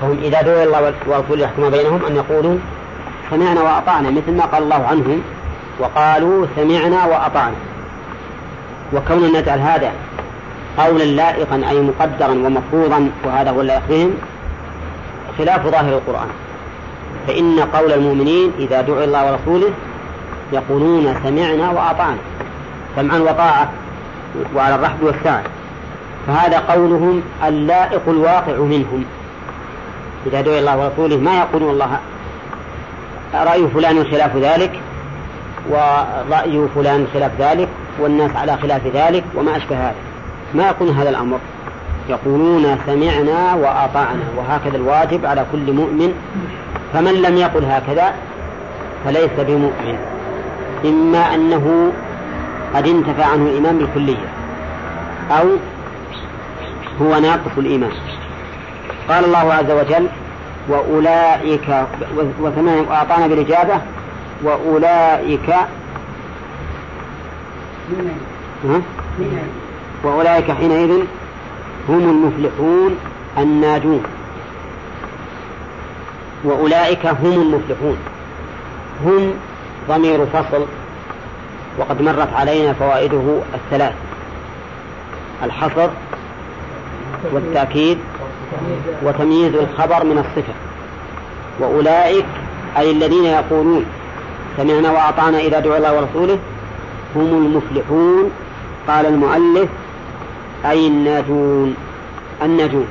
فهم 0.00 0.18
إذا 0.22 0.42
دعوا 0.42 0.64
الله 0.64 0.92
ورسوله 1.06 1.44
يحكم 1.44 1.70
بينهم 1.70 2.06
أن 2.06 2.16
يقولوا 2.16 2.58
سمعنا 3.30 3.62
وأطعنا 3.62 4.10
مثل 4.10 4.32
ما 4.36 4.44
قال 4.44 4.62
الله 4.62 4.86
عنهم 4.86 5.22
وقالوا 5.78 6.46
سمعنا 6.56 7.06
وأطعنا. 7.06 7.54
وكون 8.92 9.32
نجعل 9.32 9.58
هذا 9.58 9.92
قولا 10.78 11.04
لائقا 11.04 11.62
أي 11.70 11.80
مقدرا 11.80 12.32
ومفروضا 12.32 13.10
وهذا 13.24 13.50
هو 13.50 13.80
بهم 13.88 14.14
خلاف 15.38 15.66
ظاهر 15.66 15.92
القرآن. 15.94 16.28
فإن 17.26 17.60
قول 17.60 17.92
المؤمنين 17.92 18.52
إذا 18.58 18.80
دعوا 18.80 19.04
الله 19.04 19.32
ورسوله 19.32 19.70
يقولون 20.52 21.14
سمعنا 21.24 21.70
وأطعنا. 21.70 22.18
سمعا 22.96 23.18
وطاعة 23.18 23.70
وعلى 24.56 24.74
الرحب 24.74 25.02
والسعة. 25.02 25.42
فهذا 26.26 26.58
قولهم 26.58 27.22
اللائق 27.46 28.02
الواقع 28.08 28.56
منهم. 28.56 29.04
إذا 30.26 30.40
دعوا 30.40 30.58
الله 30.58 30.78
ورسوله 30.78 31.16
ما 31.16 31.38
يقولون 31.38 31.70
الله 31.70 31.98
رأي 33.34 33.68
فلان 33.68 34.04
خلاف 34.04 34.36
ذلك 34.36 34.80
ورأي 35.70 36.68
فلان 36.74 37.06
خلاف 37.14 37.30
ذلك 37.38 37.68
والناس 38.00 38.36
على 38.36 38.56
خلاف 38.56 38.86
ذلك 38.94 39.24
وما 39.34 39.56
أشبه 39.56 39.76
هذا. 39.76 39.94
ما 40.54 40.66
يقولون 40.66 40.96
هذا 40.96 41.10
الأمر. 41.10 41.38
يقولون 42.08 42.78
سمعنا 42.86 43.54
وأطعنا 43.54 44.24
وهكذا 44.36 44.76
الواجب 44.76 45.26
على 45.26 45.46
كل 45.52 45.72
مؤمن. 45.72 46.14
فمن 46.92 47.22
لم 47.22 47.36
يقل 47.36 47.64
هكذا 47.64 48.12
فليس 49.04 49.30
بمؤمن. 49.38 49.98
إما 50.84 51.34
أنه 51.34 51.92
قد 52.74 52.88
انتفى 52.88 53.22
عنه 53.22 53.46
الإيمان 53.46 53.78
بالكلية 53.78 54.28
أو 55.30 55.46
هو 57.02 57.18
ناقص 57.18 57.58
الإيمان. 57.58 57.92
قال 59.08 59.24
الله 59.24 59.52
عز 59.54 59.70
وجل 59.70 60.06
وأولئك 60.70 61.86
وثمان 62.40 62.86
وأعطانا 62.88 63.26
بالإجابة 63.26 63.80
وأولئك؟ 64.42 65.54
وأولئك 70.04 70.50
حينئذ 70.50 71.04
هم 71.88 72.10
المفلحون 72.10 72.96
الناجون. 73.38 74.02
وأولئك 76.44 77.06
هم 77.06 77.42
المفلحون. 77.42 77.96
هم 79.04 79.34
ضمير 79.88 80.26
فصل 80.26 80.66
وقد 81.78 82.02
مرت 82.02 82.32
علينا 82.34 82.72
فوائده 82.72 83.40
الثلاث. 83.54 83.94
الحصر 85.42 85.88
والتأكيد 87.32 87.98
وتمييز 89.02 89.54
الخبر 89.54 90.04
من 90.04 90.18
الصفة. 90.18 90.52
وأولئك 91.60 92.26
أي 92.78 92.90
الذين 92.90 93.24
يقولون 93.24 93.84
سمعنا 94.56 94.90
وأطعنا 94.90 95.38
إذا 95.38 95.60
دعا 95.60 95.76
الله 95.76 95.94
ورسوله 95.94 96.38
هم 97.16 97.46
المفلحون. 97.46 98.30
قال 98.88 99.06
المؤلف 99.06 99.68
أي 100.66 100.86
الناجون 100.86 101.74
الناجون 102.42 102.86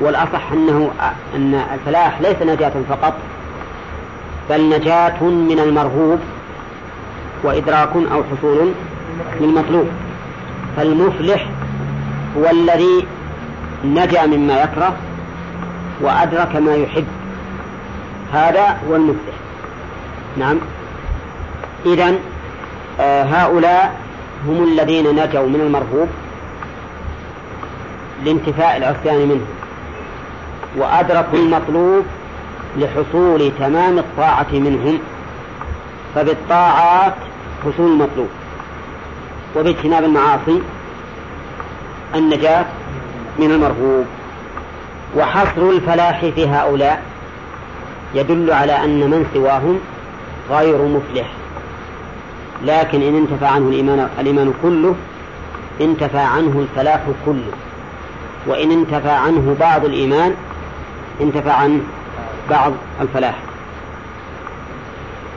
والأصح 0.00 0.52
أنه 0.52 0.90
أن 1.34 1.62
الفلاح 1.74 2.20
ليس 2.20 2.42
نجاة 2.42 2.72
فقط 2.88 3.14
بل 4.50 4.68
نجاة 4.68 5.22
من 5.22 5.60
المرهوب 5.64 6.18
وإدراك 7.44 7.90
أو 8.12 8.22
حصول 8.24 8.72
للمطلوب. 9.40 9.86
فالمفلح 10.76 11.46
هو 12.38 12.50
الذي 12.50 13.06
نجا 13.84 14.26
مما 14.26 14.62
يكره 14.62 14.96
وأدرك 16.00 16.56
ما 16.56 16.74
يحب. 16.74 17.06
هذا 18.32 18.78
هو 18.88 18.96
المفلح 18.96 19.34
نعم. 20.36 20.58
إذا 21.86 22.14
آه 23.00 23.22
هؤلاء 23.22 23.96
هم 24.46 24.64
الذين 24.64 25.06
نجوا 25.06 25.48
من 25.48 25.60
المرهوب 25.60 26.08
لانتفاء 28.24 28.76
العصيان 28.76 29.28
منه 29.28 29.46
وأدركوا 30.76 31.38
المطلوب 31.38 32.04
لحصول 32.76 33.52
تمام 33.58 33.98
الطاعة 33.98 34.46
منهم 34.52 34.98
فبالطاعات 36.14 37.14
حصول 37.64 37.92
المطلوب 37.92 38.28
وباجتناب 39.56 40.04
المعاصي 40.04 40.62
النجاة 42.14 42.64
من 43.38 43.50
المرغوب 43.50 44.06
وحصر 45.16 45.70
الفلاح 45.70 46.20
في 46.20 46.48
هؤلاء 46.48 47.02
يدل 48.14 48.52
على 48.52 48.84
أن 48.84 49.10
من 49.10 49.26
سواهم 49.34 49.78
غير 50.50 50.82
مفلح. 50.82 51.26
لكن 52.64 53.02
إن 53.02 53.16
انتفى 53.16 53.46
عنه 53.46 53.68
الإيمان, 53.68 54.08
الإيمان 54.20 54.54
كله 54.62 54.94
انتفى 55.80 56.18
عنه 56.18 56.58
الفلاح 56.58 57.00
كله. 57.26 57.52
وإن 58.46 58.70
انتفى 58.70 59.10
عنه 59.10 59.56
بعض 59.60 59.84
الإيمان 59.84 60.34
انتفى 61.20 61.50
عنه 61.50 61.80
بعض 62.50 62.72
الفلاح. 63.00 63.34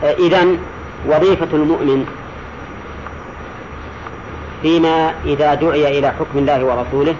إذا 0.03 0.47
وظيفة 1.07 1.47
المؤمن 1.53 2.05
فيما 4.61 5.13
إذا 5.25 5.53
دعي 5.53 5.99
إلى 5.99 6.07
حكم 6.07 6.39
الله 6.39 6.65
ورسوله 6.65 7.15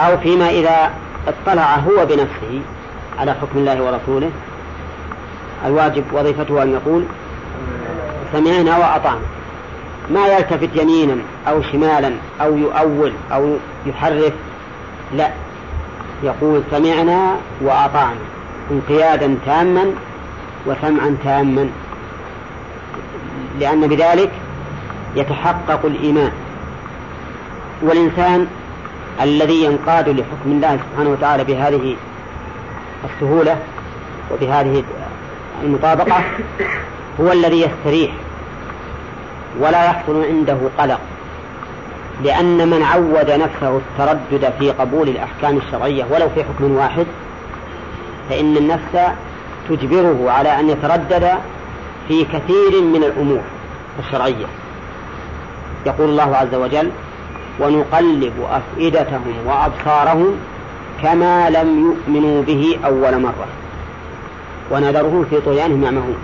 أو 0.00 0.18
فيما 0.18 0.50
إذا 0.50 0.90
اطلع 1.28 1.74
هو 1.74 2.06
بنفسه 2.06 2.60
على 3.18 3.32
حكم 3.32 3.58
الله 3.58 3.82
ورسوله 3.82 4.30
الواجب 5.66 6.04
وظيفته 6.12 6.62
أن 6.62 6.72
يقول 6.72 7.04
سمعنا 8.32 8.78
وأطعنا. 8.78 9.20
ما 10.10 10.26
يلتفت 10.26 10.68
يمينا 10.76 11.16
أو 11.48 11.62
شمالا 11.62 12.12
أو 12.40 12.56
يؤول 12.56 13.12
أو 13.32 13.56
يحرف 13.86 14.32
لا. 15.14 15.30
يقول 16.22 16.62
سمعنا 16.70 17.36
وأطعنا 17.60 18.20
انقيادا 18.70 19.36
تاما 19.46 19.84
وسمعا 20.66 21.16
تاما. 21.24 21.68
لأن 23.60 23.86
بذلك 23.86 24.30
يتحقق 25.16 25.80
الإيمان. 25.84 26.32
والإنسان 27.82 28.46
الذي 29.22 29.64
ينقاد 29.64 30.08
لحكم 30.08 30.46
الله 30.46 30.78
سبحانه 30.90 31.10
وتعالى 31.10 31.44
بهذه 31.44 31.96
السهولة 33.04 33.56
وبهذه 34.32 34.84
المطابقة 35.62 36.24
هو 37.20 37.32
الذي 37.32 37.60
يستريح 37.60 38.12
ولا 39.60 39.84
يحصل 39.84 40.24
عنده 40.24 40.56
قلق 40.78 41.00
لأن 42.24 42.70
من 42.70 42.82
عود 42.82 43.30
نفسه 43.30 43.76
التردد 43.78 44.52
في 44.58 44.70
قبول 44.70 45.08
الأحكام 45.08 45.56
الشرعية 45.56 46.04
ولو 46.10 46.28
في 46.34 46.44
حكم 46.44 46.76
واحد 46.76 47.06
فإن 48.30 48.56
النفس 48.56 49.12
تجبره 49.68 50.30
على 50.30 50.60
أن 50.60 50.70
يتردد 50.70 51.30
في 52.08 52.24
كثير 52.24 52.82
من 52.82 53.04
الأمور 53.04 53.40
الشرعية. 53.98 54.46
يقول 55.86 56.08
الله 56.08 56.36
عز 56.36 56.54
وجل 56.54 56.90
ونقلب 57.60 58.32
أفئدتهم 58.50 59.34
وأبصارهم 59.46 60.36
كما 61.02 61.50
لم 61.50 61.80
يؤمنوا 61.80 62.42
به 62.42 62.78
أول 62.84 63.22
مرة. 63.22 63.46
ونذرهم 64.70 65.26
في 65.30 65.40
طغيانهم 65.40 65.84
يعمهون 65.84 66.16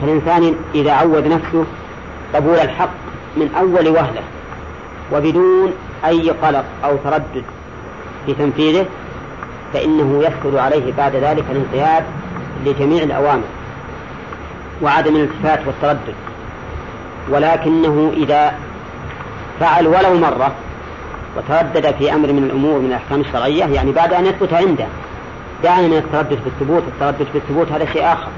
فالإنسان 0.00 0.54
إذا 0.74 0.92
عود 0.92 1.26
نفسه 1.26 1.64
قبول 2.34 2.54
الحق 2.54 2.90
من 3.36 3.50
أول 3.58 3.88
وهلة 3.88 4.22
وبدون 5.12 5.72
أي 6.06 6.30
قلق 6.30 6.64
أو 6.84 6.96
تردد 6.96 7.44
في 8.26 8.34
تنفيذه 8.34 8.86
فإنه 9.72 10.18
يسهل 10.18 10.58
عليه 10.58 10.92
بعد 10.98 11.16
ذلك 11.16 11.44
الانقياد 11.50 12.04
لجميع 12.66 13.02
الأوامر 13.02 13.44
وعدم 14.82 15.16
الالتفات 15.16 15.60
والتردد. 15.66 16.14
ولكنه 17.30 18.12
إذا 18.16 18.54
فعل 19.60 19.86
ولو 19.86 20.14
مرة 20.14 20.52
وتردد 21.36 21.94
في 21.98 22.14
أمر 22.14 22.32
من 22.32 22.44
الأمور 22.44 22.78
من 22.78 22.86
الأحكام 22.86 23.20
الشرعية 23.20 23.64
يعني 23.64 23.92
بعد 23.92 24.12
أن 24.12 24.26
يثبت 24.26 24.52
عنده. 24.52 24.86
دعنا 25.64 25.88
من 25.88 25.96
التردد 25.96 26.38
في 26.44 26.46
الثبوت 26.46 26.82
التردد 26.88 27.26
في 27.32 27.38
الثبوت 27.38 27.72
هذا 27.72 27.84
شيء 27.92 28.04
آخر. 28.04 28.28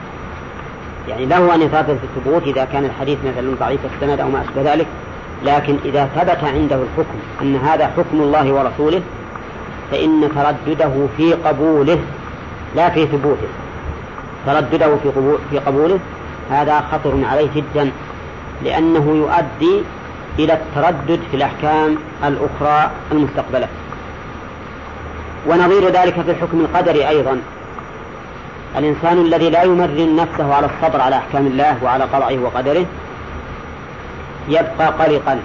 يعني 1.09 1.27
له 1.27 1.55
أن 1.55 1.63
يتردد 1.63 1.99
في 1.99 2.05
الثبوت 2.05 2.43
إذا 2.43 2.65
كان 2.65 2.85
الحديث 2.85 3.19
مثلا 3.25 3.55
ضعيف 3.61 3.81
السند 3.95 4.21
أو 4.21 4.29
ما 4.29 4.43
أشبه 4.43 4.73
ذلك 4.73 4.87
لكن 5.45 5.77
إذا 5.85 6.05
ثبت 6.17 6.45
عنده 6.45 6.77
الحكم 6.77 7.19
أن 7.43 7.57
هذا 7.57 7.87
حكم 7.87 8.21
الله 8.21 8.53
ورسوله 8.53 9.03
فإن 9.91 10.29
تردده 10.35 11.07
في 11.17 11.33
قبوله 11.33 11.99
لا 12.77 12.91
في 12.91 13.07
ثبوته. 13.07 13.49
تردده 14.47 14.97
في, 14.97 15.09
قبول 15.09 15.39
في 15.51 15.59
قبوله 15.59 15.99
هذا 16.51 16.85
خطر 16.93 17.15
عليه 17.25 17.49
جدا 17.57 17.91
لأنه 18.65 19.15
يؤدي 19.17 19.83
إلى 20.39 20.53
التردد 20.53 21.21
في 21.31 21.37
الأحكام 21.37 21.97
الأخرى 22.25 22.91
المستقبلة. 23.13 23.69
ونظير 25.47 25.89
ذلك 25.89 26.15
في 26.15 26.31
الحكم 26.31 26.61
القدري 26.61 27.09
أيضا. 27.09 27.41
الإنسان 28.79 29.19
الذي 29.19 29.51
لا 29.51 29.63
يمرن 29.63 30.17
نفسه 30.17 30.55
على 30.55 30.67
الصبر 30.67 31.01
على 31.01 31.17
أحكام 31.17 31.47
الله 31.47 31.77
وعلى 31.83 32.05
قضائه 32.05 32.39
وقدره 32.39 32.87
يبقى 34.49 34.87
قلقا 34.87 35.41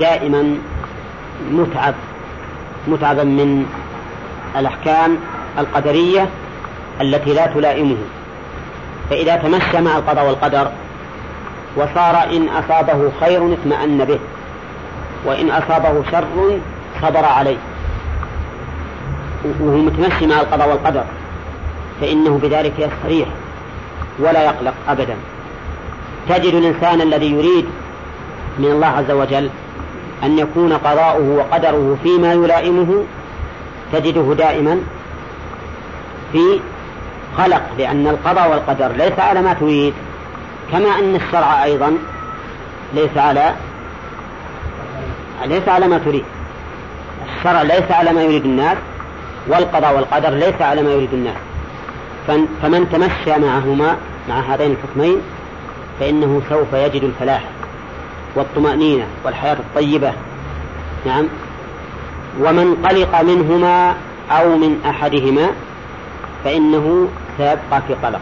دائما 0.00 0.56
متعب 1.50 1.94
متعبا 2.88 3.24
من 3.24 3.66
الأحكام 4.56 5.18
القدرية 5.58 6.28
التي 7.00 7.34
لا 7.34 7.46
تلائمه. 7.46 7.96
فإذا 9.10 9.36
تمشى 9.36 9.80
مع 9.80 9.96
القضاء 9.96 10.26
والقدر 10.26 10.70
وصار 11.76 12.22
إن 12.36 12.48
أصابه 12.48 13.10
خير 13.20 13.52
اطمأن 13.52 14.04
به 14.04 14.18
وإن 15.26 15.50
أصابه 15.50 16.02
شر 16.10 16.58
صبر 17.02 17.24
عليه. 17.24 17.56
وهو 19.60 19.76
متمشي 19.76 20.26
مع 20.26 20.40
القضاء 20.40 20.68
والقدر 20.68 21.04
فإنه 22.00 22.38
بذلك 22.42 22.72
يستريح 22.78 23.28
ولا 24.18 24.42
يقلق 24.44 24.74
أبدا. 24.88 25.16
تجد 26.28 26.54
الإنسان 26.54 27.00
الذي 27.00 27.32
يريد 27.32 27.66
من 28.58 28.64
الله 28.64 28.86
عز 28.86 29.10
وجل 29.10 29.50
أن 30.24 30.38
يكون 30.38 30.72
قضاؤه 30.72 31.36
وقدره 31.38 31.96
فيما 32.02 32.32
يلائمه 32.32 33.04
تجده 33.92 34.34
دائما 34.34 34.80
في 36.32 36.60
قلق 37.38 37.62
لأن 37.78 38.06
القضاء 38.08 38.50
والقدر 38.50 38.92
ليس 38.92 39.18
على 39.18 39.42
ما 39.42 39.52
تريد. 39.52 39.94
كما 40.72 40.98
أن 40.98 41.14
الشرع 41.14 41.64
أيضا 41.64 41.98
ليس 42.94 43.16
على 43.16 43.54
ليس 45.44 45.68
على 45.68 45.88
ما 45.88 45.98
تريد. 45.98 46.24
الشرع 47.36 47.62
ليس 47.62 47.90
على 47.90 48.12
ما 48.12 48.22
يريد 48.22 48.44
الناس 48.44 48.76
والقضاء 49.48 49.96
والقدر 49.96 50.30
ليس 50.30 50.62
على 50.62 50.82
ما 50.82 50.90
يريد 50.90 51.12
الناس. 51.12 51.36
فمن 52.62 52.88
تمشى 52.92 53.38
معهما 53.38 53.96
مع 54.28 54.40
هذين 54.40 54.70
الحكمين 54.72 55.20
فإنه 56.00 56.42
سوف 56.48 56.72
يجد 56.72 57.02
الفلاح 57.02 57.42
والطمأنينة 58.34 59.06
والحياة 59.24 59.54
الطيبة. 59.54 60.12
نعم. 61.06 61.26
ومن 62.40 62.86
قلق 62.88 63.20
منهما 63.20 63.94
أو 64.30 64.56
من 64.56 64.80
أحدهما 64.86 65.46
فإنه 66.44 67.08
سيبقى 67.38 67.82
في 67.88 67.94
قلق. 67.94 68.20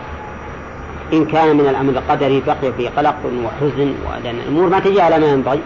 إن 1.14 1.24
كان 1.24 1.56
من 1.56 1.66
الأمر 1.68 1.92
القدري 1.92 2.42
بقي 2.46 2.72
في 2.76 2.88
قلق 2.88 3.16
وحزن 3.44 3.94
لأن 4.24 4.38
الأمور 4.38 4.68
ما 4.68 4.78
تجي 4.78 5.00
على 5.00 5.18
ما 5.18 5.26
ينبغي 5.26 5.60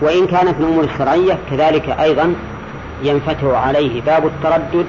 وإن 0.00 0.26
كانت 0.26 0.60
الأمور 0.60 0.84
الشرعية 0.84 1.38
كذلك 1.50 1.88
أيضا 1.88 2.34
ينفتح 3.02 3.44
عليه 3.44 4.02
باب 4.02 4.26
التردد 4.26 4.86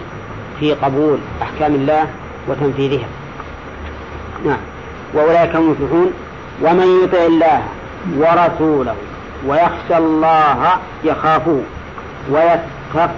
في 0.60 0.74
قبول 0.74 1.18
أحكام 1.42 1.76
الله 1.76 2.08
وتنفيذها. 2.48 3.08
نعم. 4.46 4.58
وأولئك 5.14 5.56
هم 5.56 5.64
المفلحون. 5.64 6.14
ومن 6.62 7.04
يطع 7.04 7.26
الله 7.26 7.62
ورسوله 8.18 8.96
ويخشى 9.48 9.98
الله 9.98 10.78
يخافه 11.04 11.62
ويتق 12.32 13.12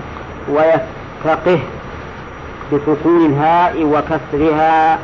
ويتقه 0.50 1.60
بسكون 2.74 3.26
الهاء 3.26 3.84
وكسرها 3.84 5.00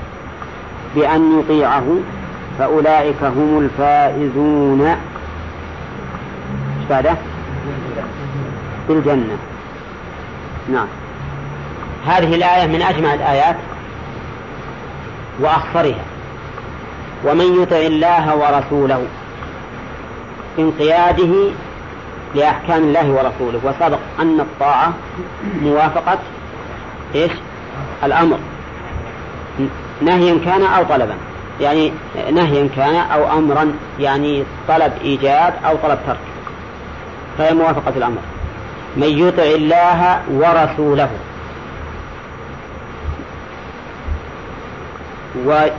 بأن 0.95 1.39
يطيعه 1.39 1.97
فأولئك 2.59 3.23
هم 3.23 3.59
الفائزون. 3.59 4.95
بعده؟ 6.89 7.15
في 8.87 8.93
الجنة. 8.93 9.37
نعم. 10.71 10.87
هذه 12.05 12.35
الآية 12.35 12.67
من 12.67 12.81
أجمع 12.81 13.13
الآيات 13.13 13.55
وأخصرها 15.39 16.03
ومن 17.25 17.61
يطع 17.61 17.77
الله 17.77 18.35
ورسوله 18.35 19.05
انقياده 20.59 21.49
لأحكام 22.35 22.83
الله 22.83 23.11
ورسوله. 23.11 23.59
وسبق 23.63 23.99
أن 24.19 24.39
الطاعة 24.39 24.93
موافقة 25.61 26.19
إيش؟ 27.15 27.31
الأمر. 28.03 28.37
نهيا 30.01 30.39
كان 30.45 30.63
أو 30.63 30.83
طلبا. 30.83 31.15
يعني 31.61 31.91
نهيا 32.31 32.69
كان 32.75 32.95
أو 32.95 33.37
أمرا 33.37 33.73
يعني 33.99 34.43
طلب 34.67 34.93
إيجاد 35.01 35.53
أو 35.65 35.75
طلب 35.83 35.99
ترك. 36.07 36.17
فهي 37.37 37.53
موافقة 37.53 37.93
الأمر. 37.97 38.21
من 38.97 39.27
يطع 39.27 39.43
الله 39.43 40.21
ورسوله. 40.31 41.09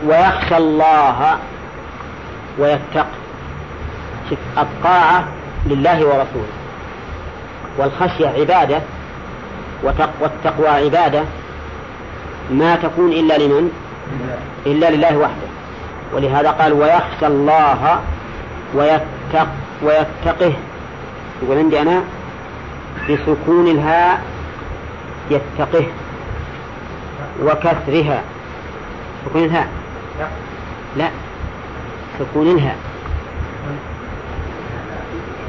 ويخشى 0.07 0.57
الله 0.57 1.39
ويتق 2.59 3.07
الطاعة 4.59 5.25
لله 5.67 6.07
ورسوله. 6.07 6.53
والخشية 7.79 8.29
عبادة. 8.29 8.81
والتقوى 10.21 10.69
عبادة. 10.69 11.23
ما 12.51 12.77
تكون 12.77 13.13
إلا 13.13 13.39
لمن؟ 13.39 13.71
إلا 14.67 14.91
لله 14.91 15.19
وحده. 15.19 15.49
ولهذا 16.15 16.51
قال 16.51 16.73
ويخشى 16.73 17.27
الله 17.27 18.01
ويتق 18.75 19.49
ويتقه. 19.83 20.53
يقول 21.43 21.59
عندي 21.59 21.83
أنا 21.83 22.03
بسكون 23.11 23.69
الهاء 23.69 24.23
يتقه 25.31 25.87
وكسرها. 27.43 28.23
سكون 29.25 29.45
الهاء 29.45 29.69
لا. 30.97 31.09
سكون 32.19 32.47
الهاء 32.51 32.77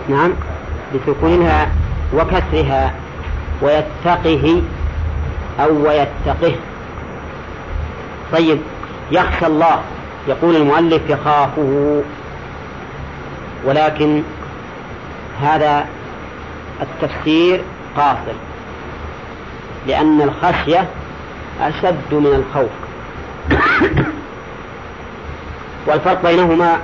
نعم. 0.09 0.31
بسكون 0.95 1.33
الهاء 1.33 1.71
وكسرها 2.13 2.93
ويتقه 3.61 4.61
أو 5.59 5.87
ويتقه. 5.87 6.55
طيب 8.31 8.57
يخشى 9.11 9.45
الله 9.45 9.81
يقول 10.27 10.55
المؤلف 10.55 11.01
يخافه. 11.09 12.01
ولكن 13.65 14.23
هذا 15.41 15.85
التفسير 16.81 17.61
قاصر 17.97 18.37
لأن 19.87 20.21
الخشية 20.21 20.87
أشد 21.61 22.11
من 22.11 22.43
الخوف. 22.45 22.71
والفرق 25.87 26.21
بينهما 26.23 26.77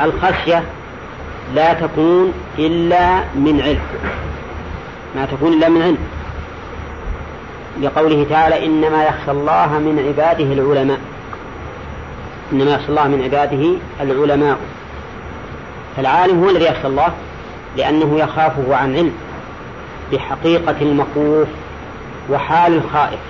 الخشية 0.00 0.64
لا 1.54 1.74
تكون 1.74 2.32
إلا 2.58 3.20
من 3.34 3.60
علم. 3.64 3.80
ما 5.16 5.26
تكون 5.26 5.52
إلا 5.52 5.68
من 5.68 5.82
علم. 5.82 5.98
لقوله 7.82 8.26
تعالى 8.30 8.66
إنما 8.66 9.04
يخشى 9.04 9.30
الله 9.30 9.66
من 9.66 10.04
عباده 10.08 10.44
العلماء. 10.44 10.98
إنما 12.52 12.70
يخشى 12.74 12.88
الله 12.88 13.08
من 13.08 13.22
عباده 13.22 13.70
العلماء. 14.00 14.58
فالعالم 15.96 16.44
هو 16.44 16.50
الذي 16.50 16.64
يخشى 16.64 16.86
الله 16.86 17.08
لأنه 17.76 18.18
يخافه 18.18 18.76
عن 18.76 18.96
علم 18.96 19.12
بحقيقة 20.12 20.76
المخوف 20.80 21.48
وحال 22.30 22.74
الخائف. 22.74 23.20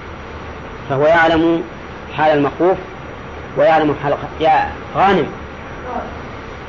فهو 0.91 1.07
يعلم 1.07 1.63
حال 2.17 2.39
المخوف 2.39 2.79
ويعلم 3.57 3.95
حال 4.03 4.15
يا 4.41 4.71
غانم. 4.97 5.27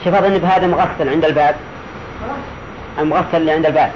شوف 0.03 0.13
أظن 0.13 0.37
بهذا 0.37 0.67
مغسل 0.67 1.09
عند 1.09 1.25
الباب. 1.25 1.55
المغسل 2.99 3.37
اللي 3.37 3.51
عند 3.51 3.65
الباب. 3.65 3.91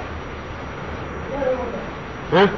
ها؟ 2.32 2.48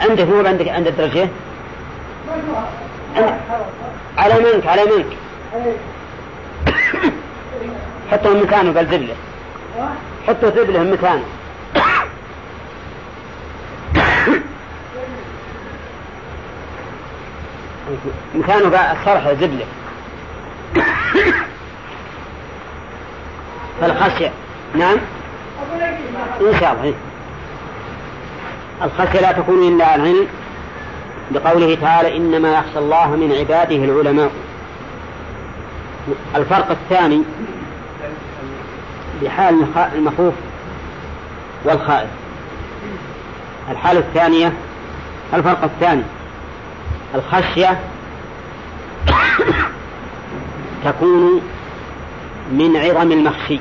عندك 0.00 0.28
مو 0.28 0.46
عندك 0.46 0.68
عند 0.68 0.86
الدرجة؟ 0.86 1.28
على 4.18 4.34
منك 4.34 4.66
على 4.66 4.82
منك 4.84 5.06
حطه 8.10 8.42
مكانه 8.42 8.74
قال 8.74 8.86
زبلة. 8.86 9.14
حطه 10.28 10.50
زبلة 10.50 10.82
مكانه. 10.82 11.24
مكانه 18.34 18.92
الصرح 18.92 19.32
زبلة. 19.32 19.66
فالخشية. 23.80 24.32
نعم؟ 24.74 24.96
إن 26.40 26.60
شاء 26.60 26.72
الله 26.72 26.94
الخشية 28.82 29.20
لا 29.20 29.32
تكون 29.32 29.68
إلا 29.68 29.86
عن 29.86 30.00
علم 30.00 30.26
بقوله 31.30 31.74
تعالى 31.74 32.16
إنما 32.16 32.52
يخشى 32.52 32.78
الله 32.78 33.06
من 33.06 33.32
عباده 33.32 33.76
العلماء. 33.76 34.30
الفرق 36.36 36.70
الثاني 36.70 37.22
بحال 39.22 39.66
المخوف 39.94 40.34
والخائف. 41.64 42.08
الحالة 43.70 44.00
الثانية 44.00 44.52
الفرق 45.34 45.64
الثاني 45.64 46.02
الخشية 47.14 47.80
تكون 50.84 51.42
من 52.52 52.76
عظم 52.76 53.12
المخشي 53.12 53.60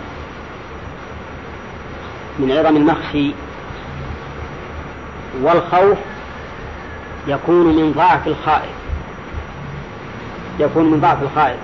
من 2.39 2.51
عظم 2.51 2.77
المخشي 2.77 3.31
والخوف 5.41 5.97
يكون 7.27 7.75
من 7.75 7.91
ضعف 7.91 8.27
الخائف. 8.27 8.75
يكون 10.59 10.85
من 10.91 10.99
ضعف 10.99 11.23
الخائف. 11.23 11.59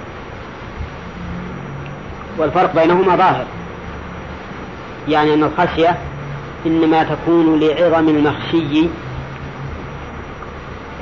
والفرق 2.38 2.76
بينهما 2.76 3.16
ظاهر. 3.16 3.46
يعني 5.08 5.34
أن 5.34 5.44
الخشية 5.44 5.98
إنما 6.66 7.04
تكون 7.04 7.60
لعظم 7.60 8.10
المخشي 8.10 8.88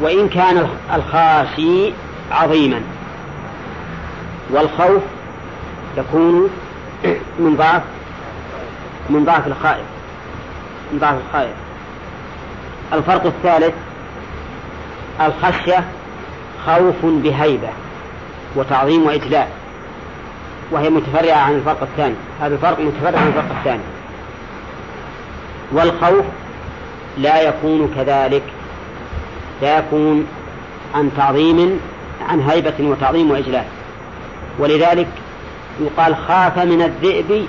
وإن 0.02 0.30
كان 0.30 0.70
الخاشي 0.94 1.94
عظيما. 2.32 2.82
والخوف 4.50 5.02
يكون 5.98 6.50
من 7.40 7.56
ضعف 7.58 7.82
من 9.10 9.26
ضعف 9.26 9.48
الخائف 9.48 9.86
من 10.92 11.00
ضعف 11.00 11.16
الخائف. 11.28 11.67
الفرق 12.94 13.26
الثالث 13.26 13.74
الخشية 15.22 15.84
خوف 16.66 17.06
بهيبة 17.06 17.70
وتعظيم 18.56 19.06
وإجلال 19.06 19.48
وهي 20.72 20.90
متفرعة 20.90 21.38
عن 21.38 21.54
الفرق 21.54 21.82
الثاني. 21.82 22.16
هذا 22.42 22.56
الفرق 22.56 22.80
متفرع 22.80 23.20
عن 23.20 23.28
الفرق 23.28 23.58
الثاني. 23.58 23.84
والخوف 25.72 26.26
لا 27.18 27.42
يكون 27.42 27.94
كذلك 27.96 28.44
لا 29.62 29.78
يكون 29.78 30.28
عن 30.96 31.12
تعظيم 31.18 31.80
عن 32.30 32.42
هيبة 32.42 32.74
وتعظيم 32.80 33.32
وإجلال 33.32 33.66
ولذلك 34.60 35.08
يقال 35.80 36.16
خاف 36.16 36.60
من 36.60 36.82
الذئب 36.82 37.48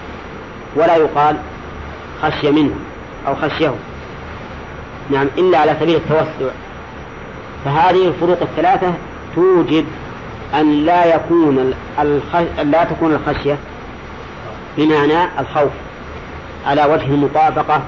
ولا 0.76 0.96
يقال 0.96 1.36
خشي 2.22 2.50
منه 2.50 2.74
أو 3.26 3.34
خشيه. 3.34 3.74
نعم 5.10 5.26
إلا 5.38 5.58
على 5.58 5.76
سبيل 5.80 5.96
التوسع. 5.96 6.52
فهذه 7.64 8.08
الفروق 8.08 8.38
الثلاثة 8.42 8.92
توجب 9.34 9.84
أن 10.54 10.84
لا 10.84 11.14
يكون 11.14 11.74
الخ... 11.98 12.36
لا 12.62 12.84
تكون 12.84 13.14
الخشية 13.14 13.58
بمعنى 14.76 15.24
الخوف 15.38 15.72
على 16.66 16.84
وجه 16.84 17.04
المطابقة. 17.04 17.82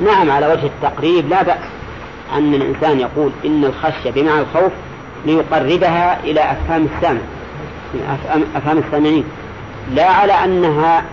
نعم 0.00 0.30
على 0.30 0.46
وجه 0.46 0.66
التقريب 0.66 1.28
لا 1.28 1.42
بأس 1.42 1.64
أن 2.32 2.54
الإنسان 2.54 3.00
يقول 3.00 3.30
إن 3.44 3.64
الخشية 3.64 4.10
بمعنى 4.10 4.40
الخوف 4.40 4.72
ليقربها 5.26 6.20
إلى 6.24 6.40
أفهام 6.40 6.88
السامع 6.96 7.20
أفهام 8.56 8.78
السامعين 8.78 9.24
لا 9.94 10.10
على 10.10 10.32
أنها 10.32 11.04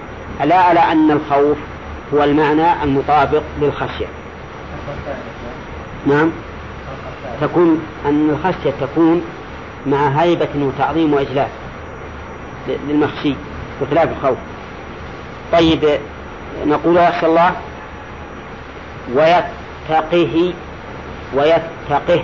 لا 0.44 0.56
على 0.56 0.80
أن 0.80 1.12
الخوف 1.12 1.58
هو 2.14 2.24
المعنى 2.24 2.84
المطابق 2.84 3.42
للخشية. 3.62 4.08
نعم. 6.08 6.32
تكون 7.42 7.82
أن 8.06 8.30
الخشية 8.30 8.74
تكون 8.82 9.22
مع 9.86 10.08
هيبة 10.08 10.50
وتعظيم 10.56 11.14
وإجلال 11.14 11.48
للمخشي 12.88 13.36
بخلاف 13.82 14.10
الخوف. 14.10 14.38
طيب 15.52 16.00
نقول 16.66 16.98
يخشى 16.98 17.26
الله 17.26 17.52
ويتقه 19.16 20.54
ويتقه 21.34 22.24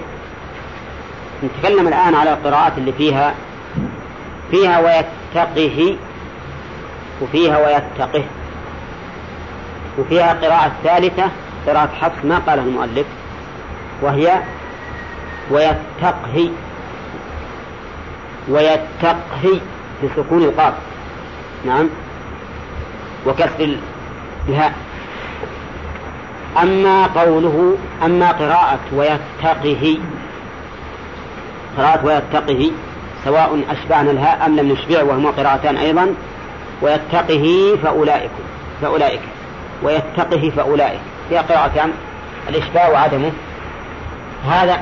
نتكلم 1.43 1.87
الآن 1.87 2.15
على 2.15 2.33
القراءات 2.33 2.77
اللي 2.77 2.93
فيها 2.93 3.33
فيها 4.51 4.79
ويتقه 4.79 5.95
وفيها 7.21 7.57
ويتقه 7.57 8.23
وفيها 9.99 10.33
قراءة 10.33 10.71
ثالثة 10.83 11.29
قراءة 11.67 11.89
حفص 12.01 12.25
ما 12.25 12.39
قالها 12.39 12.63
المؤلف. 12.63 13.05
وهي 14.01 14.41
ويتقه 15.51 16.49
ويتقه 18.49 19.59
بسكون 20.03 20.43
القاف. 20.43 20.73
نعم. 21.65 21.89
وكسر 23.27 23.77
الهاء. 24.49 24.73
أما 26.61 27.07
قوله 27.07 27.77
أما 28.05 28.31
قراءة 28.31 28.79
ويتقه 28.93 29.97
قراءة 31.77 32.05
ويتقه 32.05 32.71
سواء 33.25 33.63
أشبعنا 33.69 34.11
الهاء 34.11 34.45
أم 34.45 34.55
لم 34.55 34.71
نشبع 34.71 35.03
وهما 35.03 35.29
قراءتان 35.31 35.77
أيضا 35.77 36.13
ويتقه 36.81 37.77
فأولئك 37.83 38.31
فأولئك 38.81 39.21
ويتقه 39.83 40.51
فأولئك. 40.55 40.99
فيها 41.29 41.41
قراءتان 41.41 41.91
الإشباع 42.49 42.89
وعدمه. 42.89 43.31
هذا 44.45 44.73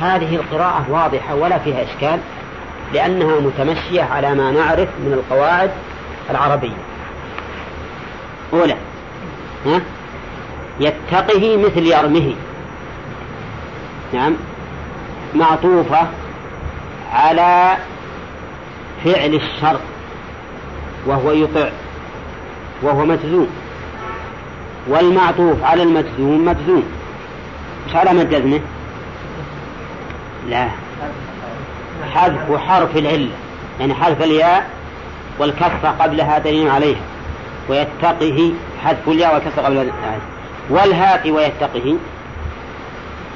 هذه 0.00 0.34
القراءة 0.36 0.86
واضحة 0.90 1.34
ولا 1.34 1.58
فيها 1.58 1.82
إشكال 1.82 2.20
لأنها 2.92 3.40
متمشية 3.40 4.02
على 4.02 4.34
ما 4.34 4.50
نعرف 4.50 4.88
من 4.98 5.12
القواعد 5.12 5.70
العربية. 6.30 6.76
أولى 8.52 8.76
ها؟ 9.66 9.80
يتقه 10.80 11.56
مثل 11.56 11.86
يرمه. 11.86 12.34
نعم. 14.12 14.34
معطوفة 15.34 16.08
على 17.12 17.76
فعل 19.04 19.34
الشر 19.34 19.80
وهو 21.06 21.32
يطع 21.32 21.68
وهو 22.82 23.04
مجزوم. 23.04 23.48
والمعطوف 24.88 25.64
على 25.64 25.82
المجزوم 25.82 26.44
مجزوم. 26.44 26.84
مش 27.88 27.96
على 27.96 28.24
جزمه 28.24 28.60
لا. 30.48 30.68
حذف 32.14 32.56
حرف 32.68 32.96
العلة 32.96 33.30
يعني 33.80 33.94
حرف 33.94 34.22
الياء 34.22 34.70
والكسرة 35.38 35.94
قبلها 36.00 36.38
دليل 36.38 36.70
عليها 36.70 37.00
ويتقه 37.68 38.52
حذف 38.84 39.08
الياء 39.08 39.34
والكسرة 39.34 39.62
قبل 39.62 39.90
والهاء 40.70 41.30
ويتقه 41.30 41.96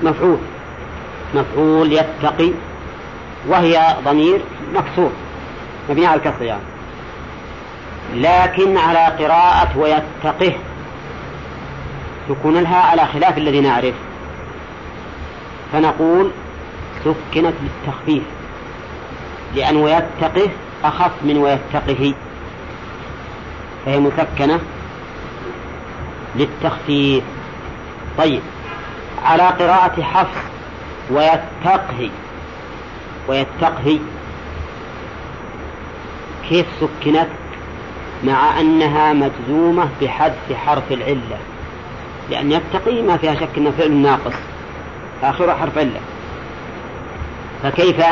مفعول 0.03 0.39
مفعول 1.35 1.93
يتقي 1.93 2.51
وهي 3.49 3.97
ضمير 4.05 4.41
مكسور 4.75 5.11
مبني 5.91 6.07
على 6.07 6.21
الكسر 6.21 6.43
يعني. 6.43 6.63
لكن 8.15 8.77
على 8.77 9.25
قراءة 9.25 9.79
ويتقه 9.79 10.53
سكون 12.29 12.57
الهاء 12.57 12.87
على 12.87 13.07
خلاف 13.07 13.39
الذي 13.39 13.61
نعرف. 13.61 13.95
فنقول 15.73 16.31
سكنت 17.05 17.55
للتخفيف 17.63 18.23
لأن 19.55 19.77
ويتقه 19.77 20.51
أخف 20.85 21.13
من 21.23 21.37
ويتقه. 21.37 22.15
فهي 23.87 24.01
مسكنة 24.01 24.61
للتخفيف. 26.37 27.25
طيب 28.19 28.41
على 29.25 29.43
قراءة 29.43 30.03
حفص 30.03 30.41
ويتقه 31.11 32.11
ويتقه 33.29 33.99
كيف 36.49 36.67
سكنت؟ 36.81 37.29
مع 38.25 38.61
أنها 38.61 39.13
مجزومة 39.13 39.89
بحذف 40.03 40.53
حرف 40.67 40.93
العلة 40.93 41.39
لأن 42.31 42.53
يتقي 42.53 43.03
ما 43.03 43.17
فيها 43.17 43.35
شك 43.35 43.49
أنه 43.59 43.71
فعل 43.71 43.93
ناقص 43.93 44.35
آخره 45.23 45.53
حرف 45.53 45.79
علة. 45.79 46.01
فكيف 47.63 48.05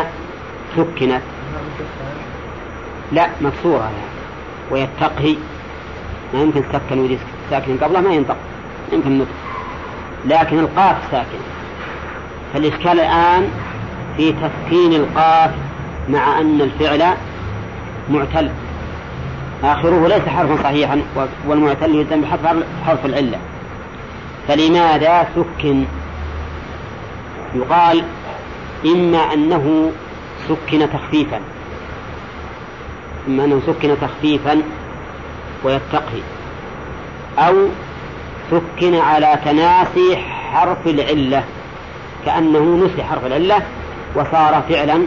سكنت؟ 0.77 1.23
لا 3.13 3.29
مكسورة 3.41 3.83
يعني. 3.83 4.07
ويتقي 4.71 5.37
ما 6.35 6.41
يمكن 6.41 6.63
تسكن 6.73 6.99
ودي 6.99 7.19
ساكن 7.51 7.77
قبله 7.79 8.01
ما 8.01 8.15
ينطق. 8.15 8.37
يمكن 8.93 9.19
نطق. 9.19 9.31
لكن 10.27 10.59
القاف 10.59 10.97
ساكن. 11.11 11.39
فالإشكال 12.55 13.01
الآن 13.01 13.49
في 14.17 14.33
تسكين 14.33 14.93
القاف 14.93 15.51
مع 16.09 16.41
أن 16.41 16.61
الفعل 16.61 17.15
معتل. 18.11 18.51
آخره 19.65 20.09
ليس 20.09 20.29
حرفا 20.29 20.63
صحيحا 20.63 21.03
والمعتل 21.47 21.95
يلزم 21.95 22.21
بحذف 22.21 22.65
حرف 22.87 23.07
العلة. 23.07 23.39
فلماذا 24.49 25.29
سكن؟ 25.37 25.85
يقال 27.55 28.05
إما 28.85 29.19
أنه 29.19 29.93
سكن 30.49 30.89
تخفيفا 30.93 31.41
إما 33.29 33.45
أنه 33.45 33.63
سكن 33.67 33.97
تخفيفا 34.01 34.63
ويتقي 35.65 36.23
أو 37.39 37.69
سكن 38.51 38.95
على 38.95 39.39
تناسي 39.45 40.17
حرف 40.17 40.87
العلة 40.87 41.45
كأنه 42.27 42.87
نسي 42.87 43.05
حرف 43.05 43.27
العلة 43.27 43.63
وصار 44.15 44.63
فعلا 44.69 45.03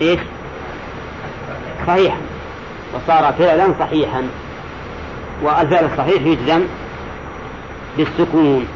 إيش؟ 0.00 0.20
صحيحا 1.86 2.16
وصار 2.94 3.32
فعلا 3.38 3.74
صحيحا 3.80 4.22
وأزال 5.42 5.84
الصحيح 5.92 6.22
يجزم 6.22 6.62
بالسكون. 7.96 8.66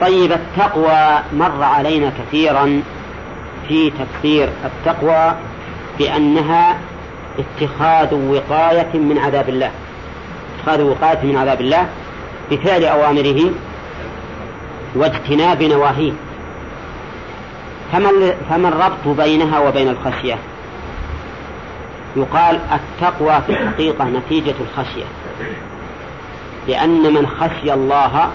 طيب 0.00 0.32
التقوى 0.32 1.22
مر 1.32 1.62
علينا 1.62 2.12
كثيرا 2.18 2.82
في 3.68 3.90
تفسير 3.90 4.48
التقوى 4.64 5.34
بأنها 5.98 6.78
اتخاذ 7.38 8.14
وقاية 8.14 8.94
من 8.94 9.18
عذاب 9.18 9.48
الله. 9.48 9.70
اتخاذ 10.58 10.82
وقاية 10.82 11.22
من 11.22 11.36
عذاب 11.36 11.60
الله 11.60 11.86
بفعل 12.50 12.84
أوامره 12.84 13.50
واجتناب 14.94 15.62
نواهيه. 15.62 16.12
فما 18.50 18.68
الربط 18.68 19.16
بينها 19.22 19.58
وبين 19.60 19.88
الخشية؟ 19.88 20.38
يقال 22.16 22.60
التقوى 22.72 23.42
في 23.46 23.52
الحقيقة 23.52 24.04
نتيجة 24.04 24.54
الخشية. 24.60 25.04
لأن 26.68 27.14
من 27.14 27.26
خشي 27.26 27.74
الله 27.74 28.30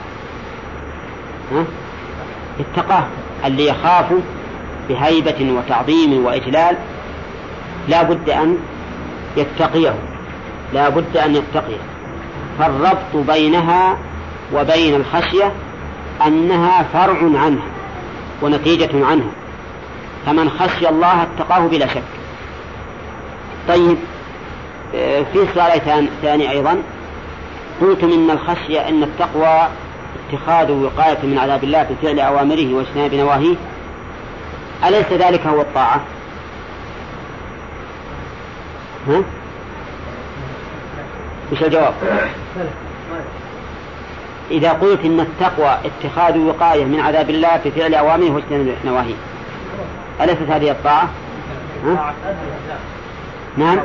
اتقاه 2.59 3.07
اللي 3.45 3.67
يخاف 3.67 4.05
بهيبة 4.89 5.53
وتعظيم 5.57 6.25
وإجلال 6.25 6.77
لا 7.87 8.03
بد 8.03 8.29
أن 8.29 8.57
يتقيه 9.37 9.95
لا 10.73 10.89
بد 10.89 11.17
أن 11.17 11.35
يتقيه. 11.35 11.81
فالربط 12.59 13.15
بينها 13.15 13.97
وبين 14.53 14.95
الخشية 14.95 15.51
أنها 16.27 16.83
فرع 16.93 17.17
عنها 17.39 17.67
ونتيجة 18.41 19.05
عنها 19.05 19.31
فمن 20.25 20.49
خشي 20.49 20.89
الله 20.89 21.23
اتقاه 21.23 21.59
بلا 21.59 21.87
شك. 21.87 22.03
طيب 23.67 23.97
آه، 24.95 25.23
في 25.33 25.39
سؤال 25.55 26.05
ثاني 26.21 26.51
أيضا. 26.51 26.77
قلتم 27.81 28.11
إن 28.11 28.29
الخشية 28.29 28.89
إن 28.89 29.03
التقوى 29.03 29.67
اتخاذ 30.29 30.71
وقاية 30.71 31.17
من 31.23 31.37
عذاب 31.37 31.63
الله 31.63 31.83
بفعل 31.83 32.19
أوامره 32.19 32.73
واجتناب 32.73 33.13
نواهيه 33.13 33.55
أليس 34.87 35.11
ذلك 35.11 35.47
هو 35.47 35.61
الطاعة؟ 35.61 36.01
ها؟ 39.07 39.23
وش 41.51 41.63
الجواب؟ 41.63 41.93
إذا 44.51 44.71
قلت 44.71 45.05
إن 45.05 45.19
التقوى 45.19 45.77
اتخاذ 45.85 46.37
وقاية 46.37 46.85
من 46.85 46.99
عذاب 46.99 47.29
الله 47.29 47.61
بفعل 47.65 47.95
أوامره 47.95 48.31
واجتناب 48.31 48.75
نواهيه 48.85 49.15
أليست 50.21 50.49
هذه 50.49 50.71
الطاعة؟ 50.71 51.09
ها؟ 51.85 52.13
نعم 53.57 53.79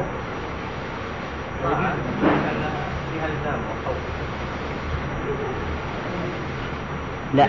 لا. 7.35 7.49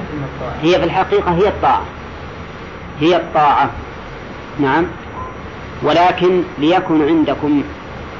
هي 0.62 0.80
في 0.80 0.84
الحقيقة 0.84 1.32
هي 1.32 1.48
الطاعة. 1.48 1.82
هي 3.00 3.16
الطاعة. 3.16 3.70
نعم. 4.60 4.86
ولكن 5.84 6.42
ليكن 6.58 7.08
عندكم 7.08 7.64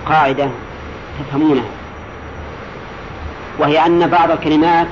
قاعدة 0.06 0.50
تفهمونها. 1.20 1.66
وهي 3.60 3.86
أن 3.86 4.08
بعض 4.08 4.32
الكلمات 4.32 4.88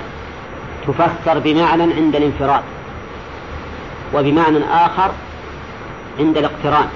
تفسر 0.88 1.40
بمعنى 1.40 1.84
عند 1.94 2.16
الانفراد 2.16 2.64
وبمعنى 4.14 4.58
آخر 4.72 5.12
عند 6.20 6.38
الاقتران. 6.38 6.88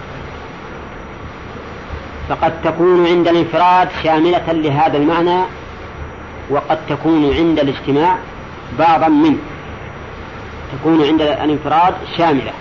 فقد 2.30 2.62
تكون 2.64 3.08
عند 3.08 3.28
الانفراد 3.28 3.90
شاملة 4.04 4.52
لهذا 4.52 4.98
المعنى 4.98 5.40
وقد 6.50 6.78
تكون 6.90 7.34
عند 7.34 7.60
الاجتماع 7.60 8.18
بعضا 8.80 9.08
منه. 9.08 9.38
تكون 10.74 11.04
عند 11.04 11.22
الانفراد 11.22 11.94
شاملة 12.18 12.54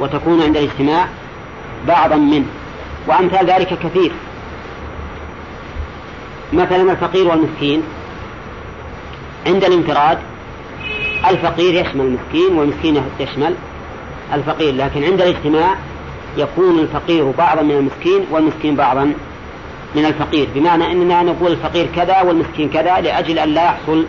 وتكون 0.00 0.42
عند 0.42 0.56
الاجتماع 0.56 1.08
بعضا 1.88 2.16
منه 2.16 2.46
وأمثال 3.06 3.46
ذلك 3.46 3.78
كثير. 3.78 4.12
مثلا 6.52 6.92
الفقير 6.92 7.28
والمسكين. 7.28 7.82
عند 9.46 9.64
الانفراد 9.64 10.18
الفقير 11.30 11.74
يشمل 11.74 12.00
المسكين 12.00 12.58
والمسكين 12.58 13.02
يشمل 13.20 13.54
الفقير 14.34 14.74
لكن 14.74 15.04
عند 15.04 15.20
الاجتماع 15.20 15.76
يكون 16.36 16.78
الفقير 16.78 17.30
بعضا 17.30 17.62
من 17.62 17.70
المسكين 17.70 18.26
والمسكين 18.30 18.76
بعضا 18.76 19.12
من 19.94 20.04
الفقير 20.04 20.48
بمعنى 20.54 20.92
أننا 20.92 21.22
نقول 21.22 21.52
الفقير 21.52 21.86
كذا 21.96 22.22
والمسكين 22.22 22.70
كذا 22.70 23.00
لأجل 23.00 23.38
أن 23.38 23.48
لا 23.48 23.64
يحصل 23.64 24.06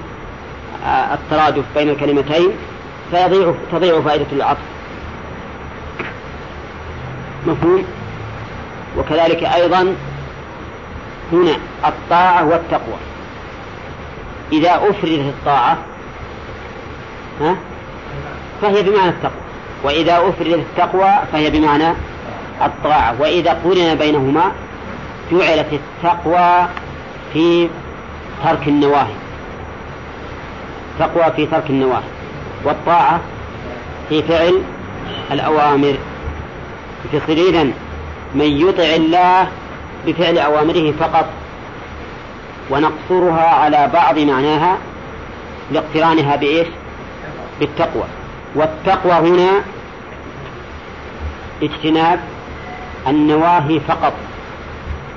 آه، 0.85 1.13
الترادف 1.13 1.63
بين 1.75 1.89
الكلمتين 1.89 2.51
فيضيع 3.11 3.53
تضيع 3.71 4.01
فائدة 4.01 4.25
العطف. 4.31 4.59
مفهوم؟ 7.47 7.85
وكذلك 8.97 9.43
أيضا 9.43 9.95
هنا 11.31 11.55
الطاعة 11.85 12.45
والتقوى. 12.45 12.97
إذا 14.51 14.75
أفردت 14.75 15.19
الطاعة 15.19 15.77
ها؟ 17.41 17.55
فهي 18.61 18.83
بمعنى 18.83 19.09
التقوى. 19.09 19.41
وإذا 19.83 20.17
أفردت 20.17 20.53
التقوى 20.53 21.11
فهي 21.31 21.49
بمعنى 21.49 21.93
الطاعة. 22.61 23.15
وإذا 23.19 23.53
قرن 23.53 23.95
بينهما 23.95 24.51
جعلت 25.31 25.67
التقوى 25.73 26.67
في 27.33 27.69
ترك 28.43 28.67
النواهي. 28.67 29.13
تقوى 30.99 31.31
في 31.35 31.45
ترك 31.45 31.69
النواهي. 31.69 32.18
والطاعة 32.63 33.19
في 34.09 34.23
فعل 34.23 34.61
الأوامر. 35.31 35.97
في 37.11 37.33
إذا 37.49 37.63
من 38.35 38.45
يطع 38.45 38.83
الله 38.83 39.47
بفعل 40.07 40.37
أوامره 40.37 40.93
فقط 40.99 41.25
ونقصرها 42.69 43.49
على 43.49 43.89
بعض 43.93 44.19
معناها 44.19 44.77
لاقترانها 45.71 46.35
بإيش؟ 46.35 46.67
بالتقوى. 47.59 48.03
والتقوى 48.55 49.13
هنا 49.13 49.49
اجتناب 51.63 52.19
النواهي 53.07 53.79
فقط 53.79 54.13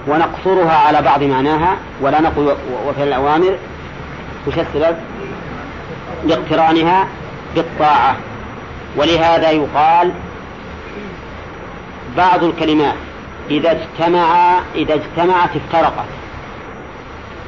ونقصرها 0.09 0.77
على 0.77 1.03
بعض 1.03 1.23
معناها 1.23 1.77
ولا 2.01 2.21
نقول 2.21 2.57
وفعل 2.87 3.09
الأوامر 3.09 3.57
وش 4.47 4.55
السبب؟ 4.59 4.97
لاقترانها 6.27 7.07
بالطاعة. 7.55 8.17
ولهذا 8.97 9.51
يقال 9.51 10.13
بعض 12.17 12.45
الكلمات 12.45 12.95
إذا 13.51 13.71
اجتمع 13.71 14.59
إذا 14.75 14.95
اجتمعت 14.95 15.51
افترقت. 15.57 16.09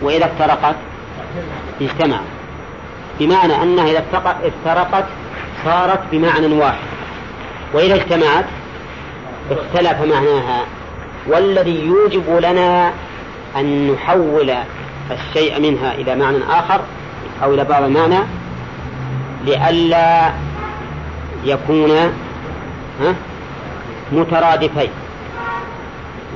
وإذا 0.02 0.24
افترقت 0.24 0.76
اجتمع. 1.80 2.18
بمعنى 3.20 3.62
أنها 3.62 3.90
إذا 3.90 4.04
افترقت 4.24 5.04
صارت 5.64 6.00
بمعنى 6.12 6.46
واحد. 6.46 6.86
وإذا 7.74 7.94
اجتمعت 7.94 8.44
اختلف 9.50 10.00
معناها. 10.00 10.64
والذي 11.26 11.86
يوجب 11.86 12.38
لنا 12.38 12.92
أن 13.56 13.92
نحول 13.92 14.54
الشيء 15.10 15.60
منها 15.60 15.94
إلى 15.94 16.16
معنى 16.16 16.38
آخر 16.50 16.80
أو 17.42 17.54
إلى 17.54 17.64
بعض 17.64 17.82
المعنى 17.82 18.18
لئلا 19.44 20.32
يكون 21.44 22.12
مترادفين. 24.12 24.90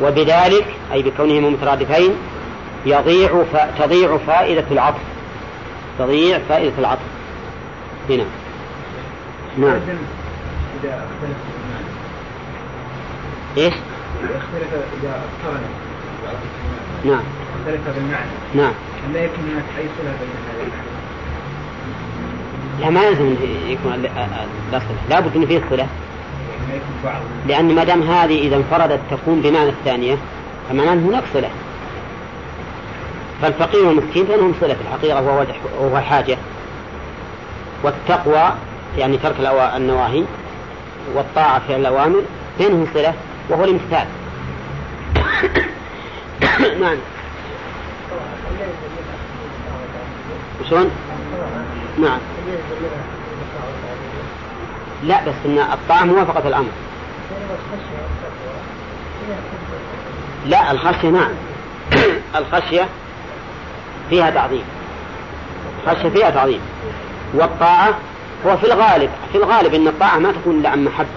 وبذلك 0.03 0.67
أي 0.93 1.03
بكونهما 1.03 1.51
مترادفين 1.51 2.11
يضيع 2.87 3.45
ف... 3.53 3.83
تضيع 3.83 4.17
فائدة 4.27 4.65
العطف. 4.71 5.01
تضيع 5.99 6.39
فائدة 6.49 6.73
العطف. 6.79 7.03
هنا. 8.11 8.25
نعم. 9.59 9.81
إذا 10.85 10.95
اختلف 10.95 11.37
إيش؟ 13.57 13.75
اختلف 14.25 14.73
إذا 15.03 15.11
اقترن 15.11 15.63
نعم. 17.05 17.23
اختلف 17.61 17.81
بالمعنى 17.97 18.31
نعم. 18.55 18.73
هل 19.07 19.15
لا 19.15 19.25
يكون 19.25 19.45
هناك 19.53 19.65
أي 19.79 19.85
صلة 19.99 20.13
بين 20.21 20.31
هذين 20.51 20.98
لا 22.81 22.91
ما 22.91 23.05
يلزم 23.05 23.37
يكون 23.67 23.93
لا 24.73 24.79
صلة 24.79 24.99
لا 25.11 25.21
بد 25.21 25.37
أن 25.37 25.47
فيه 25.47 25.63
صلة 25.71 25.87
لأن 27.47 27.75
ما 27.75 27.85
دام 27.85 28.03
هذه 28.03 28.39
إذا 28.39 28.57
انفردت 28.57 29.01
تكون 29.11 29.41
بمعنى 29.41 29.69
الثانية 29.69 30.17
فمعناه 30.69 30.95
هناك 30.95 31.23
صلة. 31.35 31.51
فالفقير 33.43 33.85
والمسكين 33.87 34.25
بينهم 34.25 34.55
صلة 34.61 34.75
في 34.75 34.81
الحقيقة 34.81 35.23
وهو, 35.23 35.47
وهو 35.81 35.99
الحاجة 35.99 36.39
والتقوى 37.83 38.53
يعني 38.99 39.17
ترك 39.17 39.35
النواهي 39.77 40.25
والطاعة 41.15 41.63
في 41.67 41.77
الأوامر 41.77 42.23
بينهم 42.59 42.87
صلة؟ 42.95 43.15
وهو 43.49 43.65
الامتثال. 43.65 44.07
نعم. 46.81 46.97
شلون؟ 50.71 50.91
نعم. 52.01 52.19
لا 55.05 55.25
بس 55.25 55.35
إن 55.45 55.59
الطاعة 55.59 56.05
موافقة 56.05 56.49
الأمر. 56.49 56.71
لا 60.47 60.71
الخشية 60.71 61.09
نعم. 61.09 61.31
الخشية 62.39 62.89
فيها 64.11 64.31
تعظيم. 64.31 64.63
الخشية 65.87 66.09
فيها 66.09 66.31
تعظيم. 66.31 66.61
والطاعة 67.35 67.95
هو 68.47 68.57
في 68.57 68.67
الغالب 68.67 69.11
في 69.33 69.39
الغالب 69.39 69.75
إن 69.75 69.89
الطاعة 69.89 70.19
ما 70.19 70.33
تكون 70.33 70.61
إلا 70.61 70.69
عن 70.69 70.85
محبة. 70.85 71.09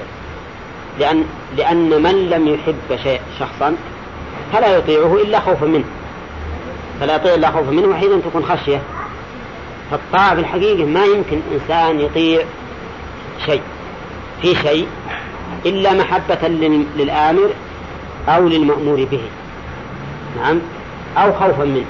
لأن 1.00 1.24
لأن 1.58 2.04
من 2.04 2.30
لم 2.30 2.48
يحب 2.48 3.00
شيء 3.04 3.22
شخصا 3.40 3.76
فلا 4.54 4.78
يطيعه 4.78 5.16
إلا 5.16 5.40
خوفا 5.40 5.66
منه. 5.66 5.86
فلا 7.00 7.16
يطيع 7.16 7.34
إلا 7.34 7.52
خوفا 7.52 7.72
منه 7.72 7.88
وحينئذ 7.88 8.22
تكون 8.22 8.46
خشية. 8.46 8.82
فالطاعة 9.92 10.36
في 10.36 10.42
الحقيقة 10.42 10.86
ما 10.86 11.06
يمكن 11.06 11.42
إنسان 11.54 12.00
يطيع 12.00 12.44
شيء 13.46 13.62
في 14.42 14.56
شيء 14.56 14.88
إلا 15.66 15.94
محبة 15.94 16.48
للآمر 16.98 17.50
أو 18.30 18.48
للمأمور 18.48 19.08
به. 19.12 19.22
نعم؟ 20.42 20.60
أو 21.18 21.34
خوفا 21.34 21.64
منه. 21.64 21.86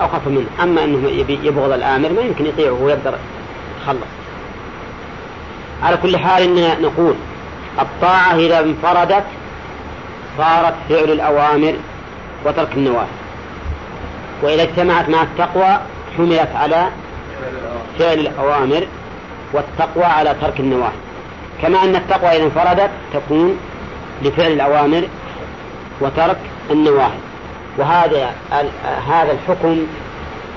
أو 0.00 0.08
خوفا 0.08 0.30
منه. 0.30 0.46
أما 0.62 0.84
أنه 0.84 1.08
يبغض 1.42 1.72
الآمر 1.72 2.12
ما 2.12 2.20
يمكن 2.20 2.46
يطيعه 2.46 2.72
ويقدر 2.72 3.14
يتخلص 3.80 4.08
على 5.82 5.96
كل 5.96 6.16
حال 6.16 6.42
إننا 6.42 6.80
نقول 6.80 7.14
الطاعة 7.80 8.34
إذا 8.34 8.60
انفردت 8.60 9.24
صارت 10.38 10.74
فعل 10.88 11.12
الأوامر 11.12 11.74
وترك 12.44 12.68
النواهي. 12.76 13.06
وإذا 14.42 14.62
اجتمعت 14.62 15.08
مع 15.08 15.22
التقوى 15.22 15.78
حملت 16.16 16.48
على 16.54 16.88
فعل 17.98 18.18
الأوامر 18.18 18.86
والتقوى 19.52 20.04
على 20.04 20.34
ترك 20.40 20.60
النواهي. 20.60 20.92
كما 21.62 21.84
أن 21.84 21.96
التقوى 21.96 22.36
إذا 22.36 22.44
انفردت 22.44 22.90
تكون 23.12 23.58
لفعل 24.22 24.52
الأوامر 24.52 25.08
وترك 26.00 26.36
النواهي. 26.70 27.18
وهذا 27.78 28.32
هذا 29.08 29.32
الحكم 29.32 29.86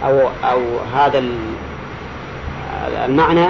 أو 0.06 0.30
أو 0.44 0.62
هذا 0.96 1.24
المعنى 3.06 3.48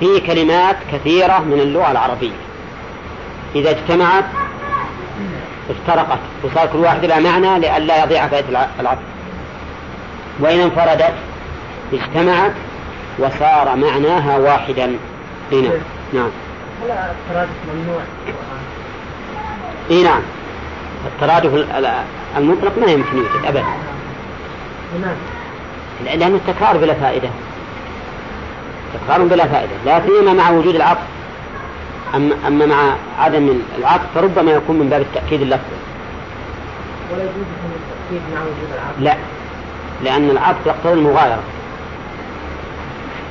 في 0.00 0.20
كلمات 0.20 0.76
كثيرة 0.92 1.38
من 1.38 1.60
اللغة 1.60 1.90
العربية. 1.90 2.30
إذا 3.54 3.70
اجتمعت 3.70 4.24
افترقت. 5.70 6.18
وصار 6.44 6.66
كل 6.72 6.78
واحد 6.78 7.04
لها 7.04 7.20
معنى 7.20 7.58
لئلا 7.58 8.04
يضيع 8.04 8.28
فائدة 8.28 8.68
العطف 8.80 9.02
وإن 10.40 10.60
انفردت 10.60 11.14
اجتمعت 11.92 12.52
وصار 13.18 13.76
معناها 13.76 14.38
واحدا. 14.38 14.96
هنا 15.52 15.70
نعم. 16.12 16.30
الترادف 16.82 17.50
ممنوع؟ 17.74 18.02
إي 19.90 20.02
نعم. 20.02 20.22
الترادف 21.06 21.66
المطلق 22.36 22.78
ما 22.78 22.92
يمكن 22.92 23.16
يوجد 23.16 23.44
أبدا. 23.46 23.64
نعم. 25.02 25.16
لأن 26.04 26.34
التكرار 26.34 26.76
بلا 26.76 26.94
فائدة. 26.94 27.28
تكرار 28.94 29.22
بلا 29.22 29.46
فائدة. 29.46 29.72
لا 29.86 30.00
سيما 30.06 30.32
مع 30.32 30.50
وجود 30.50 30.74
العطف 30.74 31.00
أما, 32.14 32.34
أما 32.46 32.66
مع 32.66 32.94
عدم 33.18 33.58
العطف 33.78 34.04
فربما 34.14 34.52
يكون 34.52 34.78
من 34.78 34.88
باب 34.88 35.00
التأكيد 35.00 35.42
اللفظي. 35.42 35.76
ولا 37.12 37.22
يجوز 37.22 37.34
التأكيد 37.34 38.34
مع 38.34 38.40
وجود 38.40 38.68
العطف؟ 38.74 39.00
لا. 39.00 39.16
لأن 40.04 40.30
العطف 40.30 40.66
يقتضي 40.66 40.92
المغايرة. 40.92 41.42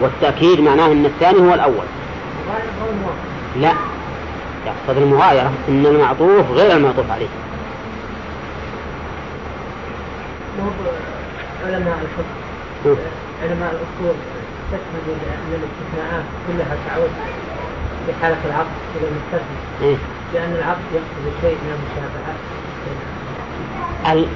والتأكيد 0.01 0.59
معناه 0.59 0.85
أن 0.85 1.05
الثاني 1.05 1.39
هو 1.39 1.53
الأول. 1.53 1.85
لا 3.55 3.73
يقتضي 4.65 5.03
المغايرة 5.03 5.51
أن 5.69 5.85
المعطوف 5.85 6.51
غير 6.51 6.77
المعطوف 6.77 7.11
عليه. 7.11 7.27
علماء 11.65 11.99
علماء 13.43 13.71
الأصول 13.71 14.15
تشهد 14.71 15.07
أن 15.07 15.53
الاستثناءات 15.59 16.23
كلها 16.47 16.77
تعود 16.87 17.09
بحالة 18.07 18.37
العقد 18.45 18.77
إلى 18.95 19.07
المستثنى 19.07 19.57
إيه؟ 19.81 19.97
لأن 20.33 20.51
العقد 20.55 20.87
يقصد 20.93 21.41
شيء 21.41 21.57
من 21.63 21.71
المشابهة 21.77 22.33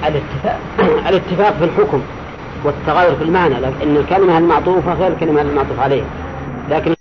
الاتفاق 0.08 0.60
الاتفاق 1.10 1.54
في 1.58 1.64
الحكم 1.64 2.02
والتغير 2.64 3.16
في 3.16 3.24
المعنى 3.24 3.54
لأن 3.54 3.98
الكلمة 3.98 4.38
المعطوفة 4.38 4.94
غير 4.94 5.08
الكلمة 5.12 5.42
المعطوف 5.42 5.80
عليها 5.80 6.06
لكن 6.70 6.95